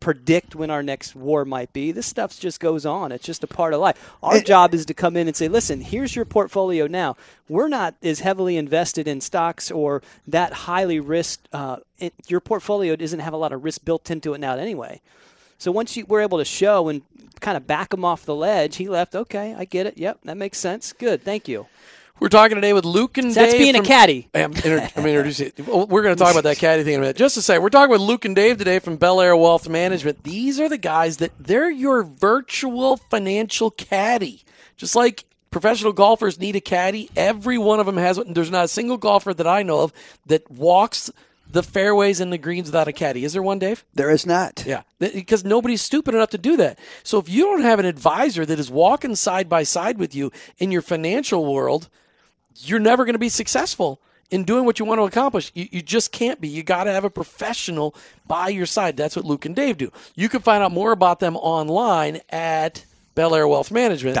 predict 0.00 0.54
when 0.54 0.70
our 0.70 0.82
next 0.82 1.14
war 1.14 1.44
might 1.44 1.72
be. 1.72 1.92
This 1.92 2.06
stuff 2.06 2.38
just 2.38 2.60
goes 2.60 2.86
on. 2.86 3.12
It's 3.12 3.26
just 3.26 3.44
a 3.44 3.46
part 3.46 3.74
of 3.74 3.80
life. 3.80 4.14
Our 4.22 4.36
It- 4.36 4.46
job 4.46 4.72
is 4.72 4.86
to 4.86 4.94
come 4.94 5.16
in 5.16 5.26
and 5.26 5.36
say, 5.36 5.48
listen, 5.48 5.80
here's 5.80 6.16
your 6.16 6.24
portfolio 6.24 6.86
now. 6.86 7.16
We're 7.48 7.68
not 7.68 7.94
as 8.02 8.20
heavily 8.20 8.56
invested 8.56 9.06
in 9.06 9.20
stocks 9.20 9.70
or 9.70 10.02
that 10.26 10.52
highly 10.52 11.00
risked. 11.00 11.48
Uh, 11.52 11.78
it, 11.98 12.14
your 12.28 12.40
portfolio 12.40 12.96
doesn't 12.96 13.20
have 13.20 13.34
a 13.34 13.36
lot 13.36 13.52
of 13.52 13.64
risk 13.64 13.84
built 13.84 14.10
into 14.10 14.32
it 14.32 14.38
now 14.38 14.54
anyway. 14.56 15.00
So 15.58 15.70
once 15.72 15.96
you 15.96 16.04
were 16.06 16.20
able 16.20 16.38
to 16.38 16.44
show 16.44 16.88
and 16.88 17.02
kind 17.40 17.56
of 17.56 17.66
back 17.66 17.92
him 17.92 18.04
off 18.04 18.24
the 18.24 18.34
ledge, 18.34 18.76
he 18.76 18.88
left. 18.88 19.14
Okay, 19.14 19.54
I 19.56 19.64
get 19.64 19.86
it. 19.86 19.98
Yep, 19.98 20.20
that 20.24 20.36
makes 20.36 20.58
sense. 20.58 20.92
Good, 20.92 21.22
thank 21.22 21.48
you. 21.48 21.66
We're 22.20 22.28
talking 22.28 22.54
today 22.54 22.72
with 22.72 22.84
Luke 22.84 23.18
and 23.18 23.32
So 23.32 23.40
that's 23.40 23.52
Dave. 23.54 23.60
being 23.60 23.76
a 23.76 23.82
caddy. 23.82 24.28
I'm, 24.34 24.52
inter- 24.52 24.88
I'm 24.96 25.04
introducing. 25.04 25.52
We're 25.66 26.02
going 26.02 26.14
to 26.14 26.18
talk 26.18 26.30
about 26.32 26.44
that 26.44 26.58
caddy 26.58 26.84
thing 26.84 26.94
in 26.94 27.00
a 27.00 27.02
minute. 27.02 27.16
Just 27.16 27.34
to 27.34 27.42
say, 27.42 27.58
we're 27.58 27.70
talking 27.70 27.90
with 27.90 28.00
Luke 28.00 28.24
and 28.24 28.36
Dave 28.36 28.56
today 28.58 28.78
from 28.78 28.96
Belleair 28.98 29.38
Wealth 29.38 29.68
Management. 29.68 30.22
These 30.22 30.60
are 30.60 30.68
the 30.68 30.78
guys 30.78 31.16
that 31.16 31.32
they're 31.40 31.70
your 31.70 32.04
virtual 32.04 32.96
financial 32.98 33.72
caddy. 33.72 34.44
Just 34.76 34.94
like 34.94 35.24
professional 35.50 35.92
golfers 35.92 36.38
need 36.38 36.54
a 36.54 36.60
caddy, 36.60 37.10
every 37.16 37.58
one 37.58 37.80
of 37.80 37.86
them 37.86 37.96
has 37.96 38.16
one. 38.16 38.32
There's 38.32 38.50
not 38.50 38.66
a 38.66 38.68
single 38.68 38.96
golfer 38.96 39.34
that 39.34 39.46
I 39.48 39.64
know 39.64 39.80
of 39.80 39.92
that 40.26 40.48
walks 40.48 41.10
the 41.54 41.62
fairways 41.62 42.20
and 42.20 42.32
the 42.32 42.36
greens 42.36 42.66
without 42.66 42.88
a 42.88 42.92
caddy. 42.92 43.24
Is 43.24 43.32
there 43.32 43.42
one, 43.42 43.60
Dave? 43.60 43.84
There 43.94 44.10
is 44.10 44.26
not. 44.26 44.64
Yeah, 44.66 44.82
because 44.98 45.44
nobody's 45.44 45.80
stupid 45.80 46.12
enough 46.12 46.30
to 46.30 46.38
do 46.38 46.56
that. 46.56 46.80
So 47.04 47.18
if 47.18 47.28
you 47.28 47.44
don't 47.44 47.62
have 47.62 47.78
an 47.78 47.86
advisor 47.86 48.44
that 48.44 48.58
is 48.58 48.72
walking 48.72 49.14
side 49.14 49.48
by 49.48 49.62
side 49.62 49.96
with 49.96 50.16
you 50.16 50.32
in 50.58 50.72
your 50.72 50.82
financial 50.82 51.50
world, 51.50 51.88
you're 52.56 52.80
never 52.80 53.04
going 53.04 53.14
to 53.14 53.20
be 53.20 53.28
successful 53.28 54.00
in 54.32 54.42
doing 54.42 54.64
what 54.64 54.80
you 54.80 54.84
want 54.84 54.98
to 54.98 55.04
accomplish. 55.04 55.52
You, 55.54 55.68
you 55.70 55.80
just 55.80 56.10
can't 56.10 56.40
be. 56.40 56.48
You 56.48 56.64
got 56.64 56.84
to 56.84 56.92
have 56.92 57.04
a 57.04 57.10
professional 57.10 57.94
by 58.26 58.48
your 58.48 58.66
side. 58.66 58.96
That's 58.96 59.14
what 59.14 59.24
Luke 59.24 59.44
and 59.44 59.54
Dave 59.54 59.78
do. 59.78 59.92
You 60.16 60.28
can 60.28 60.40
find 60.40 60.60
out 60.60 60.72
more 60.72 60.90
about 60.90 61.20
them 61.20 61.36
online 61.36 62.20
at 62.30 62.84
Belleair 63.14 63.48
Wealth 63.48 63.70
Management. 63.70 64.16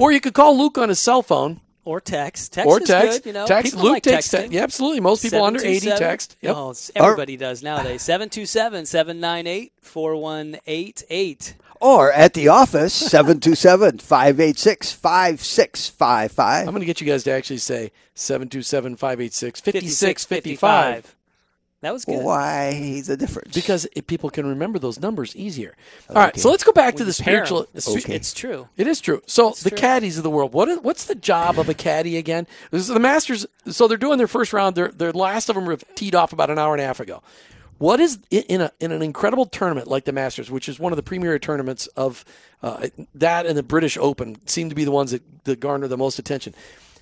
Or 0.00 0.10
you 0.10 0.20
could 0.20 0.34
call 0.34 0.58
Luke 0.58 0.78
on 0.78 0.88
his 0.88 0.98
cell 0.98 1.22
phone 1.22 1.60
Or 1.84 2.00
text. 2.00 2.52
Text 2.52 2.68
or 2.68 2.80
is 2.80 2.86
text. 2.86 3.24
good, 3.24 3.28
you 3.28 3.32
know. 3.32 3.44
text. 3.46 3.72
People 3.72 3.84
Luke 3.86 3.92
like 3.94 4.02
takes 4.04 4.28
texting. 4.28 4.30
text. 4.38 4.52
Yeah, 4.52 4.62
absolutely. 4.62 5.00
Most 5.00 5.22
people 5.22 5.42
under 5.42 5.60
80 5.64 5.86
text. 5.90 6.36
Yep. 6.40 6.56
Oh, 6.56 6.70
it's- 6.70 6.90
everybody 6.94 7.36
does 7.36 7.62
nowadays. 7.62 8.02
727 8.02 8.86
798 8.86 9.72
4188. 9.80 11.54
Or 11.80 12.12
at 12.12 12.34
the 12.34 12.46
office, 12.46 12.94
727 12.94 13.98
586 13.98 14.92
5655. 14.92 16.60
I'm 16.60 16.66
going 16.66 16.80
to 16.80 16.86
get 16.86 17.00
you 17.00 17.06
guys 17.08 17.24
to 17.24 17.32
actually 17.32 17.58
say 17.58 17.90
727 18.14 18.94
586 18.96 19.60
5655 19.60 20.60
5655. 20.60 21.16
That 21.82 21.92
was 21.92 22.04
good. 22.04 22.24
Why 22.24 23.02
the 23.04 23.16
difference? 23.16 23.54
because 23.54 23.86
it, 23.94 24.06
people 24.06 24.30
can 24.30 24.46
remember 24.46 24.78
those 24.78 24.98
numbers 25.00 25.36
easier. 25.36 25.74
All 26.08 26.16
right, 26.16 26.36
so 26.38 26.48
let's 26.50 26.64
go 26.64 26.72
back 26.72 26.94
to 26.94 27.02
When 27.04 27.08
the 27.08 27.16
you 27.18 27.24
pair 27.24 27.40
'em, 27.40 27.46
spiritual. 27.46 27.66
It's, 27.74 27.88
Okay. 27.88 28.14
it's 28.14 28.32
true. 28.32 28.68
It 28.76 28.86
is 28.86 29.00
true. 29.00 29.20
So 29.26 29.50
the 29.50 29.70
true. 29.70 29.78
caddies 29.78 30.16
of 30.16 30.22
the 30.22 30.30
world. 30.30 30.52
What 30.54 30.68
is, 30.68 30.78
what's 30.78 31.04
the 31.04 31.14
job 31.16 31.58
of 31.58 31.68
a 31.68 31.74
caddy 31.74 32.16
again? 32.16 32.46
This 32.70 32.82
is 32.82 32.88
the 32.88 33.00
Masters. 33.00 33.46
So 33.66 33.88
they're 33.88 33.98
doing 33.98 34.16
their 34.18 34.28
first 34.28 34.52
round. 34.52 34.76
Their 34.76 34.88
their 34.88 35.12
last 35.12 35.48
of 35.48 35.56
them 35.56 35.66
were 35.66 35.76
teed 35.96 36.14
off 36.14 36.32
about 36.32 36.50
an 36.50 36.58
hour 36.58 36.72
and 36.72 36.80
a 36.80 36.86
half 36.86 37.00
ago. 37.00 37.20
What 37.78 37.98
is 37.98 38.20
in- 38.30 38.44
in 38.44 38.60
a 38.60 38.70
in 38.78 38.92
an 38.92 39.02
incredible 39.02 39.44
tournament 39.46 39.88
like 39.88 40.04
the 40.04 40.12
Masters, 40.12 40.52
which 40.52 40.68
is 40.68 40.78
one 40.78 40.92
of 40.92 40.96
the 40.96 41.02
premier 41.02 41.36
tournaments 41.40 41.88
of 41.96 42.24
uh, 42.62 42.86
that 43.12 43.44
and 43.44 43.58
the 43.58 43.62
British 43.64 43.98
Open, 43.98 44.36
seem 44.46 44.68
to 44.68 44.76
be 44.76 44.84
the 44.84 44.92
ones 44.92 45.10
that, 45.10 45.22
that 45.46 45.58
garner 45.58 45.88
the 45.88 45.96
most 45.98 46.20
attention. 46.20 46.54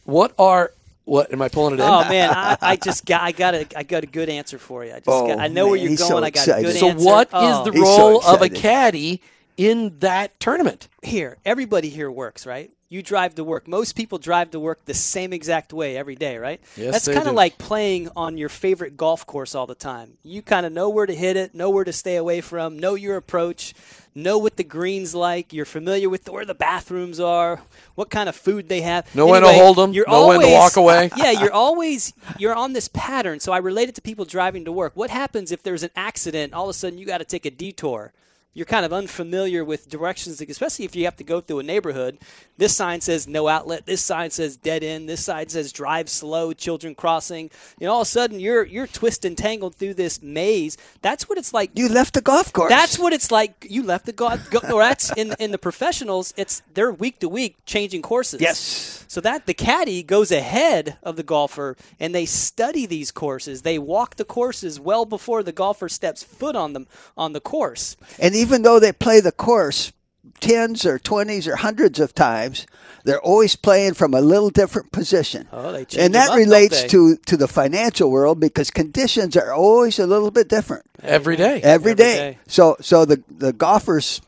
What 0.05 0.33
are 0.39 0.73
what? 1.11 1.33
Am 1.33 1.43
I 1.43 1.49
pulling 1.49 1.75
it 1.75 1.81
in? 1.81 1.87
Oh 1.89 2.09
man, 2.09 2.31
I, 2.31 2.57
I 2.63 2.77
just 2.77 3.05
got 3.05 3.23
I 3.23 3.33
got 3.33 3.55
a 3.55 3.67
I 3.77 3.83
got 3.83 4.05
a 4.05 4.07
good 4.07 4.29
answer 4.29 4.59
for 4.59 4.85
you. 4.85 4.93
I 4.93 4.97
just 5.01 5.09
Oh, 5.09 5.27
got, 5.27 5.41
I 5.41 5.47
oh, 5.47 5.49
know 5.49 5.67
where 5.67 5.77
you're 5.77 5.97
going. 5.97 5.97
so 5.99 6.19
I 6.19 6.31
got 6.31 6.47
a 6.47 6.63
good 6.63 6.77
excited. 6.77 6.79
so 6.79 6.89
answer. 6.91 7.05
what 7.05 7.27
is 7.29 7.33
Oh. 7.35 7.65
the 7.65 7.73
He's 7.73 7.83
so 7.83 8.09
role 8.11 8.23
of 8.25 8.43
a 8.43 8.49
caddy 8.49 9.21
in 9.57 9.99
that 9.99 10.39
tournament? 10.39 10.89
here? 11.03 11.39
Everybody 11.45 11.89
here 11.91 12.11
works, 12.11 12.47
right? 12.47 12.71
You 12.93 13.05
drive 13.05 13.37
to 13.37 13.45
work. 13.45 13.69
Most 13.69 13.95
people 13.95 14.19
drive 14.19 14.51
to 14.51 14.59
work 14.59 14.85
the 14.85 14.95
same 14.95 15.33
exact 15.33 15.73
way 15.73 15.97
every 15.97 16.17
day, 16.17 16.39
right? 16.39 16.61
Yes, 16.77 17.05
That's 17.05 17.17
kind 17.17 17.29
of 17.29 17.35
like 17.37 17.57
playing 17.57 18.09
on 18.17 18.37
your 18.37 18.49
favorite 18.49 18.97
golf 18.97 19.25
course 19.25 19.55
all 19.55 19.69
the 19.69 19.77
time. 19.77 20.15
You 20.25 20.43
kind 20.43 20.67
of 20.67 20.73
know 20.73 20.91
where 20.91 21.07
to 21.07 21.15
hit 21.15 21.37
it, 21.37 21.55
know 21.55 21.71
where 21.71 21.85
to 21.85 21.93
stay 21.93 22.17
away 22.17 22.41
from, 22.41 22.77
know 22.81 22.97
your 22.97 23.17
approach, 23.17 23.75
know 24.13 24.39
what 24.39 24.57
the 24.57 24.65
greens 24.65 25.15
like. 25.15 25.53
You're 25.53 25.67
familiar 25.67 26.09
with 26.09 26.29
where 26.29 26.45
the 26.45 26.53
bathrooms 26.53 27.21
are, 27.21 27.61
what 27.95 28.11
kind 28.11 28.29
of 28.29 28.35
food 28.35 28.69
they 28.69 28.81
have. 28.81 29.15
Know 29.15 29.29
when 29.29 29.43
to 29.43 29.53
hold 29.53 29.77
them. 29.77 29.93
you're 29.93 30.09
know 30.09 30.27
when 30.27 30.41
to 30.41 30.49
walk 30.49 30.77
away. 30.77 31.11
Yeah, 31.17 31.31
you're 31.31 31.53
always 31.53 32.13
you're 32.39 32.57
on 32.57 32.73
this 32.73 32.89
pattern. 32.89 33.39
So 33.39 33.53
I 33.53 33.59
relate 33.59 33.89
it 33.89 33.95
to 33.95 34.03
people 34.03 34.25
driving 34.25 34.65
to 34.65 34.73
work. 34.73 34.97
What 34.97 35.11
happens 35.11 35.53
if 35.53 35.63
there's 35.63 35.85
an 35.85 35.91
accident? 35.95 36.55
All 36.55 36.65
of 36.65 36.71
a 36.71 36.75
sudden, 36.75 36.99
you 36.99 37.07
got 37.07 37.19
to 37.19 37.25
take 37.25 37.47
a 37.47 37.53
detour. 37.53 38.13
You're 38.53 38.67
kind 38.67 38.85
of 38.85 38.93
unfamiliar 38.93 39.65
with 39.65 39.89
directions, 39.89 40.41
especially 40.41 40.85
if 40.85 40.97
you 40.97 41.05
have 41.05 41.17
to 41.17 41.25
go 41.25 41.41
through 41.41 41.61
a 41.61 41.63
neighborhood. 41.63 42.19
This 42.57 42.75
sign 42.75 43.01
says 43.01 43.29
no 43.29 43.47
outlet. 43.47 43.87
This 43.87 44.03
sign 44.03 44.31
says 44.31 44.57
dead 44.57 44.83
end. 44.83 45.09
This 45.09 45.25
sign 45.25 45.49
says 45.49 45.73
drive 45.73 46.09
slow, 46.09 46.53
children 46.53 46.97
crossing. 46.97 47.51
And 47.81 47.89
all 47.89 48.01
of 48.01 48.07
a 48.07 48.11
sudden 48.11 48.41
you're 48.41 48.65
you're 48.67 48.89
twisted 48.89 49.31
and 49.31 49.39
tangled 49.39 49.77
through 49.77 49.95
this 49.95 50.21
maze. 50.21 50.77
That's 51.01 51.29
what 51.29 51.39
it's 51.39 51.55
like 51.55 51.71
you 51.75 51.89
left 51.89 52.15
the 52.15 52.21
golf 52.21 52.53
course. 52.53 52.71
that's 52.71 52.99
what 52.99 53.13
it's 53.13 53.31
like. 53.31 53.67
You 53.71 53.85
left 53.85 54.07
the 54.07 54.13
golf. 54.13 54.51
Go, 54.51 54.59
or 54.73 54.83
that's 54.83 55.13
in 55.17 55.35
in 55.39 55.53
the 55.53 55.59
professionals. 55.59 56.35
It's 56.37 56.63
they're 56.75 56.91
week 56.91 57.21
to 57.21 57.29
week 57.29 57.57
changing 57.67 58.03
courses. 58.03 58.41
Yes. 58.41 59.05
So 59.07 59.21
that 59.23 59.47
the 59.47 59.55
caddy 59.55 60.03
goes 60.03 60.31
ahead 60.31 60.97
of 61.03 61.17
the 61.17 61.23
golfer, 61.25 61.77
and 61.99 62.15
they 62.15 62.27
study 62.27 62.87
these 62.87 63.11
courses. 63.11 63.63
They 63.63 63.79
walk 63.79 64.17
the 64.17 64.25
courses 64.25 64.79
well 64.79 65.05
before 65.05 65.43
the 65.43 65.53
golfer 65.53 65.89
steps 65.89 66.23
foot 66.23 66.55
on 66.57 66.73
them 66.73 66.87
on 67.17 67.33
the 67.33 67.41
course. 67.41 67.97
And 68.19 68.35
even 68.41 68.63
though 68.63 68.79
they 68.81 68.93
play 68.93 69.21
the 69.21 69.33
course 69.33 69.93
tens 70.41 70.87
or 70.87 70.99
twenties 70.99 71.47
or 71.47 71.57
hundreds 71.57 72.01
of 72.01 72.15
times, 72.15 72.67
they're 73.05 73.21
always 73.21 73.57
playing 73.57 73.95
from 73.95 74.15
a 74.15 74.21
little 74.21 74.51
different 74.51 74.91
position. 74.93 75.47
Oh, 75.53 75.73
they 75.73 75.85
change 75.85 76.03
and 76.05 76.15
that 76.15 76.31
up, 76.31 76.37
relates 76.37 76.83
to 76.85 77.17
to 77.27 77.37
the 77.37 77.49
financial 77.49 78.11
world 78.11 78.41
because 78.41 78.71
conditions 78.71 79.37
are 79.37 79.53
always 79.53 79.99
a 79.99 80.07
little 80.07 80.31
bit 80.31 80.49
different 80.49 80.85
Every 81.03 81.37
day. 81.37 81.61
every 81.61 81.93
Every 81.93 81.95
day. 81.95 82.15
day. 82.17 82.39
So 82.47 82.77
so 82.81 83.05
the 83.05 83.23
the 83.29 83.53
golfer's 83.53 84.21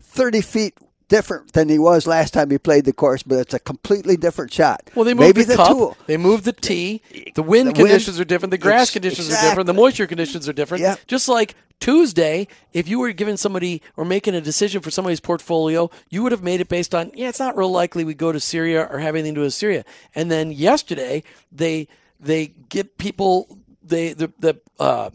thirty 0.00 0.40
feet 0.40 0.74
different 1.08 1.52
than 1.52 1.68
he 1.68 1.78
was 1.78 2.06
last 2.06 2.32
time 2.32 2.50
he 2.50 2.56
played 2.58 2.84
the 2.86 2.92
course, 2.92 3.22
but 3.22 3.38
it's 3.38 3.52
a 3.54 3.58
completely 3.58 4.16
different 4.16 4.50
shot. 4.52 4.80
Well, 4.94 5.04
they 5.04 5.12
moved 5.14 5.36
maybe 5.36 5.42
the, 5.44 5.52
the 5.52 5.56
cup. 5.56 5.68
tool. 5.68 5.96
They 6.06 6.16
moved 6.16 6.44
the 6.44 6.52
tee. 6.54 7.02
The 7.34 7.42
wind 7.42 7.68
The 7.68 7.72
wind- 7.72 7.76
conditions 7.76 8.18
are 8.18 8.24
different. 8.24 8.50
The 8.50 8.58
grass 8.58 8.90
conditions 8.90 9.28
are 9.30 9.40
different. 9.42 9.66
The 9.66 9.74
moisture 9.74 10.06
conditions 10.06 10.48
are 10.48 10.54
different. 10.54 10.80
Yep. 10.82 11.00
Just 11.06 11.28
like 11.28 11.54
Tuesday, 11.80 12.46
if 12.72 12.88
you 12.88 12.98
were 12.98 13.12
giving 13.12 13.36
somebody 13.36 13.82
or 13.96 14.04
making 14.04 14.34
a 14.34 14.40
decision 14.40 14.80
for 14.82 14.90
somebody's 14.90 15.20
portfolio, 15.20 15.90
you 16.10 16.22
would 16.22 16.32
have 16.32 16.42
made 16.42 16.60
it 16.60 16.68
based 16.68 16.94
on, 16.94 17.10
yeah, 17.14 17.28
it's 17.28 17.38
not 17.40 17.56
real 17.56 17.70
likely 17.70 18.04
we 18.04 18.14
go 18.14 18.32
to 18.32 18.40
Syria 18.40 18.86
or 18.90 18.98
have 18.98 19.14
anything 19.14 19.34
to 19.34 19.40
do 19.40 19.44
with 19.44 19.54
Syria. 19.54 19.84
And 20.14 20.30
then 20.30 20.52
yesterday, 20.52 21.22
they 21.50 21.88
they 22.20 22.48
get 22.68 22.98
people 22.98 23.58
they 23.82 24.12
the 24.12 24.32
the 24.38 24.60
uh, 24.78 25.10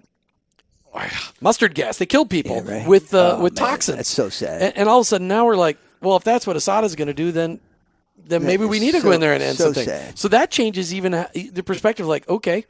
mustard 1.42 1.76
gas. 1.76 1.98
They 1.98 2.06
killed 2.06 2.30
people 2.30 2.64
Yeah, 2.66 2.80
right. 2.80 2.88
with 2.88 3.14
uh, 3.14 3.36
Oh, 3.38 3.44
with 3.44 3.60
man, 3.60 3.68
toxins. 3.70 3.98
that's 3.98 4.10
so 4.10 4.30
sad. 4.30 4.62
And, 4.62 4.78
and 4.78 4.90
all 4.90 5.00
of 5.00 5.04
a 5.04 5.06
sudden 5.06 5.28
now 5.28 5.46
we're 5.46 5.56
like, 5.56 5.78
well, 6.02 6.18
if 6.18 6.24
that's 6.24 6.46
what 6.48 6.56
Assad 6.56 6.84
is 6.84 6.96
going 6.96 7.08
to 7.08 7.14
do, 7.14 7.32
then 7.32 7.60
then 8.26 8.44
maybe 8.46 8.66
we 8.66 8.80
need 8.80 8.92
to 8.94 9.02
go 9.02 9.12
in 9.12 9.22
there 9.22 9.34
and 9.34 9.42
end 9.44 9.58
so 9.58 9.66
something. 9.66 9.86
sad. 9.86 10.18
So 10.18 10.28
that 10.30 10.52
changes 10.52 10.94
even 10.94 11.12
the 11.34 11.64
perspective. 11.64 12.08
Like, 12.08 12.28
okay, 12.28 12.66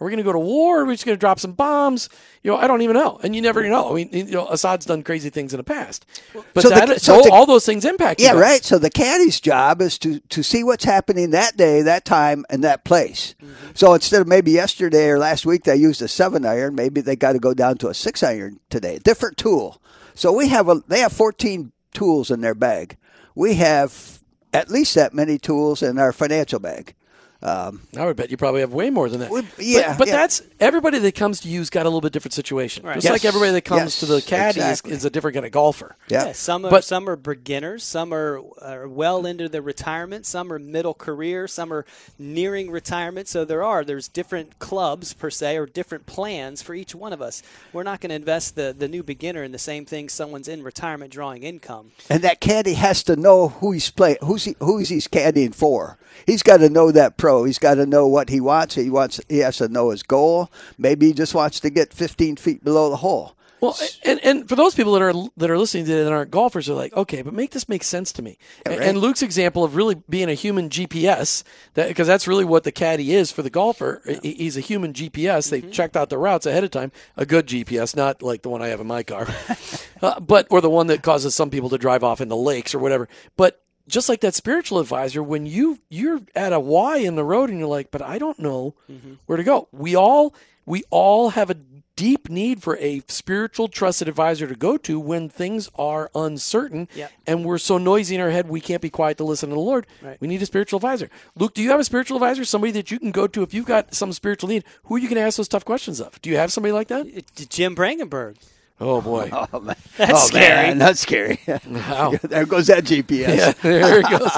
Are 0.00 0.04
we 0.06 0.10
going 0.10 0.18
to 0.18 0.24
go 0.24 0.32
to 0.32 0.38
war? 0.38 0.80
Are 0.80 0.84
we 0.86 0.94
just 0.94 1.04
going 1.04 1.14
to 1.16 1.20
drop 1.20 1.38
some 1.38 1.52
bombs? 1.52 2.08
You 2.42 2.50
know, 2.50 2.56
I 2.56 2.66
don't 2.66 2.80
even 2.80 2.94
know. 2.94 3.20
And 3.22 3.36
you 3.36 3.42
never 3.42 3.68
know. 3.68 3.90
I 3.90 3.94
mean, 3.94 4.08
you 4.12 4.24
know, 4.24 4.48
Assad's 4.48 4.86
done 4.86 5.02
crazy 5.02 5.28
things 5.28 5.52
in 5.52 5.58
the 5.58 5.62
past, 5.64 6.06
but 6.54 6.62
So 6.62 6.70
the- 6.70 6.98
so 6.98 7.14
all, 7.16 7.22
the- 7.22 7.30
all 7.32 7.46
those 7.46 7.66
things 7.66 7.84
impact. 7.84 8.18
you 8.18 8.26
Yeah, 8.26 8.32
right. 8.32 8.64
So 8.64 8.78
the 8.78 8.90
caddy's 8.90 9.40
job 9.40 9.82
is 9.82 9.98
to 9.98 10.20
to 10.20 10.42
see 10.42 10.64
what's 10.64 10.84
happening 10.84 11.30
that 11.32 11.56
day, 11.58 11.82
that 11.82 12.06
time, 12.06 12.46
and 12.48 12.64
that 12.64 12.84
place. 12.84 13.34
Mm-hmm. 13.42 13.52
So 13.74 13.92
instead 13.92 14.22
of 14.22 14.26
maybe 14.26 14.52
yesterday 14.52 15.08
or 15.10 15.18
last 15.18 15.44
week 15.44 15.64
they 15.64 15.76
used 15.76 16.00
a 16.00 16.08
seven 16.08 16.46
iron, 16.46 16.74
maybe 16.74 17.02
they 17.02 17.14
got 17.16 17.32
to 17.32 17.38
go 17.38 17.52
down 17.52 17.76
to 17.78 17.88
a 17.88 17.94
six 17.94 18.22
iron 18.22 18.58
today. 18.70 18.98
Different 19.04 19.36
tool. 19.36 19.82
So 20.14 20.32
we 20.32 20.48
have 20.48 20.68
a 20.70 20.82
they 20.88 21.00
have 21.00 21.12
fourteen 21.12 21.72
tools 21.92 22.30
in 22.30 22.40
their 22.40 22.54
bag. 22.54 22.96
We 23.34 23.54
have 23.56 24.20
at 24.52 24.70
least 24.70 24.94
that 24.94 25.12
many 25.12 25.36
tools 25.38 25.82
in 25.82 25.98
our 25.98 26.12
financial 26.12 26.58
bag. 26.58 26.94
Um, 27.42 27.80
I 27.96 28.04
would 28.04 28.16
bet 28.16 28.30
you 28.30 28.36
probably 28.36 28.60
have 28.60 28.72
way 28.74 28.90
more 28.90 29.08
than 29.08 29.20
that. 29.20 29.30
We- 29.30 29.40
But- 29.40 29.58
yeah, 29.64 29.96
but, 29.96 30.08
yeah. 30.08 30.16
that's 30.16 30.42
everybody 30.60 30.98
that 30.98 31.14
comes 31.14 31.40
to 31.40 31.48
you's 31.48 31.70
got 31.70 31.86
a 31.86 31.88
little 31.88 32.02
bit 32.02 32.12
different 32.12 32.34
situation. 32.34 32.84
Just 32.84 33.04
Yes. 33.04 33.12
like 33.12 33.24
everybody 33.24 33.52
that 33.52 33.62
comes 33.64 33.98
to 34.00 34.06
the 34.06 34.20
caddy 34.20 34.60
exactly. 34.60 34.92
is, 34.92 34.98
is 34.98 35.04
a 35.06 35.10
different 35.10 35.34
kind 35.36 35.46
of 35.46 35.52
golfer. 35.52 35.96
Yeah. 36.08 36.26
Yeah, 36.26 36.32
some 36.32 36.66
are 36.66 36.70
But- 36.70 36.84
some 36.84 37.08
are 37.08 37.16
beginners, 37.16 37.82
some 37.82 38.12
are, 38.12 38.42
are 38.60 38.86
well 38.86 39.24
into 39.24 39.48
their 39.48 39.62
retirement, 39.62 40.26
some 40.26 40.52
are 40.52 40.58
middle 40.58 40.92
career, 40.92 41.48
some 41.48 41.72
are 41.72 41.86
nearing 42.18 42.70
retirement. 42.70 43.26
So 43.26 43.46
there 43.46 43.62
are 43.64 43.84
there's 43.84 44.08
different 44.08 44.58
clubs 44.58 45.14
per 45.14 45.30
se 45.30 45.56
or 45.56 45.64
different 45.64 46.04
plans 46.04 46.60
for 46.60 46.74
each 46.74 46.94
one 46.94 47.14
of 47.14 47.22
us. 47.22 47.42
We're 47.72 47.84
not 47.84 48.00
going 48.02 48.10
to 48.10 48.16
invest 48.16 48.54
the 48.54 48.74
the 48.78 48.88
new 48.88 49.02
beginner 49.02 49.42
in 49.42 49.52
the 49.52 49.58
same 49.58 49.86
thing 49.86 50.10
someone's 50.10 50.48
in 50.48 50.62
retirement 50.62 51.10
drawing 51.10 51.42
income. 51.42 51.92
And 52.10 52.20
that 52.22 52.40
caddy 52.40 52.74
has 52.74 53.02
to 53.04 53.16
know 53.16 53.48
who 53.48 53.72
he's 53.72 53.88
playing, 53.90 54.18
who's 54.22 54.44
he, 54.44 54.56
who's 54.60 54.90
he's 54.90 55.08
caddying 55.08 55.54
for. 55.54 55.96
He's 56.26 56.42
got 56.42 56.58
to 56.58 56.68
know 56.68 56.90
that 56.92 57.16
pro. 57.16 57.29
He's 57.44 57.58
got 57.58 57.74
to 57.76 57.86
know 57.86 58.06
what 58.06 58.28
he 58.28 58.40
wants. 58.40 58.74
He 58.74 58.90
wants. 58.90 59.20
He 59.28 59.38
has 59.38 59.56
to 59.58 59.68
know 59.68 59.90
his 59.90 60.02
goal. 60.02 60.50
Maybe 60.78 61.06
he 61.08 61.12
just 61.12 61.34
wants 61.34 61.60
to 61.60 61.70
get 61.70 61.92
15 61.92 62.36
feet 62.36 62.64
below 62.64 62.90
the 62.90 62.96
hole. 62.96 63.36
Well, 63.60 63.76
and, 64.06 64.18
and 64.24 64.48
for 64.48 64.56
those 64.56 64.74
people 64.74 64.94
that 64.94 65.02
are 65.02 65.12
that 65.36 65.50
are 65.50 65.58
listening 65.58 65.84
to 65.84 65.92
it 65.92 66.04
that 66.04 66.12
aren't 66.14 66.30
golfers, 66.30 66.70
are 66.70 66.74
like, 66.74 66.94
okay, 66.94 67.20
but 67.20 67.34
make 67.34 67.50
this 67.50 67.68
make 67.68 67.84
sense 67.84 68.10
to 68.12 68.22
me. 68.22 68.38
And- 68.64 68.78
right. 68.78 68.88
And 68.88 68.96
Luke's 68.96 69.20
example 69.20 69.64
of 69.64 69.76
really 69.76 69.96
being 70.08 70.30
a 70.30 70.34
human 70.34 70.70
GPS, 70.70 71.42
that 71.74 71.88
because 71.88 72.06
that's 72.06 72.26
really 72.26 72.46
what 72.46 72.64
the 72.64 72.72
caddy 72.72 73.12
is 73.12 73.30
for 73.30 73.42
the 73.42 73.50
golfer. 73.50 74.00
He- 74.22 74.32
He's 74.32 74.56
a 74.56 74.60
human 74.62 74.94
GPS. 74.94 75.50
They 75.50 75.60
checked 75.60 75.94
out 75.94 76.08
the 76.08 76.16
routes 76.16 76.46
ahead 76.46 76.64
of 76.64 76.70
time. 76.70 76.90
A 77.18 77.26
good 77.26 77.46
GPS, 77.46 77.94
not 77.94 78.22
like 78.22 78.40
the 78.40 78.48
one 78.48 78.62
I 78.62 78.68
have 78.68 78.80
in 78.80 78.86
my 78.86 79.02
car, 79.02 79.26
uh, 80.00 80.18
but 80.20 80.46
or 80.48 80.62
the 80.62 80.70
one 80.70 80.86
that 80.86 81.02
causes 81.02 81.34
some 81.34 81.50
people 81.50 81.68
to 81.68 81.76
drive 81.76 82.02
off 82.02 82.22
into 82.22 82.36
lakes 82.36 82.74
or 82.74 82.78
whatever. 82.78 83.10
But 83.36 83.60
just 83.90 84.08
like 84.08 84.20
that 84.20 84.34
spiritual 84.34 84.78
advisor, 84.78 85.22
when 85.22 85.46
you 85.46 85.78
you're 85.88 86.20
at 86.34 86.52
a 86.52 86.60
Y 86.60 86.98
in 86.98 87.16
the 87.16 87.24
road 87.24 87.50
and 87.50 87.58
you're 87.58 87.68
like, 87.68 87.90
but 87.90 88.02
I 88.02 88.18
don't 88.18 88.38
know 88.38 88.74
mm-hmm. 88.90 89.14
where 89.26 89.36
to 89.36 89.44
go. 89.44 89.68
We 89.72 89.94
all 89.96 90.34
we 90.64 90.84
all 90.90 91.30
have 91.30 91.50
a 91.50 91.56
deep 91.96 92.30
need 92.30 92.62
for 92.62 92.78
a 92.78 93.02
spiritual 93.08 93.68
trusted 93.68 94.08
advisor 94.08 94.46
to 94.46 94.54
go 94.54 94.78
to 94.78 94.98
when 94.98 95.28
things 95.28 95.68
are 95.74 96.10
uncertain 96.14 96.88
Yep. 96.94 97.12
and 97.26 97.44
we're 97.44 97.58
so 97.58 97.76
noisy 97.76 98.14
in 98.14 98.22
our 98.22 98.30
head 98.30 98.48
we 98.48 98.58
can't 98.58 98.80
be 98.80 98.88
quiet 98.88 99.18
to 99.18 99.24
listen 99.24 99.50
to 99.50 99.54
the 99.54 99.60
Lord. 99.60 99.86
Right. 100.00 100.18
We 100.18 100.26
need 100.26 100.40
a 100.40 100.46
spiritual 100.46 100.78
advisor. 100.78 101.10
Luke, 101.36 101.52
do 101.52 101.62
you 101.62 101.70
have 101.70 101.80
a 101.80 101.84
spiritual 101.84 102.16
advisor? 102.16 102.46
Somebody 102.46 102.70
that 102.72 102.90
you 102.90 102.98
can 102.98 103.10
go 103.10 103.26
to 103.26 103.42
if 103.42 103.52
you've 103.52 103.66
got 103.66 103.92
some 103.94 104.14
spiritual 104.14 104.48
need? 104.48 104.64
Who 104.84 104.94
are 104.94 104.98
you 104.98 105.08
going 105.08 105.20
to 105.20 105.26
ask 105.26 105.36
those 105.36 105.48
tough 105.48 105.66
questions 105.66 106.00
of? 106.00 106.22
Do 106.22 106.30
you 106.30 106.38
have 106.38 106.50
somebody 106.50 106.72
like 106.72 106.88
that? 106.88 107.06
Jim 107.50 107.76
Brangenberg. 107.76 108.36
Oh 108.80 109.00
boy. 109.00 109.30
Oh, 109.52 109.60
man. 109.60 109.76
That's 109.96 110.12
oh, 110.12 110.26
scary. 110.26 110.68
Man, 110.68 110.78
that's 110.84 111.00
scary. 111.00 111.40
Wow. 111.68 112.14
there 112.22 112.46
goes 112.46 112.66
that 112.68 112.84
GPS. 112.84 113.36
Yeah, 113.36 113.52
there 113.62 113.98
it 114.00 114.10
goes. 114.10 114.30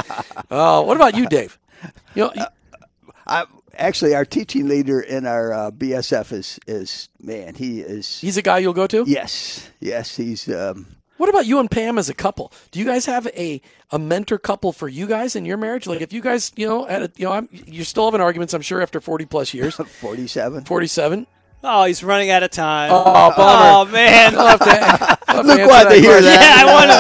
Oh, 0.51 0.83
what 0.83 0.97
about 0.97 1.15
you, 1.17 1.27
Dave? 1.27 1.59
You 2.15 2.25
know, 2.25 2.33
I, 3.27 3.45
actually, 3.77 4.15
our 4.15 4.25
teaching 4.25 4.69
leader 4.69 5.01
in 5.01 5.27
our 5.27 5.53
uh, 5.53 5.71
BSF 5.71 6.33
is 6.33 6.59
is 6.67 7.09
man. 7.21 7.55
He 7.55 7.81
is. 7.81 8.21
he's 8.21 8.37
a 8.37 8.43
guy 8.43 8.59
you'll 8.59 8.73
go 8.73 8.87
to? 8.87 9.05
yes, 9.07 9.71
yes. 9.81 10.17
He's. 10.17 10.49
Um, 10.49 10.87
What 11.19 11.29
about 11.29 11.47
you 11.47 11.61
and 11.61 11.71
Pam 11.71 11.99
as 11.99 12.09
a 12.09 12.15
couple? 12.15 12.53
Do 12.73 12.81
you 12.81 12.85
guys 12.85 13.07
have 13.07 13.27
a, 13.29 13.61
a 13.93 13.99
mentor 13.99 14.39
couple 14.39 14.73
for 14.73 14.89
you 14.89 15.07
guys 15.07 15.37
in 15.37 15.45
your 15.45 15.57
marriage? 15.57 15.87
Like 15.87 16.01
if 16.01 16.13
you 16.13 16.21
guys, 16.21 16.51
you 16.57 16.67
know, 16.67 16.87
at 16.89 17.03
a, 17.03 17.13
you 17.17 17.27
know, 17.27 17.33
I'm, 17.33 17.49
you're 17.53 17.85
still 17.85 18.07
having 18.07 18.21
arguments, 18.21 18.55
I'm 18.55 18.63
sure 18.63 18.83
after 18.83 19.01
40 19.01 19.27
plus 19.27 19.55
years, 19.55 19.77
47. 19.77 20.65
47. 20.65 21.27
Oh, 21.65 21.85
he's 21.85 22.03
running 22.03 22.31
out 22.31 22.43
of 22.43 22.51
time. 22.51 22.91
Oh, 22.93 23.05
bummer. 23.37 23.37
Oh, 23.39 23.85
man. 23.93 24.37
I'll 24.37 24.47
have 24.49 24.59
to- 24.61 25.19
I'll 25.29 25.37
have 25.37 25.47
to 25.47 25.49
Luke 25.49 25.61
answer 25.61 25.67
wanted 25.73 25.85
that 25.91 25.95
to 25.95 26.01
hear 26.01 26.21
that. 26.21 26.57
yeah, 26.59 26.69
I 26.69 26.73
wanted 26.73 26.93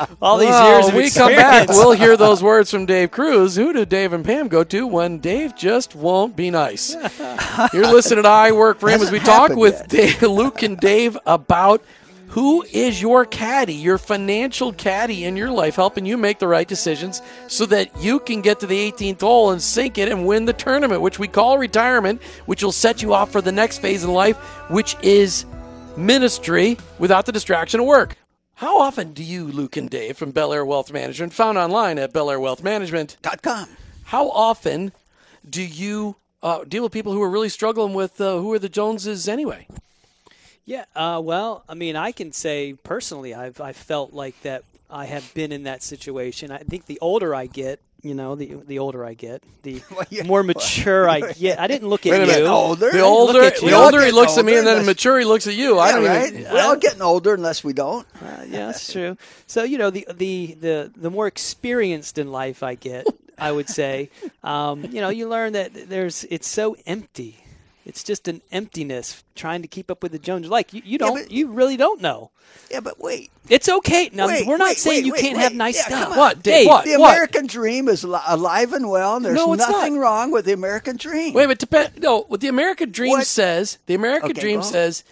to, 0.00 0.08
man. 0.08 0.16
All 0.22 0.38
these 0.38 0.48
Well, 0.48 0.70
years 0.72 0.88
of 0.88 0.94
when 0.94 1.02
We 1.04 1.10
come 1.10 1.32
back. 1.32 1.68
We'll 1.68 1.92
hear 1.92 2.16
those 2.16 2.42
words 2.42 2.70
from 2.70 2.86
Dave 2.86 3.10
Kruis. 3.10 3.56
Who 3.56 3.72
do 3.72 3.84
Dave 3.84 4.12
and 4.12 4.24
Pam 4.24 4.48
go 4.48 4.64
to 4.64 4.86
when 4.86 5.18
Dave 5.18 5.54
just 5.54 5.94
won't 5.94 6.34
be 6.34 6.50
nice? 6.50 6.94
You're 7.74 7.92
listening 7.92 8.22
to 8.24 8.28
I 8.28 8.52
Work 8.52 8.80
for 8.80 8.88
Him 8.88 9.02
as 9.02 9.10
we 9.12 9.18
talk 9.18 9.42
happened 9.50 9.60
with. 9.60 9.86
Dave, 9.88 10.22
Luke 10.22 10.62
and 10.62 10.78
Dave 10.78 11.16
about 11.26 11.82
who 12.34 12.64
is 12.72 13.00
your 13.00 13.24
caddy, 13.24 13.74
your 13.74 13.96
financial 13.96 14.72
caddy 14.72 15.24
in 15.24 15.36
your 15.36 15.52
life, 15.52 15.76
helping 15.76 16.04
you 16.04 16.16
make 16.16 16.40
the 16.40 16.48
right 16.48 16.66
decisions 16.66 17.22
so 17.46 17.64
that 17.64 17.88
you 18.02 18.18
can 18.18 18.40
get 18.40 18.58
to 18.58 18.66
the 18.66 18.90
18th 18.90 19.20
hole 19.20 19.52
and 19.52 19.62
sink 19.62 19.98
it 19.98 20.08
and 20.08 20.26
win 20.26 20.44
the 20.44 20.52
tournament, 20.52 21.00
which 21.00 21.20
we 21.20 21.28
call 21.28 21.58
retirement, 21.58 22.20
which 22.46 22.64
will 22.64 22.72
set 22.72 23.02
you 23.02 23.14
off 23.14 23.30
for 23.30 23.40
the 23.40 23.52
next 23.52 23.78
phase 23.78 24.02
in 24.02 24.12
life, 24.12 24.36
which 24.68 24.96
is 25.00 25.46
ministry 25.96 26.76
without 26.98 27.24
the 27.24 27.30
distraction 27.30 27.78
of 27.78 27.86
work. 27.86 28.16
How 28.54 28.80
often 28.80 29.12
do 29.12 29.22
you, 29.22 29.44
Luke 29.44 29.76
and 29.76 29.88
Dave 29.88 30.16
from 30.16 30.32
Belleair 30.32 30.66
Wealth 30.66 30.92
Management, 30.92 31.32
found 31.32 31.56
online 31.56 32.00
at 32.00 32.12
Belleair 32.12 32.40
Wealth 32.40 32.64
Management, 32.64 33.16
how 34.06 34.28
often 34.30 34.90
do 35.48 35.62
you 35.62 36.16
uh, 36.42 36.64
deal 36.64 36.82
with 36.82 36.90
people 36.90 37.12
who 37.12 37.22
are 37.22 37.30
really 37.30 37.48
struggling 37.48 37.94
with 37.94 38.20
uh, 38.20 38.38
who 38.38 38.52
are 38.52 38.58
the 38.58 38.68
Joneses 38.68 39.28
anyway? 39.28 39.68
Yeah, 40.66 40.84
uh, 40.96 41.20
well, 41.22 41.62
I 41.68 41.74
mean, 41.74 41.94
I 41.96 42.12
can 42.12 42.32
say 42.32 42.72
personally, 42.72 43.34
I've 43.34 43.60
I 43.60 43.72
felt 43.72 44.12
like 44.14 44.40
that 44.42 44.64
I 44.90 45.04
have 45.06 45.32
been 45.34 45.52
in 45.52 45.64
that 45.64 45.82
situation. 45.82 46.50
I 46.50 46.58
think 46.58 46.86
the 46.86 46.98
older 47.02 47.34
I 47.34 47.46
get, 47.46 47.80
you 48.02 48.14
know, 48.14 48.34
the 48.34 48.54
the 48.66 48.78
older 48.78 49.04
I 49.04 49.12
get, 49.12 49.42
the 49.62 49.82
Well, 49.90 50.06
yeah. 50.08 50.22
more 50.22 50.42
mature 50.42 51.06
I 51.08 51.32
get. 51.38 51.60
I 51.60 51.66
didn't 51.66 51.88
look 51.88 52.06
at 52.06 52.12
Wait 52.12 52.20
you. 52.20 52.26
minute. 52.26 52.46
Older. 52.46 52.90
The 52.90 53.00
older, 53.00 53.50
the 53.50 53.72
older 53.74 54.00
he 54.00 54.06
get 54.06 54.14
looks 54.14 54.38
at 54.38 54.44
me, 54.46 54.52
and 54.56 54.66
then 54.66 54.76
that's- 54.78 54.86
mature 54.86 55.18
he 55.18 55.26
looks 55.26 55.46
at 55.46 55.54
you. 55.54 55.78
I 55.78 55.92
don't 55.92 56.04
right. 56.04 56.32
even. 56.32 56.50
We're 56.50 56.62
all 56.62 56.76
getting 56.76 57.02
older 57.02 57.34
unless 57.34 57.62
we 57.62 57.74
don't. 57.74 58.06
Uh, 58.22 58.44
yeah, 58.48 58.66
that's 58.66 58.90
true. 58.90 59.18
So 59.46 59.64
you 59.64 59.76
know, 59.76 59.90
the 59.90 60.06
the 60.14 60.56
the 60.58 60.92
the 60.96 61.10
more 61.10 61.26
experienced 61.26 62.16
in 62.16 62.32
life 62.32 62.62
I 62.62 62.74
get, 62.74 63.06
I 63.36 63.52
would 63.52 63.68
say, 63.68 64.08
um, 64.42 64.84
you 64.84 65.02
know, 65.02 65.10
you 65.10 65.28
learn 65.28 65.52
that 65.52 65.90
there's 65.90 66.24
it's 66.30 66.46
so 66.48 66.74
empty. 66.86 67.43
It's 67.86 68.02
just 68.02 68.28
an 68.28 68.40
emptiness 68.50 69.22
trying 69.34 69.60
to 69.62 69.68
keep 69.68 69.90
up 69.90 70.02
with 70.02 70.12
the 70.12 70.18
Joneses. 70.18 70.50
Like 70.50 70.72
you, 70.72 70.80
you 70.84 70.96
don't, 70.98 71.14
but- 71.22 71.30
you 71.30 71.48
really 71.50 71.76
don't 71.76 72.00
know. 72.00 72.30
Yeah, 72.70 72.80
but 72.80 72.98
wait. 73.00 73.30
It's 73.48 73.68
okay. 73.68 74.08
Now 74.12 74.26
Wait, 74.26 74.46
we're 74.46 74.56
not 74.56 74.68
wait, 74.68 74.78
saying 74.78 75.04
wait, 75.04 75.06
you 75.06 75.12
can't 75.12 75.36
have 75.38 75.54
nice 75.54 75.76
Yeah, 75.76 76.00
stuff. 76.04 76.16
What, 76.16 76.42
Dave? 76.42 76.66
What? 76.66 76.84
The 76.84 76.94
American 76.94 77.46
dream 77.46 77.88
is 77.88 78.04
alive 78.04 78.72
and 78.72 78.88
well, 78.88 79.16
and 79.16 79.24
there's 79.24 79.34
No, 79.36 79.52
nothing 79.54 79.96
not. 79.96 80.00
wrong 80.00 80.30
with 80.30 80.46
the 80.46 80.52
American 80.52 80.96
dream. 80.96 81.34
Wait, 81.34 81.46
but 81.46 81.58
depend. 81.58 82.00
No, 82.00 82.22
what 82.22 82.40
the 82.40 82.48
American 82.48 82.90
dream 82.90 83.10
What? 83.18 83.26
says, 83.26 83.78
the 83.86 83.94
American 83.94 84.30
Okay, 84.30 84.40
dream 84.40 84.58
on. 84.58 84.64
says, 84.64 85.04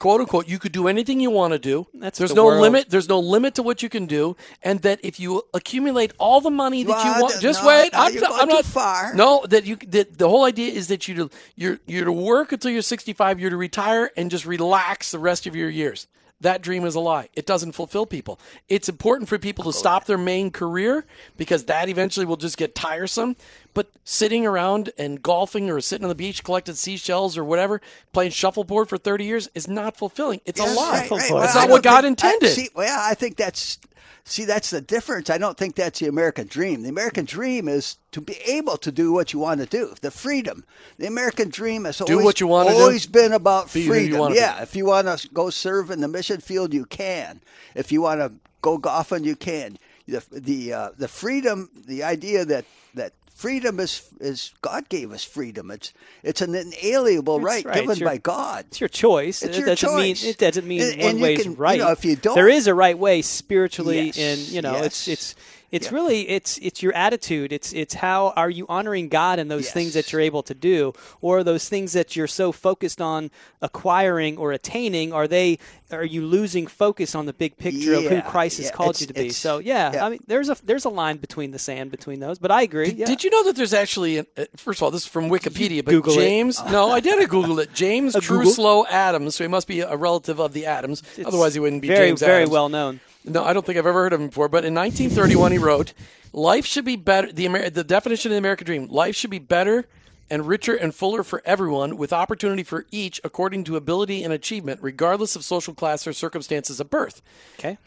quote 0.00 0.20
unquote, 0.20 0.48
you 0.48 0.58
could 0.58 0.72
do 0.72 0.88
anything 0.88 1.20
you 1.20 1.30
want 1.30 1.52
to 1.52 1.58
do. 1.60 1.86
That's 1.94 2.18
there's 2.18 2.30
the 2.30 2.36
no 2.36 2.46
world. 2.46 2.62
limit. 2.62 2.90
There's 2.90 3.08
no 3.08 3.20
limit 3.20 3.54
to 3.54 3.62
what 3.62 3.84
you 3.84 3.88
can 3.88 4.06
do, 4.06 4.36
and 4.64 4.80
that 4.82 4.98
if 5.04 5.20
you 5.20 5.42
accumulate 5.54 6.12
all 6.18 6.40
the 6.40 6.50
money 6.50 6.82
that 6.82 7.04
you 7.04 7.22
want, 7.22 7.40
just 7.40 7.62
no, 7.62 7.68
wait. 7.68 7.92
no, 7.92 8.00
I'm, 8.00 8.14
not- 8.16 8.42
I'm 8.42 8.48
not 8.48 8.64
far. 8.64 9.14
No, 9.14 9.46
that 9.48 9.64
you. 9.66 9.76
That 9.76 10.18
the 10.18 10.28
whole 10.28 10.44
idea 10.44 10.72
is 10.72 10.88
that 10.88 11.06
you 11.06 11.14
to 11.14 11.30
you're 11.54 11.78
you're 11.86 12.06
to 12.06 12.12
work 12.12 12.50
until 12.50 12.72
you're 12.72 12.82
65. 12.82 13.38
You're 13.38 13.50
to 13.50 13.56
retire 13.56 14.10
and 14.16 14.30
just 14.30 14.44
relax 14.46 15.12
the 15.12 15.20
rest 15.20 15.46
of 15.46 15.54
your 15.54 15.70
years. 15.70 16.08
That 16.40 16.62
dream 16.62 16.84
is 16.86 16.94
a 16.94 17.00
lie. 17.00 17.28
It 17.34 17.44
doesn't 17.44 17.72
fulfill 17.72 18.06
people. 18.06 18.40
It's 18.68 18.88
important 18.88 19.28
for 19.28 19.38
people 19.38 19.64
to 19.64 19.72
stop 19.72 20.06
their 20.06 20.16
main 20.16 20.50
career 20.50 21.04
because 21.36 21.64
that 21.64 21.88
eventually 21.90 22.24
will 22.24 22.38
just 22.38 22.56
get 22.56 22.74
tiresome. 22.74 23.36
But 23.74 23.90
sitting 24.04 24.46
around 24.46 24.90
and 24.96 25.22
golfing 25.22 25.68
or 25.70 25.80
sitting 25.80 26.04
on 26.04 26.08
the 26.08 26.14
beach 26.14 26.42
collecting 26.42 26.74
seashells 26.76 27.36
or 27.36 27.44
whatever, 27.44 27.80
playing 28.12 28.30
shuffleboard 28.32 28.88
for 28.88 28.96
30 28.96 29.24
years 29.24 29.48
is 29.54 29.68
not 29.68 29.96
fulfilling. 29.98 30.40
It's 30.46 30.58
a 30.60 30.64
lie. 30.64 30.72
right, 31.02 31.10
right. 31.10 31.20
It's 31.20 31.30
Well, 31.30 31.54
not 31.54 31.68
what 31.68 31.82
God 31.82 32.04
think- 32.04 32.24
I- 32.24 32.28
intended. 32.28 32.54
see, 32.54 32.70
well, 32.74 32.98
I 33.00 33.14
think 33.14 33.36
that's 33.36 33.78
see 34.22 34.44
that's 34.44 34.70
the 34.70 34.80
difference. 34.80 35.28
I 35.30 35.38
don't 35.38 35.56
think 35.56 35.74
that's 35.74 35.98
the 35.98 36.06
American 36.06 36.46
dream. 36.46 36.82
The 36.82 36.88
American 36.88 37.24
dream 37.24 37.66
is 37.68 37.96
to 38.12 38.20
be 38.20 38.36
able 38.46 38.76
to 38.76 38.92
do 38.92 39.12
what 39.12 39.32
you 39.32 39.38
want 39.40 39.60
to 39.60 39.66
do, 39.66 39.94
the 40.02 40.10
freedom. 40.10 40.64
The 40.98 41.06
American 41.06 41.48
dream 41.48 41.84
has 41.84 42.00
always, 42.00 42.22
what 42.24 42.38
you 42.40 42.46
wanna 42.46 42.70
do. 42.70 42.76
always 42.76 43.06
been 43.06 43.32
about 43.32 43.72
Be 43.72 43.80
who 43.86 43.86
you 43.94 44.00
freedom. 44.00 44.18
wanna 44.18 44.34
yeah, 44.36 44.62
if 44.62 44.76
you 44.76 44.84
want 44.84 45.06
to 45.08 45.28
go 45.30 45.48
serve 45.50 45.90
in 45.90 46.00
the 46.00 46.06
mission 46.06 46.29
field, 46.38 46.72
you 46.72 46.84
can. 46.84 47.40
If 47.74 47.90
you 47.90 48.02
want 48.02 48.20
to 48.20 48.32
go 48.62 48.78
golfing, 48.78 49.24
you 49.24 49.34
can. 49.34 49.76
The 50.06 50.22
the 50.30 50.72
uh, 50.72 50.90
the 50.96 51.08
freedom, 51.08 51.68
the 51.86 52.04
idea 52.04 52.44
that 52.44 52.64
that 52.94 53.12
freedom 53.34 53.78
is 53.80 54.02
is 54.20 54.52
God 54.60 54.88
gave 54.88 55.12
us 55.12 55.24
freedom. 55.24 55.70
It's 55.70 55.92
it's 56.22 56.40
an 56.42 56.54
inalienable 56.54 57.40
right, 57.40 57.64
right. 57.64 57.74
given 57.80 57.96
your- 57.98 58.08
by 58.08 58.18
God. 58.18 58.66
It's 58.68 58.80
your 58.80 58.88
choice. 58.88 59.42
It's 59.42 59.56
it 59.56 59.60
your 59.60 59.68
doesn't 59.68 59.88
choice. 59.88 60.22
mean 60.22 60.30
it 60.30 60.38
doesn't 60.38 60.66
mean 60.66 60.82
And- 60.82 61.02
one 61.02 61.20
way 61.20 61.34
is 61.34 61.42
can- 61.42 61.52
you 61.52 61.58
right. 61.58 61.78
know, 61.78 61.90
if 61.90 62.04
you 62.04 62.16
don't- 62.16 62.34
there 62.34 62.48
is 62.48 62.66
a 62.66 62.74
right 62.74 62.98
way 62.98 63.22
spiritually, 63.22 64.06
Yes, 64.06 64.18
and 64.18 64.38
you 64.48 64.62
know, 64.62 64.72
yes. 64.72 64.86
it's 64.86 65.08
it's 65.08 65.34
Yeah. 65.70 65.90
really 65.92 66.28
it's 66.28 66.58
it's 66.58 66.82
your 66.82 66.92
attitude. 66.94 67.52
It's 67.52 67.72
it's 67.72 67.94
how 67.94 68.32
are 68.36 68.50
you 68.50 68.66
honoring 68.68 69.08
God 69.08 69.38
in 69.38 69.48
those 69.48 69.70
things 69.70 69.94
that 69.94 70.12
you're 70.12 70.20
able 70.20 70.42
to 70.44 70.54
do, 70.54 70.92
or 71.20 71.44
those 71.44 71.68
things 71.68 71.92
that 71.92 72.16
you're 72.16 72.26
so 72.26 72.52
focused 72.52 73.00
on 73.00 73.30
acquiring 73.62 74.36
or 74.36 74.52
attaining. 74.52 75.12
Are 75.12 75.28
they 75.28 75.58
are 75.90 76.04
you 76.04 76.24
losing 76.26 76.66
focus 76.66 77.14
on 77.14 77.26
the 77.26 77.32
big 77.32 77.56
picture 77.56 77.94
of 77.94 78.04
who 78.04 78.22
Christ 78.22 78.58
has 78.58 78.66
yeah, 78.66 78.72
called 78.72 78.90
it's- 78.90 79.00
you 79.02 79.06
to 79.08 79.14
be? 79.14 79.30
So 79.30 79.58
yeah, 79.58 79.92
yeah. 79.92 80.06
I 80.06 80.10
mean, 80.10 80.20
there's 80.26 80.48
a 80.48 80.56
there's 80.64 80.84
a 80.84 80.88
line 80.90 81.16
between 81.18 81.50
the 81.50 81.58
sand 81.58 81.90
between 81.90 82.20
those, 82.20 82.38
but 82.38 82.50
I 82.50 82.62
agree. 82.62 82.86
Did, 82.86 82.98
yeah. 82.98 83.06
did 83.06 83.24
you 83.24 83.30
know 83.30 83.44
that 83.44 83.56
there's 83.56 83.74
actually, 83.74 84.18
an, 84.18 84.26
uh, 84.36 84.44
first 84.56 84.78
of 84.80 84.84
all, 84.84 84.90
this 84.90 85.02
is 85.02 85.08
from 85.08 85.28
Wikipedia, 85.28 85.84
but 85.84 85.90
Google 85.92 86.14
it? 86.14 86.16
James, 86.16 86.62
no, 86.70 86.90
I 86.90 87.00
did 87.00 87.18
it 87.20 87.28
Google 87.30 87.58
it. 87.60 87.72
James? 87.74 88.14
Truslow 88.20 88.86
Adams, 88.88 89.34
so 89.36 89.44
he 89.44 89.48
must 89.48 89.68
be 89.68 89.80
a 89.80 89.96
relative 89.96 90.40
of 90.40 90.52
the 90.52 90.66
Adams. 90.66 91.02
It's 91.16 91.26
Otherwise, 91.26 91.54
he 91.54 91.60
wouldn't 91.60 91.82
be 91.82 91.88
very 91.88 92.08
James 92.08 92.20
very 92.20 92.42
Adams. 92.42 92.50
well 92.50 92.68
known. 92.68 93.00
No, 93.24 93.44
I 93.44 93.52
don't 93.52 93.64
think 93.66 93.76
I've 93.78 93.86
ever 93.86 94.02
heard 94.02 94.12
of 94.12 94.20
him 94.20 94.28
before. 94.28 94.48
But 94.48 94.64
in 94.64 94.74
1931, 94.74 95.52
he 95.52 95.58
wrote, 95.58 95.92
"Life 96.32 96.64
should 96.64 96.84
be 96.84 96.96
better." 96.96 97.30
The 97.30 97.44
Amer- 97.46 97.70
the 97.70 97.84
definition 97.84 98.30
of 98.30 98.34
the 98.34 98.38
American 98.38 98.64
dream: 98.66 98.86
life 98.88 99.14
should 99.14 99.30
be 99.30 99.38
better 99.38 99.86
and 100.30 100.46
richer 100.46 100.74
and 100.74 100.94
fuller 100.94 101.22
for 101.24 101.42
everyone, 101.44 101.96
with 101.96 102.12
opportunity 102.12 102.62
for 102.62 102.86
each 102.92 103.20
according 103.24 103.64
to 103.64 103.76
ability 103.76 104.22
and 104.22 104.32
achievement, 104.32 104.78
regardless 104.82 105.34
of 105.36 105.44
social 105.44 105.74
class 105.74 106.06
or 106.06 106.12
circumstances 106.12 106.78
of 106.80 106.88
birth. 106.88 107.20
Okay, 107.58 107.78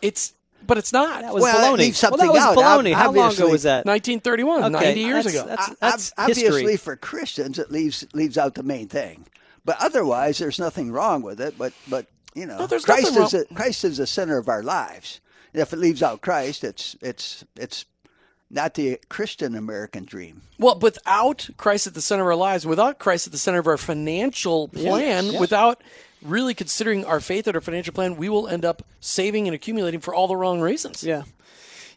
It's, 0.00 0.32
but 0.64 0.78
it's 0.78 0.92
not. 0.92 1.22
that 1.22 1.34
was 1.34 1.42
Well, 1.42 1.56
it 1.74 1.76
baloney. 1.76 1.78
leaves 1.80 2.02
well, 2.02 2.12
that 2.16 2.28
was 2.28 2.38
out. 2.40 2.56
baloney. 2.56 2.92
Ob- 2.92 2.96
How 2.98 3.10
long 3.12 3.32
ago 3.32 3.48
was 3.48 3.64
that? 3.64 3.84
1931, 3.84 4.74
Okay, 4.76 4.84
90 4.86 5.00
years 5.00 5.24
that's- 5.24 5.34
ago. 5.42 5.48
that's- 5.48 5.68
Ob- 5.70 5.76
that's 5.80 6.12
obviously 6.16 6.44
history. 6.44 6.76
for 6.76 6.96
Christians 6.96 7.58
it 7.58 7.70
leaves 7.72 8.06
leaves 8.14 8.38
out 8.38 8.54
the 8.54 8.62
main 8.62 8.86
thing. 8.88 9.26
But 9.64 9.76
otherwise 9.80 10.38
there's 10.38 10.58
nothing 10.60 10.92
wrong 10.92 11.20
with 11.22 11.40
it, 11.40 11.58
but 11.58 11.72
but 11.88 12.06
you 12.38 12.46
know 12.46 12.58
No, 12.58 12.66
there's 12.66 12.84
Christ 12.84 13.16
is 13.16 13.34
a, 13.34 13.44
Christ 13.54 13.84
is 13.84 13.98
the 13.98 14.06
center 14.06 14.38
of 14.38 14.48
our 14.48 14.62
lives. 14.62 15.20
If 15.52 15.72
it 15.72 15.78
leaves 15.78 16.02
out 16.02 16.20
Christ, 16.20 16.62
it's 16.64 16.96
it's 17.00 17.44
it's 17.56 17.84
not 18.50 18.74
the 18.74 18.98
Christian 19.08 19.54
American 19.54 20.04
dream. 20.04 20.42
Well, 20.58 20.78
without 20.78 21.50
Christ 21.56 21.86
at 21.86 21.94
the 21.94 22.00
center 22.00 22.22
of 22.22 22.28
our 22.28 22.34
lives, 22.36 22.64
without 22.66 22.98
Christ 22.98 23.26
at 23.26 23.32
the 23.32 23.38
center 23.38 23.58
of 23.58 23.66
our 23.66 23.76
financial 23.76 24.68
plan, 24.68 25.26
Yes. 25.26 25.40
without 25.40 25.82
really 26.22 26.54
considering 26.54 27.04
our 27.04 27.20
faith 27.20 27.46
at 27.46 27.54
our 27.54 27.60
financial 27.60 27.92
plan, 27.92 28.16
we 28.16 28.28
will 28.28 28.48
end 28.48 28.64
up 28.64 28.82
saving 29.00 29.46
and 29.46 29.54
accumulating 29.54 30.00
for 30.00 30.14
all 30.14 30.26
the 30.28 30.36
wrong 30.36 30.60
reasons. 30.60 31.04
Yeah. 31.04 31.22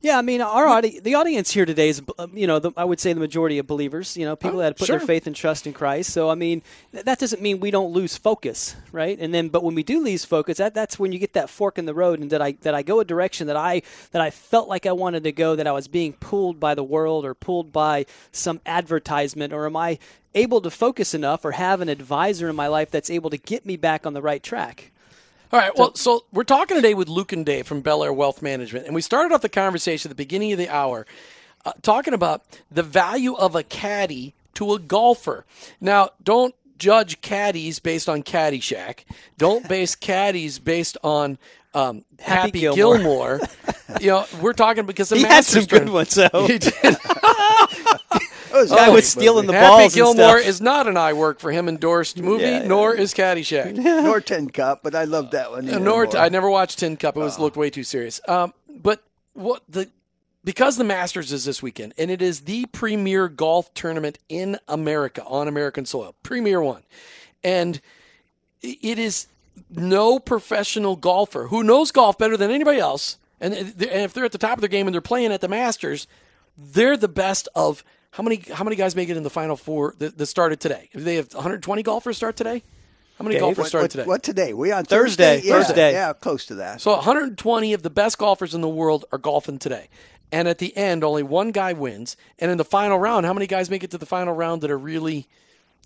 Yeah, 0.04 0.18
I 0.18 0.24
mean, 0.24 0.42
our 0.42 0.68
audi- 0.68 1.00
the 1.00 1.14
audience 1.14 1.52
here 1.52 1.64
today 1.64 1.88
is, 1.90 2.02
uh, 2.18 2.26
you 2.34 2.48
know, 2.48 2.58
the, 2.58 2.72
I 2.76 2.84
would 2.86 3.00
say 3.00 3.14
the 3.14 3.20
majority 3.20 3.60
of 3.60 3.68
believers, 3.68 4.18
you 4.18 4.26
know, 4.26 4.36
people 4.36 4.58
Oh, 4.58 4.62
that 4.64 4.76
put 4.76 4.88
sure. 4.88 4.98
their 4.98 5.06
faith 5.06 5.28
and 5.28 5.36
trust 5.36 5.68
in 5.68 5.74
Christ. 5.74 6.12
So, 6.12 6.28
I 6.28 6.34
mean, 6.34 6.64
th- 6.92 7.06
that 7.06 7.20
doesn't 7.20 7.40
mean 7.40 7.60
we 7.60 7.70
don't 7.70 7.94
lose 7.94 8.18
focus, 8.18 8.76
right? 8.92 9.16
And 9.20 9.32
then, 9.32 9.50
but 9.50 9.64
when 9.64 9.76
we 9.76 9.84
do 9.84 10.04
lose 10.04 10.26
focus, 10.26 10.58
that, 10.58 10.74
that's 10.74 10.98
when 10.98 11.12
you 11.12 11.20
get 11.20 11.34
that 11.34 11.52
fork 11.52 11.78
in 11.78 11.86
the 11.86 11.94
road, 11.94 12.20
and 12.20 12.32
that 12.32 12.42
I 12.42 12.54
that 12.62 12.74
I 12.74 12.82
go 12.82 13.00
a 13.00 13.06
direction 13.06 13.46
that 13.46 13.56
I 13.56 13.84
that 14.12 14.24
I 14.24 14.32
felt 14.32 14.68
like 14.68 14.88
I 14.88 14.92
wanted 14.92 15.24
to 15.24 15.32
go, 15.32 15.56
that 15.56 15.68
I 15.68 15.72
was 15.72 15.88
being 15.88 16.14
pulled 16.14 16.60
by 16.60 16.74
the 16.74 16.84
world 16.84 17.24
or 17.24 17.36
pulled 17.36 17.72
by 17.72 18.08
some 18.32 18.60
advertisement, 18.66 19.54
or 19.54 19.68
am 19.68 19.76
I 19.76 20.00
able 20.34 20.62
to 20.62 20.72
focus 20.72 21.14
enough 21.14 21.46
or 21.46 21.52
have 21.52 21.80
an 21.80 21.90
advisor 21.90 22.50
in 22.50 22.56
my 22.56 22.68
life 22.68 22.90
that's 22.90 23.12
able 23.12 23.30
to 23.30 23.38
get 23.38 23.68
me 23.68 23.78
back 23.78 24.08
on 24.08 24.14
the 24.14 24.22
right 24.24 24.42
track? 24.42 24.92
All 25.52 25.60
right. 25.60 25.76
Well, 25.78 25.96
so 25.96 26.24
we're 26.32 26.46
talking 26.46 26.78
today 26.78 26.94
with 26.94 27.10
Luke 27.10 27.34
and 27.34 27.46
Dave 27.46 27.68
from 27.68 27.84
Belleair 27.84 28.16
Wealth 28.16 28.42
Management, 28.42 28.86
and 28.86 28.96
we 28.96 29.02
started 29.02 29.34
off 29.34 29.42
the 29.42 29.50
conversation 29.50 30.10
at 30.10 30.16
the 30.16 30.24
beginning 30.24 30.54
of 30.54 30.58
the 30.58 30.70
hour 30.70 31.06
uh, 31.66 31.74
talking 31.82 32.14
about 32.14 32.44
the 32.72 32.84
value 32.84 33.34
of 33.36 33.54
a 33.54 33.64
caddy 33.64 34.34
to 34.54 34.74
a 34.74 34.80
golfer. 34.80 35.46
Now, 35.82 36.12
don't 36.24 36.56
judge 36.78 37.20
caddies 37.22 37.80
based 37.80 38.08
on 38.08 38.24
Caddyshack. 38.24 39.04
Don't 39.38 39.68
base 39.68 39.94
caddies 39.96 40.58
based 40.58 40.98
on 41.04 41.38
um, 41.74 42.06
Happy, 42.20 42.62
Gilmore. 42.62 42.98
Gilmore. 42.98 43.40
you 44.00 44.08
know, 44.08 44.26
we're 44.42 44.54
talking 44.54 44.86
because 44.86 45.10
the 45.10 45.18
He 45.18 45.24
had 45.24 45.30
Masters 45.30 45.68
some 45.70 45.80
good 45.80 45.90
ones, 45.90 46.14
though. 46.16 46.30
Was 48.62 48.72
Guy 48.72 48.90
was 48.90 49.08
stealing 49.10 49.46
movie. 49.46 49.58
the 49.58 49.60
Happy 49.64 49.68
balls 49.70 49.84
and 49.84 49.94
Gilmore 49.94 50.38
is 50.38 50.62
not 50.62 50.88
an 50.88 50.98
I 50.98 51.14
Work 51.14 51.40
for 51.40 51.52
Him 51.52 51.68
endorsed 51.70 52.18
movie, 52.20 52.44
Yeah, 52.44 52.62
yeah. 52.62 52.68
nor 52.68 52.94
is 52.96 53.14
Caddyshack. 53.14 53.76
nor 53.76 54.22
Tin 54.22 54.50
Cup, 54.50 54.82
but 54.84 54.96
I 54.96 55.04
love 55.06 55.32
that 55.32 55.52
one. 55.52 55.68
even 55.68 55.84
Nor 55.84 56.06
more. 56.06 56.18
I 56.18 56.30
never 56.30 56.50
watched 56.50 56.80
Tin 56.80 56.98
Cup. 56.98 57.16
It 57.16 57.20
was 57.20 57.40
looked 57.40 57.58
way 57.58 57.70
too 57.70 57.84
serious. 57.84 58.20
Um, 58.28 58.54
but 58.70 59.04
what 59.34 59.64
the 59.70 59.90
because 60.44 60.78
the 60.78 60.84
Masters 60.84 61.32
is 61.32 61.46
this 61.46 61.62
weekend, 61.62 61.94
and 61.98 62.10
it 62.10 62.22
is 62.22 62.42
the 62.42 62.66
premier 62.68 63.28
golf 63.28 63.74
tournament 63.74 64.18
in 64.28 64.58
America 64.68 65.24
on 65.26 65.48
American 65.48 65.86
soil, 65.86 66.16
premier 66.24 66.62
one, 66.62 66.84
and 67.44 67.80
it 68.62 68.98
is 69.00 69.28
no 69.70 70.18
professional 70.20 70.96
golfer 70.96 71.48
who 71.48 71.64
knows 71.64 71.92
golf 71.92 72.18
better 72.18 72.38
than 72.38 72.52
anybody 72.52 72.80
else. 72.80 73.18
And 73.40 73.54
if 73.56 74.14
they're 74.14 74.26
at 74.26 74.32
the 74.32 74.38
top 74.38 74.58
of 74.58 74.62
their 74.62 74.68
game 74.70 74.88
and 74.88 74.94
they're 74.94 75.02
playing 75.02 75.32
at 75.32 75.42
the 75.42 75.48
Masters, 75.48 76.06
they're 76.58 76.98
the 76.98 77.08
best 77.08 77.48
of 77.56 77.84
how 78.12 78.24
many? 78.24 78.44
How 78.52 78.64
many 78.64 78.76
guys 78.76 78.96
make 78.96 79.10
it 79.10 79.18
in 79.18 79.24
the 79.24 79.30
final 79.30 79.56
four 79.56 79.96
that, 80.00 80.18
that 80.18 80.26
started 80.26 80.60
today? 80.60 80.90
Do 80.94 81.00
they 81.02 81.16
have 81.16 81.34
120 81.34 81.84
golfers 81.84 82.18
start 82.18 82.36
today? 82.36 82.62
How 83.18 83.24
many 83.24 83.36
Dave? 83.36 83.42
golfers 83.42 83.64
What, 83.64 83.68
started 83.68 83.84
what, 83.84 83.92
today? 83.92 84.06
what 84.06 84.24
today? 84.24 84.54
We 84.54 84.72
on 84.72 84.84
Thursday, 84.84 85.36
Thursday? 85.42 85.48
Yeah, 85.48 85.64
Thursday. 85.64 85.92
Yeah, 85.94 86.14
close 86.14 86.46
to 86.48 86.56
that. 86.56 86.82
So 86.82 86.92
120 86.92 87.74
of 87.74 87.84
the 87.84 87.90
best 87.90 88.18
golfers 88.18 88.56
in 88.56 88.62
the 88.62 88.70
world 88.70 89.06
are 89.12 89.18
golfing 89.18 89.60
today. 89.60 89.90
And 90.32 90.48
at 90.48 90.58
the 90.58 90.76
end, 90.76 91.04
only 91.04 91.24
one 91.24 91.52
guy 91.52 91.74
wins. 91.74 92.18
And 92.40 92.50
in 92.50 92.58
the 92.58 92.66
final 92.66 92.98
round, 92.98 93.26
how 93.26 93.34
many 93.34 93.48
guys 93.48 93.70
make 93.70 93.84
it 93.84 93.92
to 93.92 93.98
the 93.98 94.06
final 94.06 94.34
round 94.34 94.62
that 94.62 94.72
are 94.72 94.78
really 94.78 95.28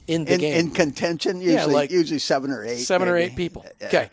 in 0.08 0.26
the 0.26 0.36
in, 0.36 0.40
game? 0.40 0.54
in 0.54 0.72
contention, 0.72 1.42
usually 1.42 1.74
like 1.74 1.92
usually 1.92 2.20
seven 2.20 2.52
or 2.52 2.64
eight. 2.64 2.78
Seven 2.78 3.08
or 3.08 3.18
eight 3.18 3.36
people. 3.36 3.66
Yeah. 3.82 3.88
Okay. 3.88 4.10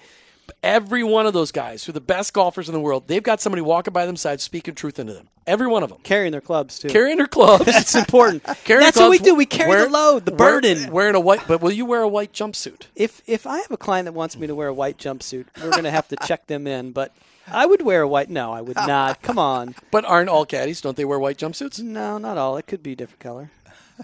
Every 0.62 1.02
one 1.02 1.26
of 1.26 1.32
those 1.32 1.52
guys 1.52 1.84
who 1.84 1.90
are 1.90 1.94
the 1.94 2.00
best 2.00 2.32
golfers 2.32 2.68
in 2.68 2.72
the 2.74 2.80
world, 2.80 3.08
they've 3.08 3.22
got 3.22 3.40
somebody 3.40 3.62
walking 3.62 3.92
by 3.92 4.06
them 4.06 4.16
side 4.16 4.40
speaking 4.40 4.74
truth 4.74 4.98
into 4.98 5.12
them. 5.14 5.28
Every 5.46 5.66
one 5.66 5.82
of 5.82 5.88
them. 5.88 5.98
Carrying 6.04 6.30
their 6.32 6.40
clubs, 6.40 6.78
too. 6.78 6.88
Carrying 6.88 7.16
their 7.18 7.26
clubs. 7.26 7.64
That's 7.66 7.94
important. 7.96 8.44
Carrying 8.64 8.84
That's 8.84 8.96
their 8.96 9.08
what 9.08 9.10
we 9.10 9.18
do. 9.18 9.34
We 9.34 9.44
carry 9.46 9.68
wear- 9.70 9.84
the 9.86 9.90
load, 9.90 10.24
the 10.24 10.30
wear- 10.30 10.60
burden. 10.60 10.90
Wearing 10.92 11.14
a 11.16 11.20
white, 11.20 11.40
but 11.48 11.60
will 11.60 11.72
you 11.72 11.84
wear 11.84 12.02
a 12.02 12.08
white 12.08 12.32
jumpsuit? 12.32 12.82
If 12.94 13.22
if 13.26 13.46
I 13.46 13.58
have 13.58 13.70
a 13.72 13.76
client 13.76 14.04
that 14.06 14.12
wants 14.12 14.36
me 14.36 14.46
to 14.46 14.54
wear 14.54 14.68
a 14.68 14.74
white 14.74 14.98
jumpsuit, 14.98 15.46
we're 15.60 15.70
going 15.70 15.82
to 15.84 15.90
have 15.90 16.06
to 16.08 16.16
check 16.24 16.46
them 16.46 16.66
in. 16.68 16.92
But 16.92 17.12
I 17.48 17.66
would 17.66 17.82
wear 17.82 18.02
a 18.02 18.08
white. 18.08 18.30
No, 18.30 18.52
I 18.52 18.60
would 18.60 18.76
not. 18.76 19.20
Come 19.22 19.38
on. 19.38 19.74
But 19.90 20.04
aren't 20.04 20.28
all 20.28 20.46
caddies? 20.46 20.80
Don't 20.80 20.96
they 20.96 21.04
wear 21.04 21.18
white 21.18 21.38
jumpsuits? 21.38 21.80
No, 21.82 22.18
not 22.18 22.38
all. 22.38 22.56
It 22.56 22.68
could 22.68 22.82
be 22.84 22.92
a 22.92 22.96
different 22.96 23.20
color. 23.20 23.50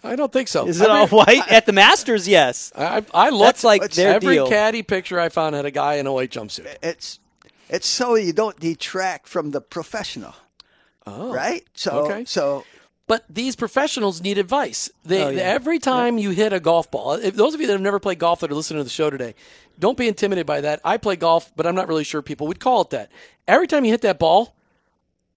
I 0.04 0.16
don't 0.16 0.32
think 0.32 0.48
so. 0.48 0.66
Is 0.66 0.80
it 0.80 0.88
I 0.88 1.00
all 1.00 1.06
mean, 1.06 1.10
white 1.10 1.50
at 1.52 1.66
the 1.66 1.72
Masters? 1.72 2.28
Yes. 2.28 2.72
I, 2.76 3.04
I 3.12 3.30
looked. 3.30 3.44
That's 3.44 3.64
like 3.64 3.90
their 3.92 4.14
every 4.14 4.36
deal. 4.36 4.48
caddy 4.48 4.82
picture 4.82 5.18
I 5.18 5.28
found 5.28 5.54
had 5.54 5.64
a 5.66 5.70
guy 5.70 5.94
in 5.94 6.06
a 6.06 6.12
white 6.12 6.30
jumpsuit. 6.30 6.76
It's 6.82 7.18
it's 7.68 7.86
so 7.86 8.14
you 8.14 8.32
don't 8.32 8.58
detract 8.58 9.28
from 9.28 9.50
the 9.50 9.60
professional, 9.60 10.34
Oh, 11.06 11.32
right? 11.32 11.64
So 11.74 12.06
okay. 12.06 12.24
so 12.24 12.64
But 13.06 13.24
these 13.28 13.56
professionals 13.56 14.22
need 14.22 14.38
advice. 14.38 14.90
They, 15.04 15.22
Oh, 15.24 15.28
yeah. 15.30 15.40
Every 15.42 15.78
time 15.78 16.18
you 16.18 16.30
hit 16.30 16.52
a 16.52 16.60
golf 16.60 16.90
ball, 16.90 17.12
if 17.14 17.34
those 17.34 17.54
of 17.54 17.60
you 17.60 17.66
that 17.66 17.72
have 17.74 17.80
never 17.80 17.98
played 17.98 18.18
golf 18.18 18.40
that 18.40 18.50
are 18.50 18.54
listening 18.54 18.80
to 18.80 18.84
the 18.84 18.90
show 18.90 19.10
today, 19.10 19.34
don't 19.78 19.96
be 19.96 20.08
intimidated 20.08 20.46
by 20.46 20.60
that. 20.60 20.80
I 20.84 20.96
play 20.98 21.16
golf, 21.16 21.50
but 21.56 21.66
I'm 21.66 21.74
not 21.74 21.88
really 21.88 22.04
sure 22.04 22.20
people 22.22 22.46
would 22.46 22.60
call 22.60 22.82
it 22.82 22.90
that. 22.90 23.10
Every 23.46 23.66
time 23.66 23.84
you 23.84 23.90
hit 23.90 24.02
that 24.02 24.18
ball, 24.18 24.54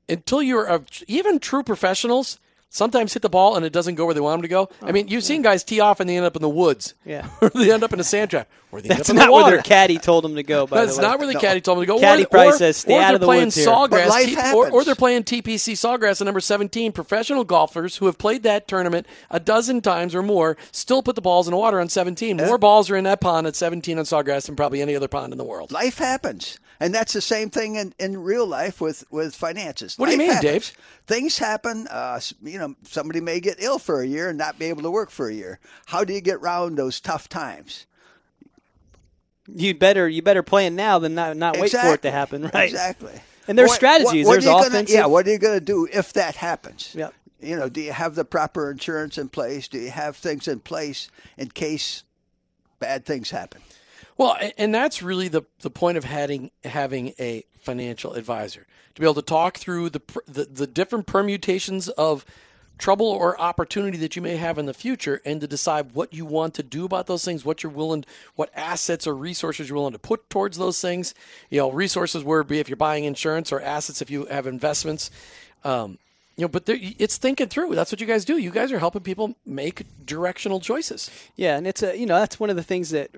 until 0.10 0.42
you're 0.42 0.66
a, 0.66 0.82
even 1.08 1.40
true 1.40 1.64
professionals, 1.64 2.40
sometimes 2.72 3.14
hit 3.14 3.22
the 3.22 3.30
ball 3.30 3.56
and 3.56 3.66
it 3.66 3.72
doesn't 3.72 3.96
go 3.96 4.06
where 4.06 4.16
they 4.16 4.22
want 4.22 4.40
them 4.40 4.42
to 4.44 4.48
go. 4.48 4.70
I 4.82 4.90
oh, 4.90 4.92
mean, 4.92 5.10
you've 5.10 5.24
seen 5.24 5.44
guys 5.44 5.64
tee 5.64 5.80
off 5.80 6.00
and 6.00 6.10
they 6.10 6.18
end 6.18 6.26
up 6.26 6.36
in 6.36 6.42
the 6.42 6.50
woods. 6.50 6.96
Yeah. 7.06 7.30
or 7.42 7.50
they 7.50 7.72
end 7.72 7.84
up 7.84 7.94
in 7.94 8.00
a 8.00 8.04
sand 8.04 8.32
trap. 8.32 8.50
Or 8.72 8.82
they 8.82 8.88
That's 8.88 9.10
end 9.10 9.20
up 9.20 9.26
in 9.26 9.30
not 9.32 9.38
the 9.38 9.44
where 9.44 9.52
their 9.52 9.62
caddy 9.62 9.98
told 9.98 10.24
them 10.24 10.36
to 10.36 10.44
go. 10.44 10.66
By 10.66 10.82
That's 10.82 10.96
the 10.96 11.02
way. 11.02 11.08
not 11.10 11.20
where 11.20 11.28
the 11.28 11.40
caddy 11.40 11.60
told 11.60 11.80
me 11.80 11.86
to 11.86 11.88
go. 11.88 12.00
Caddy 12.00 12.24
or, 12.24 12.28
probably 12.28 12.54
or, 12.54 12.58
says, 12.58 12.78
"Stay 12.78 12.98
or 12.98 13.02
out 13.02 13.14
of 13.14 13.20
the 13.20 13.28
playing 13.28 13.46
woods 13.46 13.56
here." 13.56 13.68
Sawgrass, 13.68 13.90
But 13.90 14.08
life 14.08 14.30
T- 14.30 14.54
or, 14.56 14.72
or 14.72 14.86
they're 14.86 14.96
playing 14.96 15.24
TPC 15.24 15.74
Sawgrass 15.74 16.22
at 16.22 16.26
number 16.26 16.40
17. 16.40 16.94
Professional 16.94 17.44
golfers 17.44 17.98
who 17.98 18.06
have 18.06 18.18
played 18.18 18.44
that 18.44 18.70
tournament 18.70 19.08
a 19.30 19.42
dozen 19.42 19.82
times 19.82 20.16
or 20.16 20.24
more 20.24 20.56
still 20.72 21.04
put 21.04 21.16
the 21.16 21.22
balls 21.22 21.48
in 21.48 21.52
the 21.52 21.58
water 21.58 21.82
on 21.82 21.90
17. 21.90 22.38
More 22.38 22.58
balls 22.58 22.90
are 22.90 22.96
in 22.96 23.04
that 23.04 23.20
pond 23.20 23.46
at 23.46 23.58
17 23.58 24.00
on 24.00 24.06
Sawgrass 24.06 24.46
than 24.46 24.56
probably 24.56 24.82
any 24.82 24.96
other 24.96 25.10
pond 25.10 25.34
in 25.34 25.38
the 25.38 25.44
world. 25.44 25.74
life 25.74 25.98
happens, 25.98 26.58
and 26.82 26.94
that's 26.94 27.14
the 27.14 27.22
same 27.22 27.50
thing 27.50 27.76
in, 27.76 27.94
in 28.00 28.22
real 28.22 28.46
life 28.46 28.82
with 28.82 29.06
with 29.12 29.36
finances. 29.36 29.98
What 29.98 30.08
do 30.08 30.12
you 30.14 30.18
mean, 30.18 30.32
happens. 30.32 30.52
Dave? 30.52 30.72
Things 31.06 31.38
happen. 31.38 31.88
Uh, 31.88 32.20
you 32.44 32.58
know, 32.58 32.76
somebody 32.84 33.22
may 33.22 33.40
get 33.40 33.58
ill 33.62 33.80
for 33.80 34.02
a 34.02 34.06
year 34.08 34.30
and 34.30 34.38
not 34.38 34.58
be 34.60 34.66
able 34.66 34.82
to 34.82 34.92
work 34.92 35.12
for 35.12 35.30
a 35.30 35.34
year. 35.34 35.60
How 35.86 36.04
do 36.04 36.12
you 36.14 36.22
get 36.22 36.36
around 36.38 36.76
those 36.76 37.00
tough 37.00 37.30
times? 37.30 37.86
You 39.54 39.74
better 39.74 40.08
you 40.10 40.22
better 40.22 40.44
plan 40.44 40.76
now 40.76 41.00
than 41.00 41.16
not 41.16 41.38
not 41.38 41.58
wait 41.58 41.72
for 41.72 41.94
it 41.94 42.02
to 42.04 42.12
happen. 42.12 42.50
Right. 42.54 42.70
Exactly. 42.70 43.14
And 43.48 43.58
there's 43.58 43.70
What- 43.70 43.76
strategies. 43.76 44.26
what- 44.26 44.32
what 44.38 44.44
There's 44.44 44.48
are 44.48 44.64
you 44.64 44.70
gonna- 44.70 44.86
yeah. 44.88 45.06
What 45.08 45.28
are 45.28 45.32
you 45.32 45.38
going 45.40 45.60
to 45.60 45.66
do 45.66 45.88
if 45.92 46.14
that 46.14 46.36
happens? 46.36 46.94
Yep. 46.96 47.14
You 47.42 47.56
know, 47.56 47.70
do 47.70 47.82
you 47.82 47.92
have 47.92 48.14
the 48.16 48.24
proper 48.24 48.70
insurance 48.70 49.18
in 49.18 49.30
place? 49.30 49.68
Do 49.68 49.80
you 49.80 49.90
have 49.90 50.16
things 50.16 50.48
in 50.48 50.60
place 50.60 51.10
in 51.38 51.50
case 51.50 52.04
bad 52.80 53.04
things 53.06 53.32
happen? 53.32 53.62
Well, 54.22 54.38
and 54.56 54.72
that's 54.72 55.02
really 55.02 55.30
the 55.30 55.42
the 55.62 55.72
point 55.72 55.98
of 55.98 56.04
having 56.04 56.52
having 56.64 57.16
a 57.20 57.44
financial 57.58 58.14
advisor 58.14 58.68
to 58.94 59.02
be 59.02 59.04
able 59.04 59.16
to 59.16 59.24
talk 59.24 59.58
through 59.58 59.90
the 59.90 60.02
the, 60.28 60.46
the 60.46 60.68
different 60.68 61.08
permutations 61.08 61.90
of 61.90 62.24
trouble 62.78 63.08
or 63.08 63.42
opportunity 63.42 63.98
that 63.98 64.16
you 64.16 64.22
may 64.22 64.36
have 64.36 64.60
in 64.60 64.68
the 64.68 64.76
future 64.76 65.22
and 65.26 65.42
to 65.42 65.48
decide 65.48 65.94
what 65.94 66.14
you 66.14 66.24
want 66.24 66.54
to 66.54 66.62
do 66.62 66.86
about 66.86 67.08
those 67.08 67.26
things, 67.26 67.44
what 67.44 67.64
you're 67.64 67.72
willing, 67.72 68.06
what 68.36 68.52
assets 68.56 69.08
or 69.08 69.16
resources 69.16 69.68
you're 69.68 69.78
willing 69.78 69.94
to 69.94 69.98
put 69.98 70.30
towards 70.30 70.56
those 70.60 70.80
things. 70.80 71.16
You 71.50 71.58
know, 71.58 71.72
resources 71.72 72.24
where 72.24 72.44
be 72.44 72.60
if 72.60 72.70
you're 72.70 72.76
buying 72.76 73.06
insurance 73.06 73.52
or 73.52 73.60
assets 73.60 74.04
if 74.04 74.12
you 74.12 74.26
have 74.28 74.46
investments. 74.46 75.10
Um, 75.64 75.98
you 76.38 76.44
know, 76.44 76.48
but 76.48 76.64
it's 76.68 77.18
thinking 77.18 77.50
through. 77.50 77.76
That's 77.76 77.92
what 77.92 78.00
you 78.00 78.08
guys 78.08 78.24
do. 78.24 78.38
You 78.38 78.52
guys 78.52 78.72
are 78.72 78.80
helping 78.80 79.04
people 79.04 79.36
make 79.46 79.86
directional 80.06 80.60
choices. 80.60 81.12
Yeah, 81.36 81.58
and 81.58 81.68
it's 81.68 81.84
a 81.84 81.98
you 81.98 82.06
know 82.06 82.18
that's 82.18 82.40
one 82.40 82.50
of 82.50 82.56
the 82.56 82.64
things 82.64 82.90
that 82.92 83.12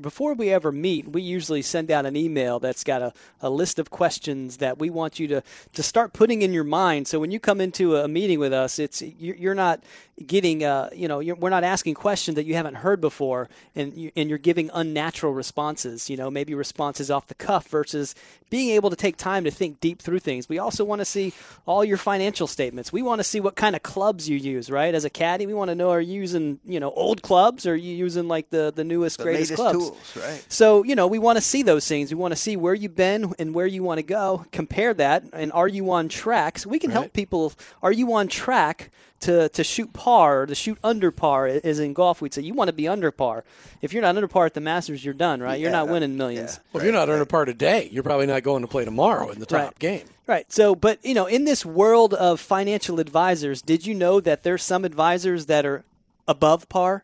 before 0.00 0.34
we 0.34 0.50
ever 0.50 0.70
meet, 0.70 1.08
we 1.08 1.22
usually 1.22 1.62
send 1.62 1.90
out 1.90 2.04
an 2.04 2.14
email 2.14 2.60
that's 2.60 2.84
got 2.84 3.00
a, 3.00 3.12
a 3.40 3.48
list 3.48 3.78
of 3.78 3.90
questions 3.90 4.58
that 4.58 4.78
we 4.78 4.90
want 4.90 5.18
you 5.18 5.26
to 5.28 5.42
to 5.72 5.82
start 5.82 6.12
putting 6.12 6.42
in 6.42 6.52
your 6.52 6.64
mind. 6.64 7.08
So 7.08 7.18
when 7.18 7.30
you 7.30 7.40
come 7.40 7.60
into 7.60 7.96
a 7.96 8.06
meeting 8.06 8.38
with 8.38 8.52
us, 8.52 8.78
it's 8.78 9.00
you're 9.00 9.54
not 9.54 9.82
getting, 10.26 10.64
uh, 10.64 10.90
you 10.92 11.08
know, 11.08 11.18
we're 11.18 11.50
not 11.50 11.64
asking 11.64 11.94
questions 11.94 12.34
that 12.34 12.44
you 12.44 12.54
haven't 12.54 12.76
heard 12.76 13.00
before, 13.00 13.48
and 13.74 13.94
you, 13.94 14.12
and 14.16 14.28
you're 14.28 14.38
giving 14.38 14.70
unnatural 14.74 15.32
responses. 15.32 16.10
You 16.10 16.16
know, 16.16 16.30
maybe 16.30 16.54
responses 16.54 17.10
off 17.10 17.28
the 17.28 17.34
cuff 17.34 17.68
versus 17.68 18.14
being 18.50 18.70
able 18.70 18.90
to 18.90 18.96
take 18.96 19.16
time 19.16 19.44
to 19.44 19.50
think 19.50 19.80
deep 19.80 20.00
through 20.00 20.18
things. 20.18 20.48
We 20.48 20.58
also 20.58 20.84
want 20.84 21.00
to 21.00 21.04
see 21.04 21.32
all 21.66 21.84
your 21.84 21.98
financial 21.98 22.46
statements. 22.58 22.92
We 22.92 23.02
want 23.02 23.20
to 23.20 23.24
see 23.24 23.38
what 23.38 23.54
kind 23.54 23.76
of 23.76 23.84
clubs 23.84 24.28
you 24.28 24.36
use, 24.36 24.68
right? 24.68 24.92
As 24.92 25.04
a 25.04 25.10
caddy, 25.10 25.46
we 25.46 25.54
want 25.54 25.68
to 25.68 25.76
know 25.76 25.90
are 25.90 26.00
you 26.00 26.20
using, 26.20 26.58
you 26.64 26.80
know, 26.80 26.90
old 26.90 27.22
clubs 27.22 27.66
or 27.66 27.74
are 27.74 27.76
you 27.76 27.94
using 27.94 28.26
like 28.26 28.50
the 28.50 28.72
the 28.74 28.82
newest, 28.82 29.18
the 29.18 29.24
greatest 29.24 29.54
clubs? 29.54 29.78
Tools, 29.78 30.16
right? 30.16 30.44
So 30.48 30.82
you 30.82 30.96
know, 30.96 31.06
we 31.06 31.20
want 31.20 31.36
to 31.36 31.40
see 31.40 31.62
those 31.62 31.86
things. 31.86 32.10
We 32.10 32.18
want 32.18 32.32
to 32.32 32.36
see 32.36 32.56
where 32.56 32.74
you've 32.74 32.96
been 32.96 33.32
and 33.38 33.54
where 33.54 33.66
you 33.66 33.84
want 33.84 33.98
to 33.98 34.02
go. 34.02 34.44
Compare 34.50 34.94
that, 34.94 35.22
and 35.32 35.52
are 35.52 35.68
you 35.68 35.88
on 35.92 36.08
track? 36.08 36.58
So 36.58 36.68
we 36.68 36.80
can 36.80 36.90
right. 36.90 36.94
help 36.94 37.12
people. 37.12 37.52
Are 37.80 37.92
you 37.92 38.12
on 38.14 38.26
track? 38.26 38.90
to, 39.20 39.48
to 39.48 39.64
shoot 39.64 39.92
par 39.92 40.42
or 40.42 40.46
to 40.46 40.54
shoot 40.54 40.78
under 40.84 41.10
par 41.10 41.48
is 41.48 41.80
in 41.80 41.92
golf 41.92 42.20
we'd 42.20 42.32
say 42.32 42.42
you 42.42 42.54
want 42.54 42.68
to 42.68 42.72
be 42.72 42.86
under 42.86 43.10
par 43.10 43.42
if 43.82 43.92
you're 43.92 44.02
not 44.02 44.14
under 44.14 44.28
par 44.28 44.46
at 44.46 44.54
the 44.54 44.60
masters 44.60 45.04
you're 45.04 45.12
done 45.12 45.42
right 45.42 45.58
you're 45.58 45.72
not 45.72 45.88
winning 45.88 46.16
millions 46.16 46.54
yeah. 46.54 46.62
well 46.72 46.80
if 46.80 46.84
you're 46.84 46.94
not 46.94 47.10
under 47.10 47.26
par 47.26 47.44
today 47.44 47.88
you're 47.90 48.04
probably 48.04 48.26
not 48.26 48.44
going 48.44 48.62
to 48.62 48.68
play 48.68 48.84
tomorrow 48.84 49.28
in 49.30 49.40
the 49.40 49.46
top 49.46 49.58
right. 49.58 49.78
game 49.80 50.06
right 50.28 50.52
so 50.52 50.76
but 50.76 51.04
you 51.04 51.14
know 51.14 51.26
in 51.26 51.44
this 51.44 51.66
world 51.66 52.14
of 52.14 52.38
financial 52.38 53.00
advisors 53.00 53.60
did 53.60 53.84
you 53.84 53.94
know 53.94 54.20
that 54.20 54.44
there's 54.44 54.62
some 54.62 54.84
advisors 54.84 55.46
that 55.46 55.66
are 55.66 55.82
above 56.28 56.68
par 56.68 57.02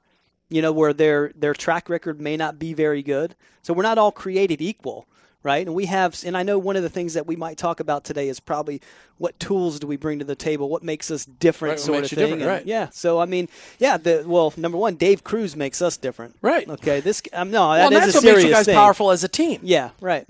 you 0.48 0.62
know 0.62 0.70
where 0.70 0.92
their 0.92 1.32
their 1.34 1.54
track 1.54 1.88
record 1.88 2.20
may 2.20 2.36
not 2.36 2.58
be 2.58 2.72
very 2.72 3.02
good 3.02 3.34
so 3.62 3.74
we're 3.74 3.82
not 3.82 3.98
all 3.98 4.12
created 4.12 4.62
equal 4.62 5.08
right? 5.44 5.64
And 5.64 5.76
we 5.76 5.86
have, 5.86 6.20
and 6.26 6.36
I 6.36 6.42
know 6.42 6.58
one 6.58 6.74
of 6.74 6.82
the 6.82 6.88
things 6.88 7.14
that 7.14 7.26
we 7.26 7.36
might 7.36 7.56
talk 7.56 7.78
about 7.78 8.02
today 8.02 8.28
is 8.28 8.40
probably 8.40 8.80
what 9.18 9.38
tools 9.38 9.78
do 9.78 9.86
we 9.86 9.96
bring 9.96 10.18
to 10.18 10.24
the 10.24 10.34
table, 10.34 10.68
what 10.68 10.82
makes 10.82 11.10
us 11.10 11.24
different, 11.24 11.72
right, 11.72 11.80
sort 11.80 12.04
of 12.04 12.10
thing. 12.10 12.32
And, 12.32 12.46
right. 12.46 12.66
Yeah. 12.66 12.88
So 12.90 13.20
I 13.20 13.26
mean, 13.26 13.48
yeah. 13.78 13.96
The 13.96 14.24
well, 14.26 14.52
number 14.56 14.78
one, 14.78 14.96
Dave 14.96 15.22
Kruis 15.22 15.54
makes 15.54 15.80
us 15.80 15.96
different. 15.96 16.34
Right. 16.42 16.68
Okay. 16.68 16.98
This 17.00 17.22
um, 17.32 17.52
no, 17.52 17.72
that 17.74 17.90
well, 17.90 17.92
is 17.92 18.14
that's 18.14 18.24
a 18.24 18.26
what 18.26 18.34
makes 18.34 18.44
you 18.44 18.50
guys 18.50 18.66
thing. 18.66 18.74
powerful 18.74 19.12
as 19.12 19.22
a 19.22 19.28
team. 19.28 19.60
Yeah. 19.62 19.90
Right. 20.00 20.26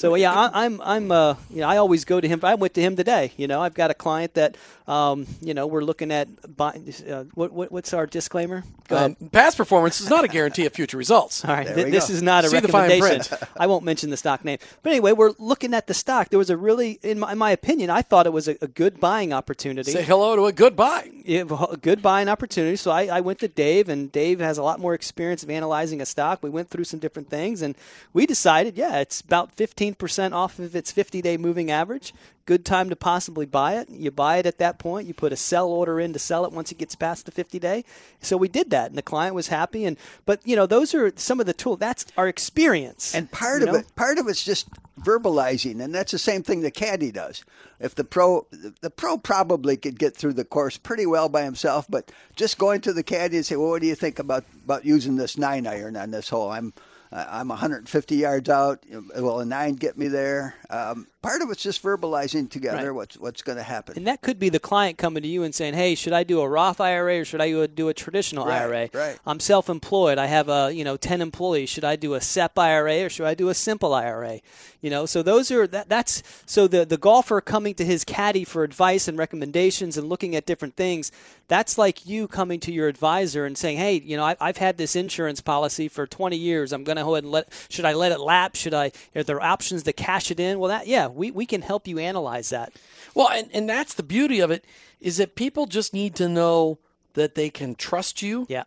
So 0.00 0.14
yeah, 0.14 0.32
I, 0.32 0.64
am 0.64 0.80
I'm, 0.80 0.80
I'm 0.80 1.12
uh, 1.12 1.34
you 1.50 1.60
know, 1.60 1.68
I 1.68 1.76
always 1.76 2.06
go 2.06 2.22
to 2.22 2.26
him. 2.26 2.40
I 2.42 2.54
went 2.54 2.72
to 2.72 2.80
him 2.80 2.96
today. 2.96 3.32
You 3.36 3.46
know, 3.46 3.60
I've 3.60 3.74
got 3.74 3.90
a 3.90 3.94
client 3.94 4.32
that, 4.32 4.56
um, 4.88 5.26
you 5.42 5.52
know, 5.52 5.66
we're 5.66 5.84
looking 5.84 6.10
at. 6.10 6.56
Buying, 6.56 6.90
uh, 7.06 7.24
what, 7.34 7.52
what, 7.52 7.70
what's 7.70 7.92
our 7.92 8.06
disclaimer? 8.06 8.64
Um, 8.88 9.14
past 9.30 9.58
performance 9.58 10.00
is 10.00 10.08
not 10.08 10.24
a 10.24 10.28
guarantee 10.28 10.64
of 10.64 10.72
future 10.72 10.96
results. 10.96 11.44
All 11.44 11.54
right, 11.54 11.66
th- 11.66 11.92
this 11.92 12.08
go. 12.08 12.14
is 12.14 12.22
not 12.22 12.46
a 12.46 12.48
See 12.48 12.56
recommendation. 12.56 13.36
I 13.58 13.66
won't 13.66 13.84
mention 13.84 14.08
the 14.08 14.16
stock 14.16 14.42
name, 14.42 14.58
but 14.82 14.90
anyway, 14.90 15.12
we're 15.12 15.34
looking 15.38 15.74
at 15.74 15.86
the 15.86 15.94
stock. 15.94 16.30
There 16.30 16.38
was 16.38 16.48
a 16.48 16.56
really, 16.56 16.98
in 17.02 17.18
my, 17.18 17.32
in 17.32 17.38
my 17.38 17.50
opinion, 17.50 17.90
I 17.90 18.00
thought 18.00 18.26
it 18.26 18.32
was 18.32 18.48
a, 18.48 18.56
a, 18.62 18.66
good 18.66 19.00
buying 19.00 19.32
opportunity. 19.32 19.92
Say 19.92 20.02
hello 20.02 20.34
to 20.34 20.46
a 20.46 20.52
good 20.52 20.76
buy. 20.76 21.10
Yeah, 21.24 21.44
a 21.70 21.76
good 21.76 22.00
buying 22.00 22.28
opportunity. 22.28 22.76
So 22.76 22.90
I, 22.90 23.06
I 23.06 23.20
went 23.20 23.38
to 23.40 23.48
Dave, 23.48 23.88
and 23.90 24.10
Dave 24.10 24.40
has 24.40 24.56
a 24.56 24.62
lot 24.62 24.80
more 24.80 24.94
experience 24.94 25.42
of 25.42 25.50
analyzing 25.50 26.00
a 26.00 26.06
stock. 26.06 26.42
We 26.42 26.50
went 26.50 26.70
through 26.70 26.84
some 26.84 26.98
different 26.98 27.28
things, 27.28 27.62
and 27.62 27.76
we 28.12 28.26
decided, 28.26 28.76
yeah, 28.76 28.98
it's 28.98 29.20
about 29.20 29.52
15% 29.94 30.32
off 30.32 30.58
of 30.58 30.74
its 30.76 30.92
50 30.92 31.22
day 31.22 31.36
moving 31.36 31.70
average. 31.70 32.12
Good 32.46 32.64
time 32.64 32.90
to 32.90 32.96
possibly 32.96 33.46
buy 33.46 33.76
it. 33.76 33.88
You 33.88 34.10
buy 34.10 34.38
it 34.38 34.46
at 34.46 34.58
that 34.58 34.78
point. 34.78 35.06
You 35.06 35.14
put 35.14 35.32
a 35.32 35.36
sell 35.36 35.68
order 35.68 36.00
in 36.00 36.12
to 36.12 36.18
sell 36.18 36.44
it 36.44 36.52
once 36.52 36.72
it 36.72 36.78
gets 36.78 36.94
past 36.94 37.26
the 37.26 37.32
50 37.32 37.58
day. 37.58 37.84
So 38.20 38.36
we 38.36 38.48
did 38.48 38.70
that, 38.70 38.88
and 38.88 38.98
the 38.98 39.02
client 39.02 39.34
was 39.34 39.48
happy. 39.48 39.84
And 39.84 39.96
but 40.26 40.40
you 40.44 40.56
know 40.56 40.66
those 40.66 40.94
are 40.94 41.12
some 41.16 41.38
of 41.38 41.46
the 41.46 41.52
tools. 41.52 41.78
That's 41.78 42.06
our 42.16 42.28
experience. 42.28 43.14
And 43.14 43.30
part 43.30 43.62
of 43.62 43.68
know? 43.68 43.74
it, 43.76 43.94
part 43.94 44.18
of 44.18 44.26
it's 44.26 44.44
just 44.44 44.68
verbalizing, 45.00 45.80
and 45.80 45.94
that's 45.94 46.12
the 46.12 46.18
same 46.18 46.42
thing 46.42 46.60
the 46.60 46.70
caddy 46.70 47.12
does. 47.12 47.44
If 47.78 47.94
the 47.94 48.04
pro, 48.04 48.46
the 48.80 48.90
pro 48.90 49.16
probably 49.16 49.76
could 49.76 49.98
get 49.98 50.16
through 50.16 50.34
the 50.34 50.44
course 50.44 50.76
pretty 50.76 51.06
well 51.06 51.28
by 51.28 51.42
himself, 51.42 51.86
but 51.88 52.10
just 52.36 52.58
going 52.58 52.80
to 52.82 52.92
the 52.92 53.02
caddy 53.02 53.36
and 53.36 53.46
say, 53.46 53.56
"Well, 53.56 53.70
what 53.70 53.80
do 53.80 53.86
you 53.86 53.94
think 53.94 54.18
about 54.18 54.44
about 54.64 54.84
using 54.84 55.16
this 55.16 55.38
nine 55.38 55.66
iron 55.66 55.96
on 55.96 56.10
this 56.10 56.30
hole?" 56.30 56.50
I'm 56.50 56.72
I'm 57.12 57.48
150 57.48 58.16
yards 58.16 58.48
out. 58.48 58.84
Will 58.88 59.40
a 59.40 59.44
nine 59.44 59.74
get 59.74 59.98
me 59.98 60.08
there? 60.08 60.54
Um, 60.68 61.08
part 61.22 61.42
of 61.42 61.50
it's 61.50 61.62
just 61.62 61.82
verbalizing 61.82 62.50
together 62.50 62.86
right. 62.86 62.94
what's 62.94 63.18
what's 63.18 63.42
going 63.42 63.58
to 63.58 63.62
happen. 63.62 63.96
And 63.96 64.06
that 64.06 64.22
could 64.22 64.38
be 64.38 64.48
the 64.48 64.60
client 64.60 64.98
coming 64.98 65.22
to 65.22 65.28
you 65.28 65.42
and 65.42 65.54
saying, 65.54 65.74
"Hey, 65.74 65.94
should 65.94 66.12
I 66.12 66.24
do 66.24 66.40
a 66.40 66.48
Roth 66.48 66.80
IRA 66.80 67.20
or 67.20 67.24
should 67.24 67.40
I 67.40 67.66
do 67.66 67.88
a 67.88 67.94
traditional 67.94 68.46
right, 68.46 68.62
IRA? 68.62 68.90
Right. 68.92 69.18
I'm 69.26 69.40
self-employed. 69.40 70.18
I 70.18 70.26
have 70.26 70.48
a 70.48 70.72
you 70.72 70.84
know 70.84 70.96
10 70.96 71.20
employees. 71.20 71.68
Should 71.68 71.84
I 71.84 71.96
do 71.96 72.14
a 72.14 72.20
SEP 72.20 72.58
IRA 72.58 73.04
or 73.04 73.08
should 73.08 73.26
I 73.26 73.34
do 73.34 73.48
a 73.48 73.54
simple 73.54 73.94
IRA? 73.94 74.40
You 74.80 74.88
know, 74.88 75.04
so 75.04 75.22
those 75.22 75.50
are 75.50 75.66
that, 75.66 75.88
that's 75.88 76.22
so 76.46 76.66
the 76.66 76.84
the 76.84 76.96
golfer 76.96 77.40
coming 77.40 77.74
to 77.74 77.84
his 77.84 78.04
caddy 78.04 78.44
for 78.44 78.64
advice 78.64 79.08
and 79.08 79.18
recommendations 79.18 79.98
and 79.98 80.08
looking 80.08 80.34
at 80.34 80.46
different 80.46 80.76
things. 80.76 81.12
That's 81.48 81.76
like 81.76 82.06
you 82.06 82.28
coming 82.28 82.60
to 82.60 82.72
your 82.72 82.88
advisor 82.88 83.44
and 83.44 83.58
saying, 83.58 83.76
"Hey, 83.78 84.00
you 84.00 84.16
know, 84.16 84.24
I, 84.24 84.36
have 84.40 84.56
had 84.56 84.78
this 84.78 84.96
insurance 84.96 85.40
policy 85.40 85.88
for 85.88 86.06
20 86.06 86.36
years. 86.36 86.72
I'm 86.72 86.84
going 86.84 86.96
to 86.96 87.02
go 87.02 87.14
ahead 87.14 87.24
and 87.24 87.32
let. 87.32 87.48
Should 87.68 87.84
I 87.84 87.92
let 87.92 88.12
it 88.12 88.20
lapse? 88.20 88.60
Should 88.60 88.72
I? 88.72 88.92
Are 89.14 89.22
there 89.22 89.42
options 89.42 89.82
to 89.82 89.92
cash 89.92 90.30
it 90.30 90.40
in? 90.40 90.58
Well, 90.58 90.68
that 90.68 90.86
yeah, 90.86 91.08
we, 91.14 91.30
we 91.30 91.46
can 91.46 91.62
help 91.62 91.86
you 91.86 91.98
analyze 91.98 92.50
that. 92.50 92.72
Well, 93.14 93.28
and, 93.28 93.48
and 93.52 93.68
that's 93.68 93.94
the 93.94 94.02
beauty 94.02 94.40
of 94.40 94.50
it 94.50 94.64
is 95.00 95.16
that 95.16 95.34
people 95.34 95.66
just 95.66 95.94
need 95.94 96.14
to 96.16 96.28
know 96.28 96.78
that 97.14 97.34
they 97.34 97.50
can 97.50 97.74
trust 97.74 98.22
you. 98.22 98.46
Yeah 98.48 98.64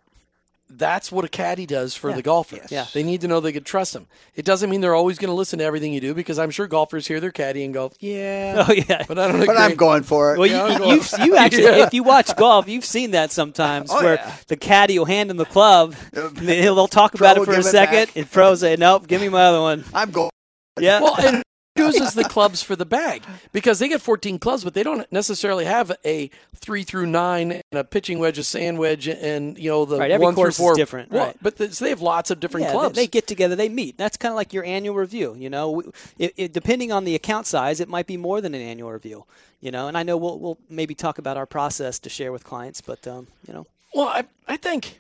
that's 0.78 1.12
what 1.12 1.26
a 1.26 1.28
caddy 1.28 1.66
does 1.66 1.96
for 1.96 2.10
yeah. 2.10 2.16
the 2.16 2.22
golfer. 2.22 2.56
Yes. 2.56 2.72
Yeah. 2.72 2.86
They 2.94 3.04
need 3.04 3.22
to 3.22 3.28
know 3.28 3.40
they 3.40 3.52
can 3.52 3.64
trust 3.64 3.94
them. 3.94 4.08
It 4.36 4.46
doesn't 4.46 4.70
mean 4.70 4.82
they're 4.82 4.96
always 4.96 5.18
going 5.20 5.30
to 5.30 5.36
listen 5.36 5.60
to 5.60 5.66
everything 5.66 5.94
you 5.94 6.02
do 6.02 6.14
because 6.14 6.40
I'm 6.40 6.52
sure 6.52 6.68
golfers 6.68 7.08
hear 7.08 7.20
their 7.20 7.32
caddy 7.32 7.64
and 7.64 7.74
go, 7.74 7.92
"Yeah, 8.00 8.66
oh 8.68 8.74
yeah," 8.74 9.04
but 9.08 9.20
I 9.20 9.32
don't. 9.32 9.46
But 9.46 9.58
I'm 9.58 9.76
going 9.76 10.04
for 10.04 10.34
it. 10.34 10.40
Well, 10.40 10.48
you, 10.48 10.86
you, 10.96 11.02
you 11.24 11.36
actually, 11.36 11.64
yeah. 11.64 11.86
if 11.86 11.94
you 11.94 12.04
watch 12.04 12.36
golf, 12.36 12.68
you've 12.68 12.86
seen 12.86 13.12
that 13.12 13.32
sometimes 13.32 13.90
oh, 13.92 14.04
where 14.04 14.16
yeah. 14.16 14.36
the 14.48 14.58
caddy 14.58 14.98
will 14.98 15.06
hand 15.06 15.30
him 15.30 15.38
the 15.38 15.46
club, 15.46 15.96
they'll 16.12 16.88
talk 16.88 17.14
about 17.14 17.38
it 17.38 17.46
for 17.46 17.54
a 17.54 17.64
second, 17.64 18.12
and 18.16 18.30
pro 18.30 18.56
say, 18.56 18.76
"Nope, 18.76 19.08
give 19.08 19.22
me 19.22 19.30
my 19.30 19.46
other 19.46 19.62
one." 19.62 19.84
I'm 19.94 20.12
going. 20.12 20.32
Yeah. 20.80 21.02
Well, 21.02 21.16
and 21.20 21.44
chooses 21.78 22.14
the 22.14 22.24
clubs 22.24 22.62
for 22.62 22.76
the 22.76 22.86
bag 22.86 23.24
because 23.52 23.80
they 23.80 23.88
get 23.88 24.02
14 24.02 24.40
clubs, 24.40 24.64
but 24.64 24.74
they 24.74 24.84
don't 24.84 25.10
necessarily 25.12 25.66
have 25.66 25.92
a 26.06 26.30
three 26.56 26.84
through 26.84 27.06
nine 27.08 27.52
and 27.52 27.80
a 27.80 27.84
pitching 27.84 28.20
wedge, 28.20 28.38
a 28.38 28.44
sand 28.44 28.78
wedge, 28.78 29.08
and 29.08 29.58
you 29.58 29.70
know 29.70 29.86
the 29.86 29.98
right, 29.98 30.12
every 30.12 30.24
one 30.24 30.36
course 30.36 30.56
through 30.56 30.64
four. 30.64 30.72
Is 30.74 30.78
different, 30.78 31.12
well, 31.12 31.28
right? 31.28 31.38
But 31.42 31.58
the, 31.58 31.72
so 31.72 31.86
they 31.86 31.90
have 31.90 32.02
lots 32.02 32.32
of 32.32 32.40
different 32.40 32.68
yeah, 32.68 32.72
clubs. 32.72 32.96
They, 32.96 33.04
they, 33.04 33.08
get 33.08 33.28
together, 33.28 33.56
they 33.56 33.70
meet. 33.70 33.98
That's 33.98 34.18
kind 34.18 34.32
of 34.32 34.36
like 34.36 34.54
your 34.54 34.64
annual 34.64 34.96
review. 34.96 35.36
You 35.38 35.50
know, 35.50 35.84
it, 36.18 36.34
it, 36.38 36.54
depending 36.54 36.92
on 36.92 37.04
the 37.04 37.16
account 37.16 37.48
size, 37.48 37.80
it 37.80 37.90
might 37.90 38.08
be 38.08 38.18
more 38.18 38.42
than 38.42 38.54
an 38.54 38.62
annual 38.62 38.92
review. 38.92 39.26
You 39.62 39.72
know, 39.72 39.88
and 39.88 39.98
I 39.98 40.04
know 40.04 40.18
we'll 40.18 40.40
we'll 40.40 40.58
maybe 40.70 40.96
talk 40.96 41.18
about 41.18 41.38
our 41.38 41.46
process 41.46 42.00
to 42.00 42.10
share 42.10 42.32
with 42.32 42.44
clients, 42.44 42.82
but 42.82 43.08
um, 43.08 43.28
you 43.48 43.54
know. 43.54 43.66
Well, 43.94 44.08
I 44.08 44.26
I 44.48 44.58
think 44.58 45.00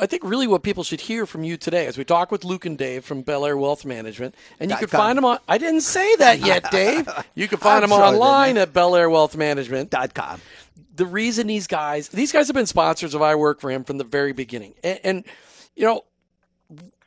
I 0.00 0.06
think 0.06 0.24
really 0.24 0.46
what 0.46 0.62
people 0.62 0.84
should 0.84 1.02
hear 1.02 1.26
from 1.26 1.44
you 1.44 1.56
today 1.56 1.86
as 1.86 1.98
we 1.98 2.04
talk 2.04 2.32
with 2.32 2.44
Luke 2.44 2.64
and 2.64 2.78
Dave 2.78 3.04
from 3.04 3.22
Belleair 3.22 3.58
Wealth 3.58 3.84
Management, 3.84 4.34
and 4.58 4.70
you 4.70 4.76
can 4.76 4.88
find 4.88 5.18
them 5.18 5.24
on. 5.24 5.38
I 5.46 5.58
didn't 5.58 5.82
say 5.82 6.16
that 6.16 6.40
yet, 6.40 6.70
Dave. 6.70 7.08
You 7.34 7.46
can 7.46 7.58
find 7.58 7.82
them 7.82 7.92
online 7.92 8.56
at 8.56 8.72
Belleair 8.72 9.10
Wealth 9.10 9.36
Management.com. 9.36 10.40
The 10.94 11.06
reason 11.06 11.46
these 11.46 11.66
guys, 11.66 12.08
these 12.08 12.32
guys 12.32 12.48
have 12.48 12.54
been 12.54 12.66
sponsors 12.66 13.14
of 13.14 13.22
I 13.22 13.34
Work 13.34 13.60
for 13.60 13.70
Him 13.70 13.84
from 13.84 13.98
the 13.98 14.04
very 14.04 14.32
beginning, 14.32 14.74
and, 14.82 15.00
and 15.04 15.24
you 15.76 15.84
know 15.84 16.04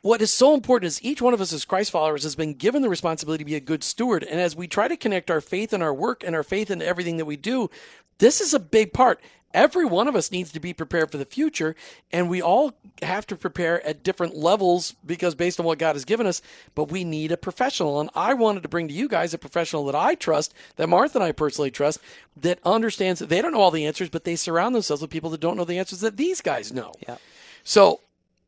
what 0.06 0.22
is 0.22 0.32
so 0.32 0.54
important 0.54 0.86
is 0.86 1.02
each 1.02 1.20
one 1.20 1.34
of 1.34 1.40
us 1.40 1.52
as 1.52 1.64
Christ 1.64 1.90
followers 1.90 2.22
has 2.22 2.36
been 2.36 2.54
given 2.54 2.80
the 2.80 2.88
responsibility 2.88 3.42
to 3.42 3.50
be 3.50 3.56
a 3.56 3.60
good 3.60 3.82
steward. 3.82 4.22
And 4.22 4.40
as 4.40 4.54
we 4.54 4.68
try 4.68 4.86
to 4.86 4.96
connect 4.96 5.32
our 5.32 5.40
faith 5.40 5.72
and 5.72 5.82
our 5.82 5.92
work 5.92 6.22
and 6.22 6.36
our 6.36 6.44
faith 6.44 6.70
in 6.70 6.80
everything 6.80 7.16
that 7.16 7.24
we 7.24 7.36
do, 7.36 7.70
this 8.18 8.40
is 8.40 8.54
a 8.54 8.60
big 8.60 8.92
part. 8.92 9.20
Every 9.52 9.84
one 9.84 10.06
of 10.06 10.14
us 10.14 10.30
needs 10.30 10.52
to 10.52 10.60
be 10.60 10.72
prepared 10.72 11.10
for 11.10 11.16
the 11.16 11.24
future 11.24 11.74
and 12.12 12.30
we 12.30 12.40
all 12.40 12.74
have 13.02 13.26
to 13.26 13.36
prepare 13.36 13.84
at 13.84 14.04
different 14.04 14.36
levels 14.36 14.94
because 15.04 15.34
based 15.34 15.58
on 15.58 15.66
what 15.66 15.78
God 15.78 15.96
has 15.96 16.04
given 16.04 16.26
us 16.26 16.40
but 16.76 16.90
we 16.90 17.02
need 17.02 17.32
a 17.32 17.36
professional. 17.36 17.98
And 18.00 18.10
I 18.14 18.34
wanted 18.34 18.62
to 18.62 18.68
bring 18.68 18.86
to 18.86 18.94
you 18.94 19.08
guys 19.08 19.34
a 19.34 19.38
professional 19.38 19.86
that 19.86 19.96
I 19.96 20.14
trust 20.14 20.54
that 20.76 20.88
Martha 20.88 21.18
and 21.18 21.24
I 21.24 21.32
personally 21.32 21.72
trust 21.72 21.98
that 22.36 22.60
understands 22.64 23.18
that 23.18 23.28
they 23.28 23.42
don't 23.42 23.52
know 23.52 23.60
all 23.60 23.72
the 23.72 23.86
answers 23.86 24.10
but 24.10 24.22
they 24.22 24.36
surround 24.36 24.74
themselves 24.74 25.02
with 25.02 25.10
people 25.10 25.30
that 25.30 25.40
don't 25.40 25.56
know 25.56 25.64
the 25.64 25.78
answers 25.78 26.00
that 26.00 26.16
these 26.16 26.40
guys 26.40 26.72
know. 26.72 26.92
Yeah. 27.08 27.16
So 27.64 28.00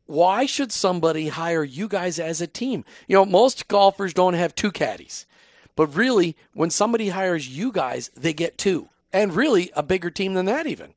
why 0.09 0.47
should 0.47 0.73
somebody 0.73 1.29
hire 1.29 1.63
you 1.63 1.87
guys 1.87 2.19
as 2.19 2.41
a 2.41 2.47
team 2.47 2.85
you 3.07 3.15
know 3.15 3.25
most 3.25 3.69
golfers 3.69 4.13
don't 4.13 4.35
have 4.35 4.55
two 4.55 4.73
caddies 4.73 5.27
but 5.77 5.87
really 5.95 6.35
when 6.55 6.71
somebody 6.71 7.11
hires 7.11 7.49
you 7.49 7.71
guys 7.71 8.11
they 8.17 8.33
get 8.33 8.59
two 8.59 8.89
and 9.13 9.37
really 9.37 9.71
a 9.77 9.83
bigger 9.83 10.11
team 10.11 10.35
than 10.35 10.47
that 10.47 10.67
even 10.67 10.95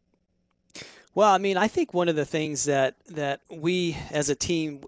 Well, 1.13 1.29
I 1.29 1.39
mean, 1.39 1.57
I 1.57 1.67
think 1.67 1.93
one 1.93 2.07
of 2.07 2.15
the 2.15 2.25
things 2.25 2.65
that 2.65 2.95
that 3.09 3.41
we 3.49 3.97
as 4.11 4.29
a 4.29 4.35
team 4.35 4.83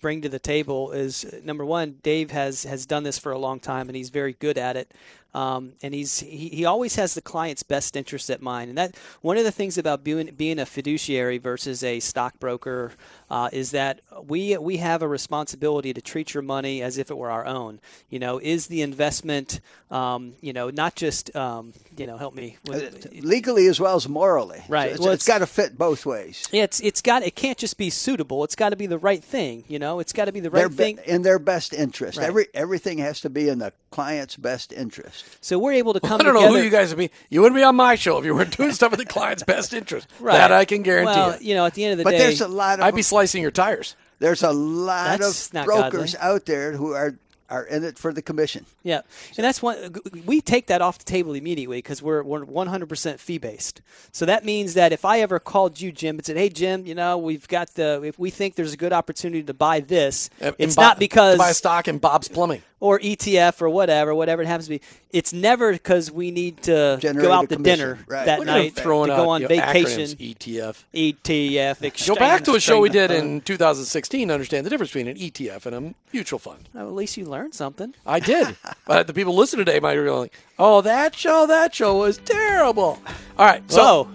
bring 0.00 0.22
to 0.22 0.28
the 0.28 0.38
table 0.38 0.92
is 0.92 1.24
number 1.42 1.64
one, 1.64 1.98
Dave 2.02 2.30
has 2.30 2.62
has 2.64 2.86
done 2.86 3.02
this 3.02 3.18
for 3.18 3.32
a 3.32 3.38
long 3.38 3.58
time 3.58 3.88
and 3.88 3.96
he's 3.96 4.10
very 4.10 4.34
good 4.34 4.56
at 4.56 4.76
it. 4.76 4.92
Um, 5.34 5.72
and 5.82 5.92
he's 5.92 6.20
he, 6.20 6.48
he 6.48 6.64
always 6.64 6.94
has 6.96 7.14
the 7.14 7.22
client's 7.22 7.62
best 7.62 7.96
interest 7.96 8.30
at 8.30 8.40
mind. 8.40 8.68
And 8.68 8.78
that 8.78 8.96
one 9.20 9.36
of 9.36 9.44
the 9.44 9.50
things 9.50 9.76
about 9.76 10.04
being 10.04 10.30
being 10.36 10.58
a 10.58 10.66
fiduciary 10.66 11.38
versus 11.38 11.82
a 11.82 12.00
stockbroker 12.00 12.92
uh, 13.30 13.48
is 13.52 13.72
that 13.72 14.00
we 14.26 14.56
we 14.56 14.76
have 14.76 15.02
a 15.02 15.08
responsibility 15.08 15.92
to 15.92 16.00
treat 16.00 16.34
your 16.34 16.42
money 16.42 16.82
as 16.82 16.98
if 16.98 17.10
it 17.10 17.16
were 17.16 17.30
our 17.30 17.44
own. 17.44 17.80
You 18.08 18.18
know, 18.18 18.38
is 18.38 18.68
the 18.68 18.82
investment 18.82 19.60
um, 19.90 20.34
you 20.40 20.52
know 20.52 20.70
not 20.70 20.94
just 20.94 21.34
um, 21.34 21.72
you 21.96 22.06
know 22.06 22.16
help 22.16 22.34
me 22.34 22.56
with 22.66 23.06
it. 23.06 23.24
legally 23.24 23.66
as 23.66 23.80
well 23.80 23.96
as 23.96 24.08
morally. 24.08 24.62
Right. 24.68 24.90
So 24.90 24.94
it's, 24.94 25.00
well, 25.00 25.12
it's, 25.12 25.22
it's 25.22 25.28
got 25.28 25.38
to 25.38 25.46
fit 25.46 25.76
both 25.76 26.06
ways. 26.06 26.46
It's 26.52 26.80
it's 26.80 27.02
got 27.02 27.22
it 27.22 27.34
can't 27.34 27.58
just 27.58 27.76
be 27.76 27.90
suitable. 27.90 28.44
It's 28.44 28.56
got 28.56 28.70
to 28.70 28.76
be 28.76 28.86
the 28.86 28.98
right 28.98 29.22
thing. 29.22 29.64
You 29.68 29.78
know, 29.78 30.00
it's 30.00 30.12
got 30.12 30.26
to 30.26 30.32
be 30.32 30.40
the 30.40 30.50
right 30.50 30.70
thing 30.70 30.98
in 31.04 31.22
their 31.22 31.38
best 31.38 31.72
interest. 31.72 32.18
Right. 32.18 32.26
Every 32.26 32.46
everything 32.54 32.98
has 32.98 33.20
to 33.22 33.30
be 33.30 33.48
in 33.48 33.58
the 33.58 33.72
client's 33.94 34.36
best 34.36 34.72
interest. 34.72 35.24
So 35.40 35.56
we're 35.56 35.74
able 35.74 35.92
to 35.92 36.00
come. 36.00 36.18
Well, 36.18 36.20
I 36.20 36.24
don't 36.24 36.34
together. 36.34 36.52
know 36.52 36.58
who 36.58 36.64
you 36.64 36.70
guys 36.70 36.88
would 36.88 36.98
be. 36.98 37.10
You 37.30 37.42
wouldn't 37.42 37.56
be 37.56 37.62
on 37.62 37.76
my 37.76 37.94
show 37.94 38.18
if 38.18 38.24
you 38.24 38.34
weren't 38.34 38.56
doing 38.56 38.72
stuff 38.72 38.92
in 38.92 38.98
the 38.98 39.04
client's 39.04 39.44
best 39.44 39.72
interest. 39.72 40.08
Right. 40.20 40.38
That 40.38 40.52
I 40.52 40.64
can 40.64 40.82
guarantee. 40.82 41.12
Well, 41.12 41.42
you. 41.42 41.54
know, 41.54 41.66
at 41.66 41.74
the 41.74 41.84
end 41.84 41.92
of 41.92 41.98
the 41.98 42.04
but 42.04 42.12
day, 42.12 42.18
but 42.18 42.22
there's 42.22 42.40
a 42.40 42.48
lot 42.48 42.78
of. 42.78 42.84
I'd 42.84 42.94
be 42.94 43.02
slicing 43.02 43.42
your 43.42 43.50
tires. 43.50 43.94
There's 44.20 44.42
a 44.42 44.52
lot 44.52 45.20
of 45.20 45.50
brokers 45.64 46.14
godly. 46.14 46.34
out 46.34 46.46
there 46.46 46.72
who 46.72 46.92
are 46.92 47.14
are 47.50 47.64
in 47.64 47.84
it 47.84 47.98
for 47.98 48.12
the 48.12 48.22
commission. 48.22 48.64
Yeah, 48.82 49.02
and 49.36 49.44
that's 49.44 49.62
one 49.62 49.94
we 50.24 50.40
take 50.40 50.66
that 50.68 50.80
off 50.80 50.98
the 50.98 51.04
table 51.04 51.34
immediately 51.34 51.78
because 51.78 52.02
we're 52.02 52.22
we're 52.22 52.44
100% 52.44 53.18
fee 53.18 53.38
based. 53.38 53.82
So 54.12 54.24
that 54.26 54.44
means 54.44 54.74
that 54.74 54.92
if 54.92 55.04
I 55.04 55.20
ever 55.20 55.38
called 55.38 55.80
you, 55.80 55.92
Jim, 55.92 56.16
and 56.16 56.24
said, 56.24 56.36
"Hey, 56.36 56.48
Jim, 56.48 56.86
you 56.86 56.94
know 56.94 57.18
we've 57.18 57.46
got 57.48 57.74
the 57.74 58.02
if 58.02 58.18
we 58.18 58.30
think 58.30 58.54
there's 58.54 58.72
a 58.72 58.78
good 58.78 58.92
opportunity 58.92 59.42
to 59.42 59.54
buy 59.54 59.80
this," 59.80 60.30
it's 60.40 60.76
not 60.76 60.98
because 60.98 61.34
to 61.34 61.38
buy 61.38 61.52
stock 61.52 61.86
in 61.88 61.98
Bob's 61.98 62.28
Plumbing 62.28 62.62
or 62.80 62.98
ETF 62.98 63.62
or 63.62 63.70
whatever, 63.70 64.14
whatever 64.14 64.42
it 64.42 64.46
happens 64.46 64.66
to 64.66 64.70
be. 64.70 64.80
It's 65.10 65.32
never 65.32 65.72
because 65.72 66.10
we 66.10 66.30
need 66.30 66.62
to 66.64 66.98
Generate 67.00 67.26
go 67.26 67.32
out 67.32 67.48
to 67.48 67.56
dinner 67.56 67.98
right. 68.06 68.26
that 68.26 68.44
night, 68.44 68.74
throwing 68.74 69.10
to 69.10 69.16
go 69.16 69.28
on 69.28 69.46
vacation. 69.46 70.02
ETF, 70.02 70.84
ETF. 70.92 71.82
Exchange, 71.82 72.06
go 72.06 72.14
back 72.16 72.44
to 72.44 72.54
a 72.54 72.60
show 72.60 72.80
we 72.80 72.88
did 72.88 73.10
in 73.10 73.40
2016 73.40 74.28
to 74.28 74.34
understand 74.34 74.66
the 74.66 74.70
difference 74.70 74.90
between 74.92 75.08
an 75.08 75.16
ETF 75.16 75.66
and 75.66 75.76
a 75.76 75.94
mutual 76.12 76.38
fund. 76.38 76.68
Well, 76.74 76.86
at 76.86 76.94
least 76.94 77.16
you 77.16 77.26
learned 77.26 77.54
something. 77.54 77.94
I 78.04 78.20
did, 78.20 78.56
but 78.86 79.06
the 79.06 79.14
people 79.14 79.34
listening 79.34 79.64
today 79.64 79.80
might 79.80 79.94
be 79.94 80.00
like, 80.10 80.34
"Oh, 80.58 80.80
that 80.80 81.14
show, 81.14 81.46
that 81.46 81.74
show 81.74 81.96
was 81.98 82.18
terrible." 82.18 83.00
All 83.38 83.46
right, 83.46 83.62
so. 83.70 84.04
Whoa. 84.04 84.13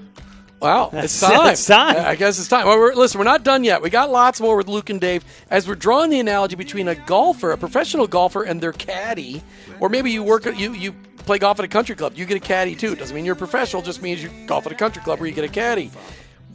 Wow, 0.62 0.89
it's 0.93 1.20
time. 1.20 1.53
it's 1.53 1.66
time. 1.66 1.97
I 1.97 2.16
guess 2.16 2.38
it's 2.38 2.47
time. 2.47 2.68
Well, 2.68 2.78
we're, 2.78 2.93
listen, 2.93 3.18
we're 3.18 3.26
not 3.26 3.43
done 3.43 3.64
yet. 3.64 3.82
We 3.82 3.89
got 3.89 4.10
lots 4.10 4.41
more 4.41 4.57
with 4.57 4.68
Luke 4.68 4.89
and 4.89 4.99
Dave 4.99 5.24
as 5.49 5.68
we're 5.68 5.76
drawing 5.76 6.10
the 6.10 6.20
analogy 6.20 6.55
between 6.55 6.88
a 6.88 6.95
golfer, 6.95 7.51
a 7.51 7.57
professional 7.57 8.07
golfer, 8.07 8.43
and 8.43 8.60
their 8.60 8.74
caddy, 8.74 9.41
or 9.80 9.89
maybe 9.89 10.12
you 10.12 10.24
work 10.24 10.45
you 10.45 10.74
you 10.74 10.93
play 11.20 11.38
golf 11.38 11.60
at 11.60 11.66
a 11.66 11.70
country 11.70 11.95
club. 11.95 12.14
You 12.16 12.26
get 12.26 12.38
a 12.38 12.41
caddy 12.41 12.76
too. 12.76 12.95
Doesn't 12.95 13.16
mean 13.16 13.26
you're 13.26 13.36
a 13.36 13.38
professional. 13.38 13.82
Just 13.82 14.01
means 14.01 14.22
you 14.22 14.30
golf 14.47 14.66
at 14.66 14.72
a 14.72 14.76
country 14.76 15.01
club 15.01 15.20
where 15.20 15.30
you 15.30 15.36
get 15.36 15.45
a 15.45 15.49
caddy. 15.49 15.91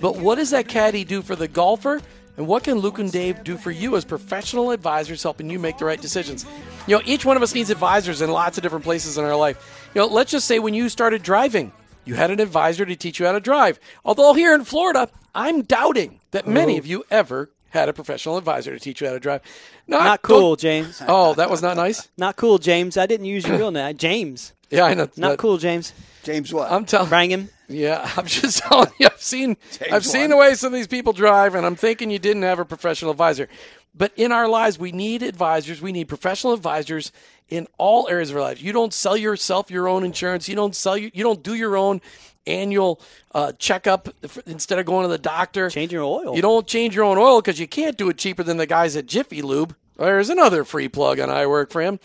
But 0.01 0.17
what 0.17 0.35
does 0.37 0.51
that 0.51 0.69
caddy 0.69 1.05
do 1.05 1.23
for 1.23 1.37
the 1.37 1.49
golfer? 1.49 2.01
And 2.37 2.49
what 2.49 2.65
can 2.65 2.79
Luke 2.79 2.99
and 2.99 3.13
Dave 3.13 3.45
do 3.45 3.57
for 3.57 3.71
you 3.71 3.97
as 3.97 4.05
professional 4.05 4.73
advisors 4.73 5.23
helping 5.23 5.49
you 5.49 5.59
make 5.61 5.79
the 5.79 5.85
right 5.85 6.01
decisions? 6.01 6.45
You 6.89 6.97
know, 6.97 7.03
each 7.07 7.25
one 7.25 7.37
of 7.37 7.43
us 7.45 7.55
needs 7.55 7.71
advisors 7.71 8.21
in 8.21 8.31
lots 8.31 8.59
of 8.59 8.63
different 8.63 8.85
places 8.85 9.17
in 9.17 9.25
our 9.25 9.37
life. 9.37 9.89
You 9.95 10.01
know, 10.01 10.09
let's 10.09 10.33
just 10.33 10.49
say 10.49 10.59
when 10.59 10.75
you 10.75 10.89
started 10.89 11.23
driving, 11.23 11.71
you 12.05 12.15
had 12.15 12.31
an 12.31 12.41
advisor 12.41 12.85
to 12.85 12.97
teach 12.97 13.21
you 13.21 13.27
how 13.27 13.33
to 13.33 13.41
drive. 13.41 13.79
Although 14.05 14.35
here 14.35 14.55
in 14.55 14.65
Florida, 14.65 15.09
I'm 15.35 15.63
doubting 15.63 16.21
that 16.31 16.47
many 16.47 16.79
of 16.79 16.87
you 16.87 17.05
ever 17.11 17.51
had 17.71 17.89
a 17.89 17.93
professional 17.93 18.37
advisor 18.37 18.73
to 18.73 18.79
teach 18.79 19.01
you 19.01 19.07
how 19.09 19.13
to 19.13 19.21
drive. 19.21 19.43
Not, 19.87 20.05
not 20.05 20.23
cool, 20.23 20.57
James. 20.57 21.03
Oh, 21.09 21.35
that 21.35 21.51
was 21.51 21.61
not 21.61 21.77
nice. 21.77 22.09
not 22.17 22.37
cool, 22.37 22.59
James. 22.59 22.97
I 22.97 23.07
didn't 23.07 23.27
use 23.27 23.47
your 23.47 23.59
real 23.59 23.71
name, 23.71 23.97
James. 23.97 24.53
Yeah, 24.71 24.85
I 24.87 24.95
know. 24.95 25.09
Not 25.17 25.39
cool, 25.39 25.57
James. 25.57 25.93
James 26.25 26.53
what? 26.53 26.73
I'm 26.73 26.85
telling. 26.85 27.09
Brangham. 27.09 27.49
Yeah, 27.69 28.11
I'm 28.17 28.27
just 28.27 28.59
telling 28.59 28.91
you. 28.99 29.07
I've 29.07 29.23
seen. 29.23 29.57
James 29.71 29.93
I've 29.93 30.05
seen 30.05 30.31
the 30.31 30.37
way 30.37 30.55
some 30.55 30.73
of 30.73 30.77
these 30.77 30.89
people 30.89 31.13
drive, 31.13 31.55
and 31.55 31.65
I'm 31.65 31.77
thinking 31.77 32.11
you 32.11 32.19
didn't 32.19 32.43
have 32.43 32.59
a 32.59 32.65
professional 32.65 33.13
advisor. 33.13 33.49
But 33.95 34.13
in 34.17 34.33
our 34.33 34.49
lives, 34.49 34.79
we 34.79 34.93
need 34.93 35.23
advisors. 35.23 35.81
We 35.81 35.93
need 35.93 36.09
professional 36.09 36.53
advisors 36.53 37.13
in 37.49 37.69
all 37.79 38.09
areas 38.09 38.31
of 38.31 38.37
our 38.37 38.43
lives. 38.43 38.63
You 38.63 38.73
don't 38.73 38.93
sell 38.93 39.17
yourself 39.17 39.71
your 39.71 39.89
own 39.89 40.05
insurance. 40.05 40.49
You 40.49 40.57
don't 40.57 40.75
sell. 40.75 40.97
You, 40.97 41.11
you 41.15 41.23
don't 41.23 41.43
do 41.43 41.55
your 41.55 41.77
own 41.77 42.01
annual 42.47 43.01
uh, 43.35 43.53
checkup 43.53 44.09
instead 44.47 44.79
of 44.79 44.87
going 44.87 45.05
to 45.05 45.09
the 45.09 45.19
doctor. 45.19 45.71
Change 45.71 45.93
your 45.93 46.03
oil. 46.03 46.35
You 46.35 46.43
don't 46.43 46.67
change 46.67 46.95
your 46.95 47.05
own 47.05 47.19
oil 47.19 47.41
because 47.41 47.61
you 47.61 47.69
can't 47.69 47.97
do 47.97 48.09
it 48.09 48.19
cheaper 48.19 48.43
than 48.43 48.57
the 48.57 48.67
guys 48.67 48.97
at 48.97 49.07
Jiffy 49.07 49.43
Lube. 49.43 49.75
There's 49.97 50.31
another 50.31 50.65
free 50.65 50.89
plug 50.89 51.21
on 51.21 51.31
I 51.31 51.47
work 51.47 51.71
for 51.71 51.81
him. 51.81 52.01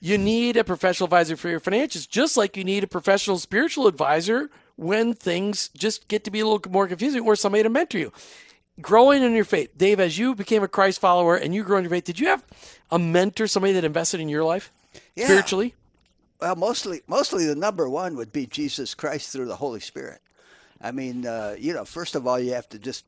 You 0.00 0.18
need 0.18 0.56
a 0.56 0.64
professional 0.64 1.06
advisor 1.06 1.36
for 1.36 1.48
your 1.48 1.60
finances, 1.60 2.06
just 2.06 2.36
like 2.36 2.56
you 2.56 2.64
need 2.64 2.84
a 2.84 2.88
professional 2.88 3.38
spiritual 3.38 3.86
advisor 3.86 4.50
when 4.76 5.14
things 5.14 5.70
just 5.76 6.08
get 6.08 6.24
to 6.24 6.30
be 6.30 6.40
a 6.40 6.46
little 6.46 6.60
more 6.70 6.88
confusing 6.88 7.24
or 7.24 7.36
somebody 7.36 7.62
to 7.62 7.70
mentor 7.70 7.98
you. 7.98 8.12
Growing 8.80 9.22
in 9.22 9.32
your 9.32 9.44
faith. 9.44 9.76
Dave, 9.76 10.00
as 10.00 10.18
you 10.18 10.34
became 10.34 10.62
a 10.62 10.68
Christ 10.68 11.00
follower 11.00 11.36
and 11.36 11.54
you 11.54 11.62
grew 11.62 11.76
in 11.76 11.84
your 11.84 11.90
faith, 11.90 12.04
did 12.04 12.18
you 12.18 12.28
have 12.28 12.44
a 12.90 12.98
mentor, 12.98 13.46
somebody 13.46 13.72
that 13.74 13.84
invested 13.84 14.20
in 14.20 14.28
your 14.28 14.44
life 14.44 14.72
yeah. 15.14 15.26
spiritually? 15.26 15.74
Well, 16.40 16.56
mostly, 16.56 17.02
mostly 17.06 17.46
the 17.46 17.54
number 17.54 17.88
one 17.88 18.16
would 18.16 18.32
be 18.32 18.46
Jesus 18.46 18.94
Christ 18.94 19.30
through 19.30 19.46
the 19.46 19.56
Holy 19.56 19.80
Spirit. 19.80 20.20
I 20.80 20.90
mean, 20.90 21.26
uh, 21.26 21.54
you 21.58 21.72
know, 21.72 21.84
first 21.84 22.14
of 22.14 22.26
all, 22.26 22.40
you 22.40 22.54
have 22.54 22.68
to 22.70 22.78
just 22.78 23.04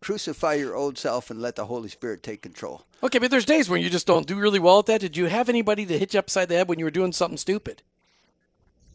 crucify 0.00 0.54
your 0.54 0.76
old 0.76 0.98
self 0.98 1.30
and 1.30 1.40
let 1.40 1.56
the 1.56 1.66
Holy 1.66 1.88
Spirit 1.88 2.22
take 2.22 2.42
control. 2.42 2.84
Okay, 3.02 3.18
but 3.18 3.30
there's 3.30 3.44
days 3.44 3.68
when 3.68 3.80
you 3.80 3.90
just 3.90 4.06
don't 4.06 4.26
do 4.26 4.36
really 4.36 4.60
well 4.60 4.78
at 4.78 4.86
that. 4.86 5.00
Did 5.00 5.16
you 5.16 5.26
have 5.26 5.48
anybody 5.48 5.86
to 5.86 5.98
hit 5.98 6.12
you 6.12 6.18
upside 6.18 6.48
the 6.48 6.56
head 6.56 6.68
when 6.68 6.78
you 6.78 6.84
were 6.84 6.90
doing 6.90 7.12
something 7.12 7.38
stupid? 7.38 7.82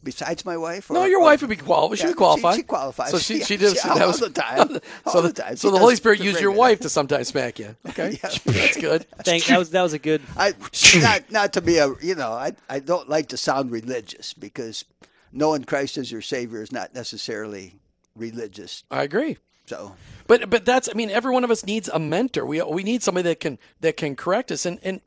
Besides 0.02 0.44
my 0.44 0.56
wife? 0.56 0.90
Or, 0.90 0.94
no, 0.94 1.04
your 1.04 1.20
or, 1.20 1.24
wife 1.24 1.40
would 1.40 1.50
be 1.50 1.56
qualified. 1.56 1.98
She 1.98 2.06
would 2.06 2.16
qualify. 2.16 2.52
She, 2.52 2.58
she 2.58 2.62
qualifies. 2.62 3.10
So 3.10 3.18
she, 3.18 3.38
yeah, 3.38 3.44
she 3.44 3.56
did. 3.56 3.76
She, 3.76 3.88
that 3.88 4.00
all, 4.00 4.12
the 4.12 4.30
time. 4.30 4.78
All 5.06 5.12
so 5.12 5.22
the 5.22 5.32
time. 5.32 5.56
So 5.56 5.70
the 5.70 5.78
Holy 5.78 5.96
Spirit 5.96 6.20
used 6.20 6.40
your 6.40 6.52
wife 6.52 6.80
to 6.80 6.88
sometimes 6.88 7.28
smack 7.28 7.58
you. 7.58 7.76
Okay, 7.88 8.18
Yeah. 8.22 8.30
that's 8.44 8.76
good. 8.76 9.06
Thank, 9.24 9.46
that 9.46 9.58
was 9.58 9.70
that 9.70 9.82
was 9.82 9.92
a 9.92 9.98
good. 9.98 10.22
I 10.36 10.54
not 11.00 11.30
not 11.32 11.52
to 11.54 11.60
be 11.60 11.78
a 11.78 11.88
you 12.00 12.14
know 12.14 12.30
I 12.32 12.52
I 12.68 12.78
don't 12.78 13.08
like 13.08 13.28
to 13.28 13.36
sound 13.36 13.70
religious 13.70 14.34
because 14.34 14.84
knowing 15.32 15.64
Christ 15.64 15.96
as 15.98 16.12
your 16.12 16.22
Savior 16.22 16.62
is 16.62 16.70
not 16.70 16.94
necessarily 16.94 17.74
religious. 18.14 18.84
I 18.90 19.02
agree. 19.02 19.38
So, 19.66 19.94
But 20.26 20.48
but 20.48 20.64
that's 20.64 20.88
I 20.88 20.94
mean 20.94 21.10
every 21.10 21.32
one 21.32 21.44
of 21.44 21.50
us 21.50 21.66
needs 21.66 21.88
a 21.88 21.98
mentor. 21.98 22.46
We 22.46 22.62
we 22.62 22.82
need 22.82 23.02
somebody 23.02 23.28
that 23.28 23.40
can 23.40 23.58
that 23.80 23.96
can 23.96 24.16
correct 24.16 24.50
us 24.52 24.64
and 24.64 24.78
and 24.82 25.00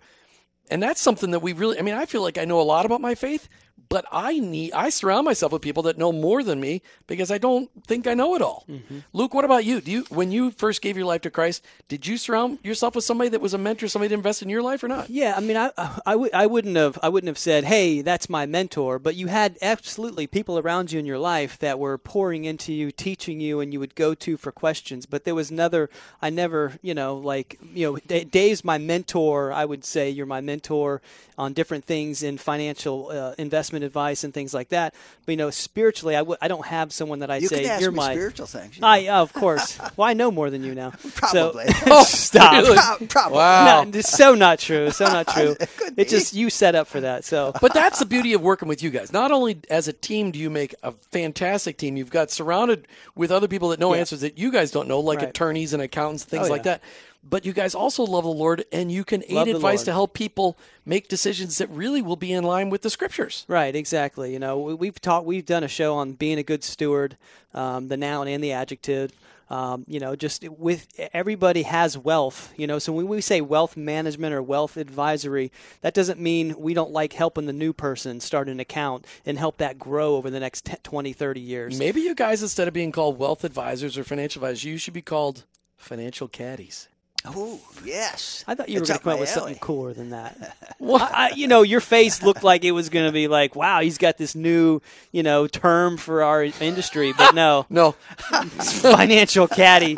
and 0.70 0.82
that's 0.84 1.02
something 1.02 1.32
that 1.32 1.40
we 1.40 1.54
really 1.54 1.80
I 1.80 1.82
mean 1.82 1.96
I 1.96 2.06
feel 2.06 2.22
like 2.22 2.38
I 2.38 2.46
know 2.46 2.60
a 2.60 2.64
lot 2.64 2.86
about 2.86 3.02
my 3.02 3.16
faith, 3.16 3.50
but 3.92 4.06
I 4.12 4.40
need 4.40 4.72
I 4.72 4.90
surround 4.90 5.26
myself 5.26 5.52
with 5.52 5.62
people 5.62 5.84
that 5.84 5.98
know 5.98 6.12
more 6.14 6.42
than 6.44 6.60
me 6.62 6.82
because 7.08 7.30
I 7.30 7.38
don't 7.38 7.70
think 7.86 8.08
I 8.08 8.14
know 8.16 8.36
it 8.36 8.42
all. 8.42 8.66
Luke, 9.12 9.34
what 9.34 9.44
about 9.46 9.66
you? 9.66 9.82
Do 9.82 9.92
you 9.92 10.06
when 10.10 10.32
you 10.32 10.50
first 10.52 10.82
gave 10.82 10.96
your 10.96 11.06
life 11.06 11.22
to 11.22 11.30
Christ, 11.30 11.64
did 11.90 12.08
you 12.08 12.18
surround 12.18 12.60
yourself 12.64 12.96
with 12.96 13.04
somebody 13.04 13.30
that 13.30 13.42
was 13.42 13.54
a 13.54 13.58
mentor, 13.58 13.88
somebody 13.90 14.08
that 14.08 14.16
invested 14.16 14.46
in 14.46 14.50
your 14.50 14.62
life 14.64 14.82
or 14.82 14.88
not? 14.88 15.10
Yeah, 15.10 15.34
I 15.36 15.42
mean, 15.42 15.58
I, 15.58 15.72
I, 16.06 16.14
w- 16.14 16.32
I 16.34 16.46
wouldn't 16.48 16.78
have 16.78 16.98
I 17.04 17.10
wouldn't 17.10 17.28
have 17.28 17.38
said, 17.38 17.66
"Hey, 17.66 18.02
that's 18.02 18.30
my 18.30 18.46
mentor," 18.46 18.98
but 18.98 19.16
you 19.16 19.28
had 19.28 19.58
absolutely 19.62 20.26
people 20.26 20.58
around 20.58 20.92
you 20.94 21.00
in 21.00 21.06
your 21.06 21.20
life 21.20 21.60
that 21.60 21.78
were 21.78 21.98
pouring 21.98 22.46
into 22.46 22.72
you, 22.72 22.92
teaching 22.92 23.42
you, 23.42 23.60
and 23.60 23.74
you 23.74 23.80
would 23.82 23.96
go 23.96 24.14
to 24.14 24.38
for 24.38 24.54
questions. 24.54 25.06
But 25.06 25.26
there 25.26 25.36
was 25.36 25.52
another. 25.52 25.90
I 26.22 26.30
never, 26.30 26.80
you 26.82 26.94
know, 26.94 27.18
like 27.18 27.60
you 27.74 27.86
know, 27.92 27.98
D- 28.08 28.24
Dave's 28.24 28.64
my 28.64 28.78
mentor. 28.78 29.52
I 29.52 29.66
would 29.66 29.84
say 29.84 30.10
you're 30.10 30.26
my 30.26 30.40
mentor 30.42 31.02
on 31.38 31.54
different 31.54 31.84
things 31.86 32.24
in 32.24 32.38
financial 32.38 33.10
uh, 33.10 33.34
investment 33.38 33.81
advice 33.84 34.24
and 34.24 34.34
things 34.34 34.54
like 34.54 34.70
that. 34.70 34.94
But 35.26 35.32
you 35.34 35.38
know, 35.38 35.50
spiritually, 35.50 36.16
I 36.16 36.20
w- 36.20 36.38
I 36.42 36.48
don't 36.48 36.66
have 36.66 36.92
someone 36.94 37.20
that 37.20 37.32
I 37.32 37.38
you 37.38 37.48
say 37.48 37.62
can 37.64 37.72
ask 37.72 37.82
you're 37.82 37.92
me 37.92 37.98
my. 37.98 38.14
spiritual 38.14 38.46
things. 38.48 38.76
you 38.76 38.82
know. 38.82 38.88
I 38.88 39.10
of 39.10 39.34
course. 39.34 39.78
well, 39.98 40.08
I 40.08 40.14
know 40.14 40.32
more 40.32 40.50
than 40.50 40.64
you 40.64 40.74
now. 40.76 40.92
Probably. 41.16 41.68
So, 41.68 42.02
stop. 42.04 42.54
Really? 42.54 42.78
Pro- 42.78 43.08
Probably. 43.08 43.38
Wow. 43.38 43.84
No, 43.84 44.00
it's 44.00 44.10
so 44.10 44.36
not 44.36 44.60
true. 44.60 44.92
So 44.92 45.06
not 45.06 45.28
true. 45.28 45.56
It 45.60 45.70
It's 45.98 46.12
just 46.12 46.34
you 46.34 46.50
set 46.50 46.76
up 46.76 46.88
for 46.88 47.02
that. 47.02 47.26
So 47.26 47.54
But 47.62 47.74
that's 47.74 48.00
the 48.00 48.06
beauty 48.06 48.34
of 48.34 48.42
working 48.42 48.68
with 48.68 48.82
you 48.84 48.90
guys. 48.90 49.12
Not 49.12 49.32
only 49.32 49.60
as 49.70 49.88
a 49.88 49.94
team 49.94 50.32
do 50.32 50.40
you 50.40 50.50
make 50.50 50.74
a 50.84 50.92
fantastic 51.12 51.78
team, 51.78 51.98
you've 51.98 52.10
got 52.12 52.32
surrounded 52.32 52.88
with 53.16 53.32
other 53.32 53.48
people 53.48 53.70
that 53.70 53.80
know 53.80 53.94
Yeah. 53.94 54.00
answers 54.02 54.22
that 54.22 54.38
you 54.38 54.52
guys 54.52 54.72
don't 54.72 54.88
know, 54.88 55.00
like 55.00 55.20
Right. 55.20 55.30
attorneys 55.30 55.74
and 55.74 55.82
accountants, 55.82 56.24
things 56.24 56.48
Oh, 56.48 56.52
like 56.52 56.66
yeah. 56.66 56.78
that. 56.78 56.82
But 57.24 57.46
you 57.46 57.54
guys 57.54 57.76
also 57.76 58.04
love 58.04 58.24
the 58.24 58.30
Lord, 58.32 58.66
and 58.72 58.92
you 58.92 59.04
can 59.04 59.24
aid 59.24 59.32
Love 59.32 59.46
the 59.46 59.52
advice 59.56 59.80
Lord. 59.80 59.86
to 59.86 59.92
help 59.92 60.14
people 60.14 60.58
make 60.86 61.08
decisions 61.08 61.60
that 61.60 61.70
really 61.70 62.02
will 62.02 62.16
be 62.16 62.32
in 62.34 62.44
line 62.44 62.70
with 62.72 62.82
the 62.82 62.90
scriptures. 62.90 63.46
right, 63.48 63.76
exactly. 63.76 64.34
You 64.34 64.40
know, 64.40 64.58
we- 64.58 64.74
we've 64.74 65.00
taught, 65.00 65.24
we've 65.26 65.46
done 65.46 65.64
a 65.64 65.68
show 65.68 65.96
on 65.96 66.14
being 66.14 66.40
a 66.40 66.44
good 66.44 66.64
steward, 66.64 67.18
um, 67.54 67.90
the 67.90 67.98
noun 67.98 68.28
and 68.28 68.44
the 68.44 68.52
adjective. 68.52 69.12
Um, 69.52 69.84
you 69.86 70.00
know, 70.00 70.16
just 70.16 70.48
with 70.48 70.88
everybody 71.14 71.64
has 71.64 71.98
wealth. 71.98 72.54
You 72.56 72.68
know, 72.68 72.80
so 72.80 72.94
when 72.94 73.10
we 73.10 73.20
say 73.20 73.42
wealth 73.42 73.76
management 73.76 74.34
or 74.34 74.42
wealth 74.42 74.78
advisory, 74.78 75.52
that 75.82 75.94
doesn't 75.94 76.22
mean 76.22 76.56
we 76.58 76.74
don't 76.74 76.92
like 76.92 77.12
helping 77.12 77.48
the 77.48 77.54
new 77.54 77.74
person 77.74 78.22
start 78.22 78.48
an 78.48 78.62
account 78.62 79.06
and 79.26 79.38
help 79.38 79.58
that 79.58 79.78
grow 79.78 80.16
over 80.16 80.30
the 80.30 80.40
next 80.40 80.64
10, 80.64 80.78
20, 80.84 81.12
30 81.12 81.42
years. 81.42 81.78
Maybe 81.78 82.00
you 82.00 82.16
guys, 82.16 82.42
instead 82.42 82.70
of 82.70 82.74
being 82.74 82.94
called 82.94 83.20
wealth 83.20 83.44
advisors 83.44 83.98
or 83.98 84.06
financial 84.06 84.42
advisors, 84.42 84.64
you 84.64 84.78
should 84.78 84.94
be 84.94 85.02
called 85.02 85.44
financial 85.76 86.30
caddies. 86.30 86.88
Oh, 87.24 87.60
yes. 87.86 88.44
I 88.48 88.56
thought 88.56 88.70
you 88.70 88.80
It's 88.80 88.90
were 88.90 88.94
going 88.94 88.98
to 89.00 89.04
come 89.04 89.14
up 89.14 89.18
my 89.18 89.22
with 89.22 89.30
something 89.30 89.56
cooler 89.60 89.94
than 89.94 90.10
that. 90.10 90.58
well, 90.80 90.98
I, 91.02 91.32
you 91.36 91.48
know, 91.48 91.62
your 91.62 91.80
face 91.82 92.24
looked 92.24 92.44
like 92.44 92.64
it 92.64 92.72
was 92.72 92.90
going 92.90 93.06
to 93.06 93.12
be 93.12 93.28
like, 93.28 93.56
wow, 93.56 93.82
he's 93.82 93.98
got 94.00 94.18
this 94.18 94.34
new, 94.34 94.82
you 95.12 95.22
know, 95.22 95.46
term 95.46 95.98
for 95.98 96.24
our 96.24 96.44
industry, 96.60 97.14
but 97.16 97.36
no, 97.36 97.66
No, 97.70 97.92
financial 98.32 99.48
caddy. 99.48 99.98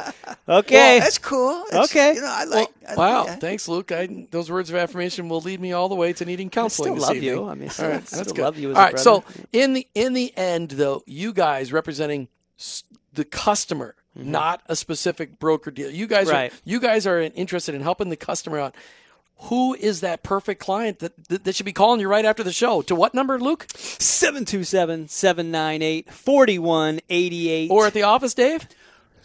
Okay. 0.49 0.97
Well, 0.97 0.99
that's 0.99 1.17
cool. 1.17 1.63
It's- 1.67 1.85
Okay. 1.89 2.15
You 2.15 2.21
know, 2.21 2.27
I 2.29 2.43
like. 2.45 2.67
I- 2.89 2.95
wow. 2.95 3.25
yeah. 3.25 3.35
Thanks, 3.35 3.67
Luke. 3.67 3.91
I, 3.91 4.27
those 4.31 4.51
words 4.51 4.69
of 4.69 4.75
affirmation 4.75 5.29
will 5.29 5.41
lead 5.41 5.59
me 5.61 5.71
all 5.73 5.89
the 5.89 5.95
way 5.95 6.13
to 6.13 6.25
needing 6.25 6.47
I 6.47 6.49
counseling. 6.49 6.87
still 6.87 6.95
this 6.95 7.03
love 7.03 7.15
evening. 7.15 7.29
you. 7.33 7.47
I 7.47 7.55
mean, 7.55 7.69
still, 7.69 7.85
All 7.85 7.91
right, 7.91 8.07
still 8.07 8.17
that's 8.19 8.31
good. 8.33 8.41
love 8.41 8.57
you 8.57 8.71
as 8.71 8.75
All 8.75 8.81
a 8.81 8.85
right, 8.85 8.91
brother. 8.95 9.03
so 9.03 9.43
in 9.53 9.73
the 9.73 9.87
in 9.95 10.13
the 10.13 10.33
end, 10.37 10.71
though, 10.71 11.03
you 11.05 11.31
guys 11.33 11.71
representing 11.71 12.27
the 13.13 13.23
customer, 13.25 13.95
not 14.15 14.61
a 14.67 14.75
specific 14.75 15.39
broker 15.39 15.71
deal. 15.71 15.89
You 15.89 16.07
guys 16.07 16.27
Mm-hmm. 16.27 16.35
Right. 16.35 16.53
are 16.53 16.57
you 16.65 16.79
guys 16.79 17.07
are 17.07 17.19
interested 17.21 17.75
in 17.75 17.81
helping 17.81 18.09
the 18.09 18.15
customer 18.17 18.59
out. 18.59 18.75
Who 19.49 19.73
is 19.73 19.99
that 20.01 20.23
perfect 20.23 20.61
client 20.61 20.99
that, 20.99 21.27
that 21.27 21.43
that 21.43 21.55
should 21.55 21.65
be 21.65 21.73
calling 21.73 21.99
you 21.99 22.07
right 22.07 22.23
after 22.23 22.43
the 22.43 22.53
show? 22.53 22.81
To 22.83 22.95
what 22.95 23.13
number, 23.13 23.39
Luke? 23.39 23.65
727 23.75 25.09
798 25.09 26.11
4188. 26.13 27.71
Or 27.71 27.87
at 27.87 27.93
the 27.93 28.03
office, 28.03 28.33
Dave? 28.33 28.67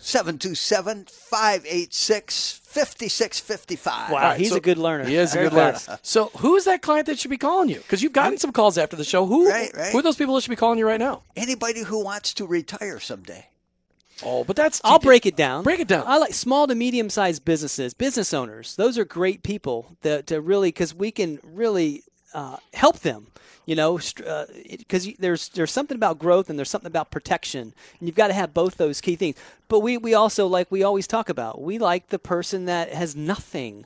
727 0.01 1.07
586 1.09 2.61
5655. 2.65 4.11
Wow, 4.11 4.17
All 4.17 4.23
right, 4.23 4.39
he's 4.39 4.51
so- 4.51 4.57
a 4.57 4.61
good 4.61 4.79
learner. 4.79 5.05
He 5.05 5.17
is 5.17 5.35
a 5.35 5.39
good 5.39 5.53
learner. 5.53 5.79
So 6.03 6.31
who's 6.39 6.65
that 6.65 6.83
client 6.83 7.07
that 7.07 7.19
should 7.19 7.31
be 7.31 7.37
calling 7.39 7.69
you? 7.69 7.79
Because 7.79 8.03
you've 8.03 8.13
gotten 8.13 8.39
some 8.39 8.53
calls 8.53 8.79
after 8.79 8.97
the 8.97 9.05
show. 9.05 9.27
Who 9.27 9.49
Right, 9.49 9.71
right. 9.77 9.93
who 9.93 9.99
are 9.99 10.03
those 10.03 10.17
people 10.17 10.35
that 10.35 10.43
should 10.43 10.51
be 10.51 10.57
calling 10.57 10.79
you 10.79 10.87
right 10.87 11.01
now? 11.01 11.23
Anybody 11.37 11.83
who 11.83 12.03
wants 12.03 12.33
to 12.35 12.47
retire 12.47 12.99
someday. 13.01 13.47
Oh, 14.25 14.45
but 14.45 14.57
that's 14.57 14.81
I'll 14.85 14.99
break 14.99 15.27
it 15.27 15.37
down. 15.37 15.65
Break 15.65 15.81
it 15.81 15.89
down. 15.89 16.05
I 16.07 16.19
like 16.19 16.35
small 16.35 16.67
to 16.67 16.75
medium 16.75 17.11
sized 17.11 17.45
businesses, 17.45 17.95
business 17.95 18.35
owners. 18.35 18.77
Those 18.77 18.99
are 18.99 19.05
great 19.05 19.43
people 19.43 19.97
that 20.03 20.27
to 20.29 20.41
really 20.41 20.69
because 20.69 20.95
we 20.95 21.11
can 21.11 21.39
really 21.45 22.03
uh, 22.35 22.57
help 22.75 23.01
them. 23.01 23.29
You 23.67 23.77
know, 23.77 23.99
because 23.99 25.09
there's 25.19 25.51
there's 25.51 25.71
something 25.71 25.95
about 25.95 26.19
growth 26.19 26.49
and 26.49 26.59
there's 26.59 26.71
something 26.71 26.87
about 26.87 27.11
protection, 27.11 27.75
and 27.99 28.09
you've 28.09 28.17
got 28.17 28.29
to 28.29 28.33
have 28.33 28.55
both 28.55 28.79
those 28.79 29.03
key 29.03 29.15
things. 29.15 29.37
But 29.69 29.81
we 29.81 29.99
we 29.99 30.15
also 30.15 30.47
like 30.47 30.71
we 30.71 30.83
always 30.83 31.07
talk 31.07 31.29
about 31.29 31.61
we 31.61 31.79
like 31.79 32.09
the 32.09 32.19
person 32.19 32.65
that 32.65 32.93
has 32.95 33.15
nothing 33.15 33.85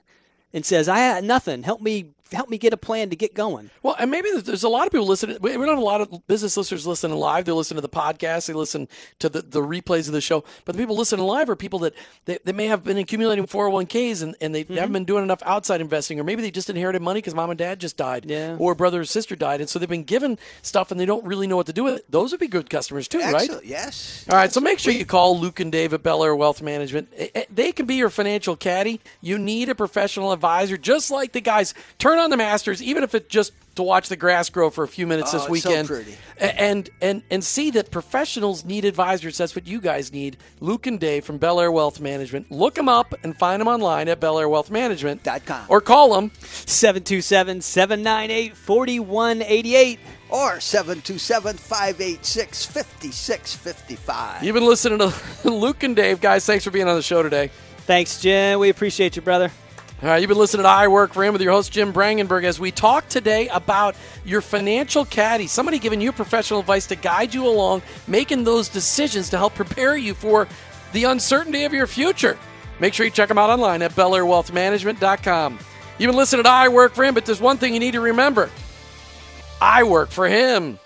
and 0.55 0.65
says 0.65 0.89
I 0.89 0.99
had 0.99 1.25
nothing. 1.25 1.65
Help 1.65 1.81
me 1.81 2.11
help 2.33 2.49
me 2.49 2.59
get 2.59 2.73
a 2.73 2.77
plan 2.77 3.11
to 3.11 3.17
get 3.17 3.35
going. 3.35 3.71
Well, 3.83 3.95
and 3.99 4.11
maybe 4.11 4.29
there's- 4.41 4.63
a 4.63 4.69
lot 4.69 4.87
of 4.87 4.93
people 4.93 5.07
listening. 5.07 5.39
We 5.41 5.53
don't 5.53 5.69
have 5.69 5.79
a 5.79 5.81
lot 5.81 6.01
of 6.01 6.27
business 6.27 6.57
listeners 6.57 6.87
listening 6.87 7.17
live. 7.19 7.45
They 7.45 7.53
listen 7.53 7.75
to 7.77 7.81
the 7.81 7.89
podcast. 7.89 8.47
They 8.47 8.53
listen 8.53 8.89
to 9.19 9.29
the, 9.29 9.43
the 9.43 9.61
replays 9.61 10.07
of 10.07 10.13
the 10.13 10.21
show. 10.21 10.45
But 10.65 10.75
the 10.77 10.83
people 10.83 10.97
listening 10.97 11.25
live 11.27 11.49
are 11.51 11.57
people 11.57 11.79
that 11.81 11.95
they, 12.25 12.39
they 12.45 12.53
may 12.53 12.67
have 12.67 12.85
been 12.85 12.97
accumulating 12.99 13.47
401ks 13.47 14.23
and, 14.23 14.35
and 14.41 14.55
they 14.55 14.63
Mm-hmm. 14.63 14.75
haven't 14.77 14.93
been 14.93 15.05
doing 15.05 15.25
enough 15.25 15.43
outside 15.45 15.81
investing, 15.81 16.19
or 16.21 16.25
maybe 16.25 16.41
they 16.41 16.51
just 16.51 16.71
inherited 16.71 17.03
money 17.03 17.19
because 17.19 17.35
mom 17.35 17.51
and 17.51 17.59
dad 17.59 17.81
just 17.81 17.97
died, 17.97 18.25
Yeah. 18.27 18.57
or 18.59 18.75
brother 18.77 19.01
or 19.01 19.05
sister 19.05 19.35
died, 19.37 19.61
and 19.61 19.69
so 19.69 19.79
they've 19.79 19.89
been 19.89 20.05
given 20.05 20.39
stuff 20.63 20.91
and 20.93 21.01
they 21.01 21.05
don't 21.05 21.25
really 21.25 21.47
know 21.49 21.57
what 21.57 21.67
to 21.67 21.73
do 21.73 21.83
with 21.85 21.97
it. 21.97 22.11
Those 22.11 22.31
would 22.31 22.39
be 22.41 22.47
good 22.49 22.71
customers 22.71 23.09
too, 23.09 23.19
right? 23.19 23.51
Yes. 23.65 24.25
All 24.31 24.37
right, 24.37 24.53
so 24.53 24.61
make 24.61 24.79
sure 24.79 24.93
you 24.93 25.05
call 25.05 25.39
Luke 25.39 25.59
and 25.61 25.73
Dave 25.73 25.93
at 25.93 26.03
Belleair 26.03 26.37
Wealth 26.39 26.63
Management. 26.63 27.09
Eh, 27.17 27.29
eh, 27.35 27.45
They 27.53 27.73
can 27.73 27.87
be 27.87 27.97
your 27.97 28.09
financial 28.09 28.55
caddy. 28.57 29.01
You 29.21 29.37
need 29.39 29.69
a 29.69 29.75
professional 29.75 30.31
advisor, 30.33 30.77
just 30.77 31.11
like 31.11 31.33
the 31.33 31.41
guys. 31.41 31.75
Turn 31.99 32.19
on 32.23 32.31
the 32.31 32.37
Masters, 32.37 32.83
even 32.83 33.03
if 33.03 33.15
it's 33.15 33.29
just 33.29 33.53
to 33.75 33.83
watch 33.83 34.09
the 34.09 34.17
grass 34.17 34.51
grow 34.51 34.69
for 34.71 34.85
a 34.85 34.89
few 34.89 35.07
minutes 35.07 35.31
Oh, 35.35 35.39
this 35.39 35.49
it's 35.49 35.63
so 35.63 35.69
weekend, 35.71 35.89
pretty. 35.89 36.17
And 36.39 36.89
and 37.01 37.23
and 37.31 37.43
see 37.45 37.71
that 37.73 37.91
professionals 37.91 38.65
need 38.65 38.85
advisors. 38.85 39.39
That's 39.39 39.55
what 39.55 39.67
you 39.67 39.81
guys 39.81 40.13
need. 40.13 40.37
Luke 40.61 40.87
and 40.87 40.99
Dave 41.01 41.25
from 41.25 41.39
Belleair 41.39 41.73
Wealth 41.73 42.01
Management. 42.01 42.51
Look 42.51 42.75
them 42.75 42.89
up 42.89 43.15
and 43.23 43.37
find 43.37 43.61
them 43.61 43.69
online 43.69 44.09
at 44.09 44.21
BelleairWealthManagement 44.21 45.23
Dot 45.23 45.45
com. 45.47 45.65
or 45.69 45.81
call 45.81 46.15
them. 46.15 46.31
727 46.41 47.61
798 47.61 48.57
4188. 48.57 49.99
Or 50.31 50.61
727 50.61 51.57
586 51.59 52.65
5655. 52.67 54.43
You've 54.45 54.55
been 54.55 54.65
listening 54.67 54.99
to 54.99 55.15
Luke 55.51 55.83
and 55.83 55.95
Dave, 55.97 56.21
guys. 56.21 56.47
Thanks 56.47 56.65
for 56.65 56.71
being 56.71 56.89
on 56.89 56.97
the 56.97 57.03
show 57.03 57.23
today. 57.23 57.51
Thanks, 57.87 58.21
Jen. 58.21 58.59
We 58.59 58.69
appreciate 58.71 59.17
you, 59.17 59.23
brother. 59.23 59.51
All 60.03 60.09
right, 60.09 60.21
you've 60.21 60.31
been 60.31 60.39
listening 60.39 60.65
to 60.65 60.69
I 60.69 60.89
Work 60.89 61.13
for 61.13 61.23
Him 61.23 61.33
with 61.33 61.43
your 61.43 61.53
host, 61.53 61.71
Jim 61.71 61.93
Brangenberg, 61.93 62.43
as 62.43 62.59
we 62.59 62.73
talk 62.73 63.09
today 63.09 63.47
about 63.47 63.95
your 64.25 64.41
financial 64.41 65.05
caddy, 65.05 65.47
somebody 65.47 65.79
giving 65.79 66.01
you 66.01 66.11
professional 66.11 66.59
advice 66.59 66.89
to 66.89 66.97
guide 66.97 67.33
you 67.33 67.47
along, 67.47 67.83
making 68.09 68.43
those 68.43 68.69
decisions 68.69 69.31
to 69.31 69.39
help 69.39 69.55
prepare 69.55 69.97
you 69.97 70.13
for 70.15 70.49
the 70.93 71.05
uncertainty 71.05 71.63
of 71.63 71.73
your 71.73 71.87
future. 71.87 72.37
Make 72.81 72.95
sure 72.95 73.07
you 73.07 73.13
check 73.13 73.29
them 73.29 73.39
out 73.39 73.49
online 73.49 73.81
at 73.81 73.93
belleairwealthmanagement.com. 73.93 75.59
You've 75.99 76.09
been 76.09 76.17
listening 76.17 76.43
to 76.43 76.51
I 76.51 76.67
Work 76.67 76.95
for 76.95 77.05
Him, 77.05 77.15
but 77.15 77.25
there's 77.25 77.41
one 77.41 77.59
thing 77.59 77.73
you 77.73 77.79
need 77.79 77.93
to 77.93 78.01
remember 78.01 78.51
I 79.61 79.85
work 79.85 80.11
for 80.11 80.27
Him. 80.27 80.81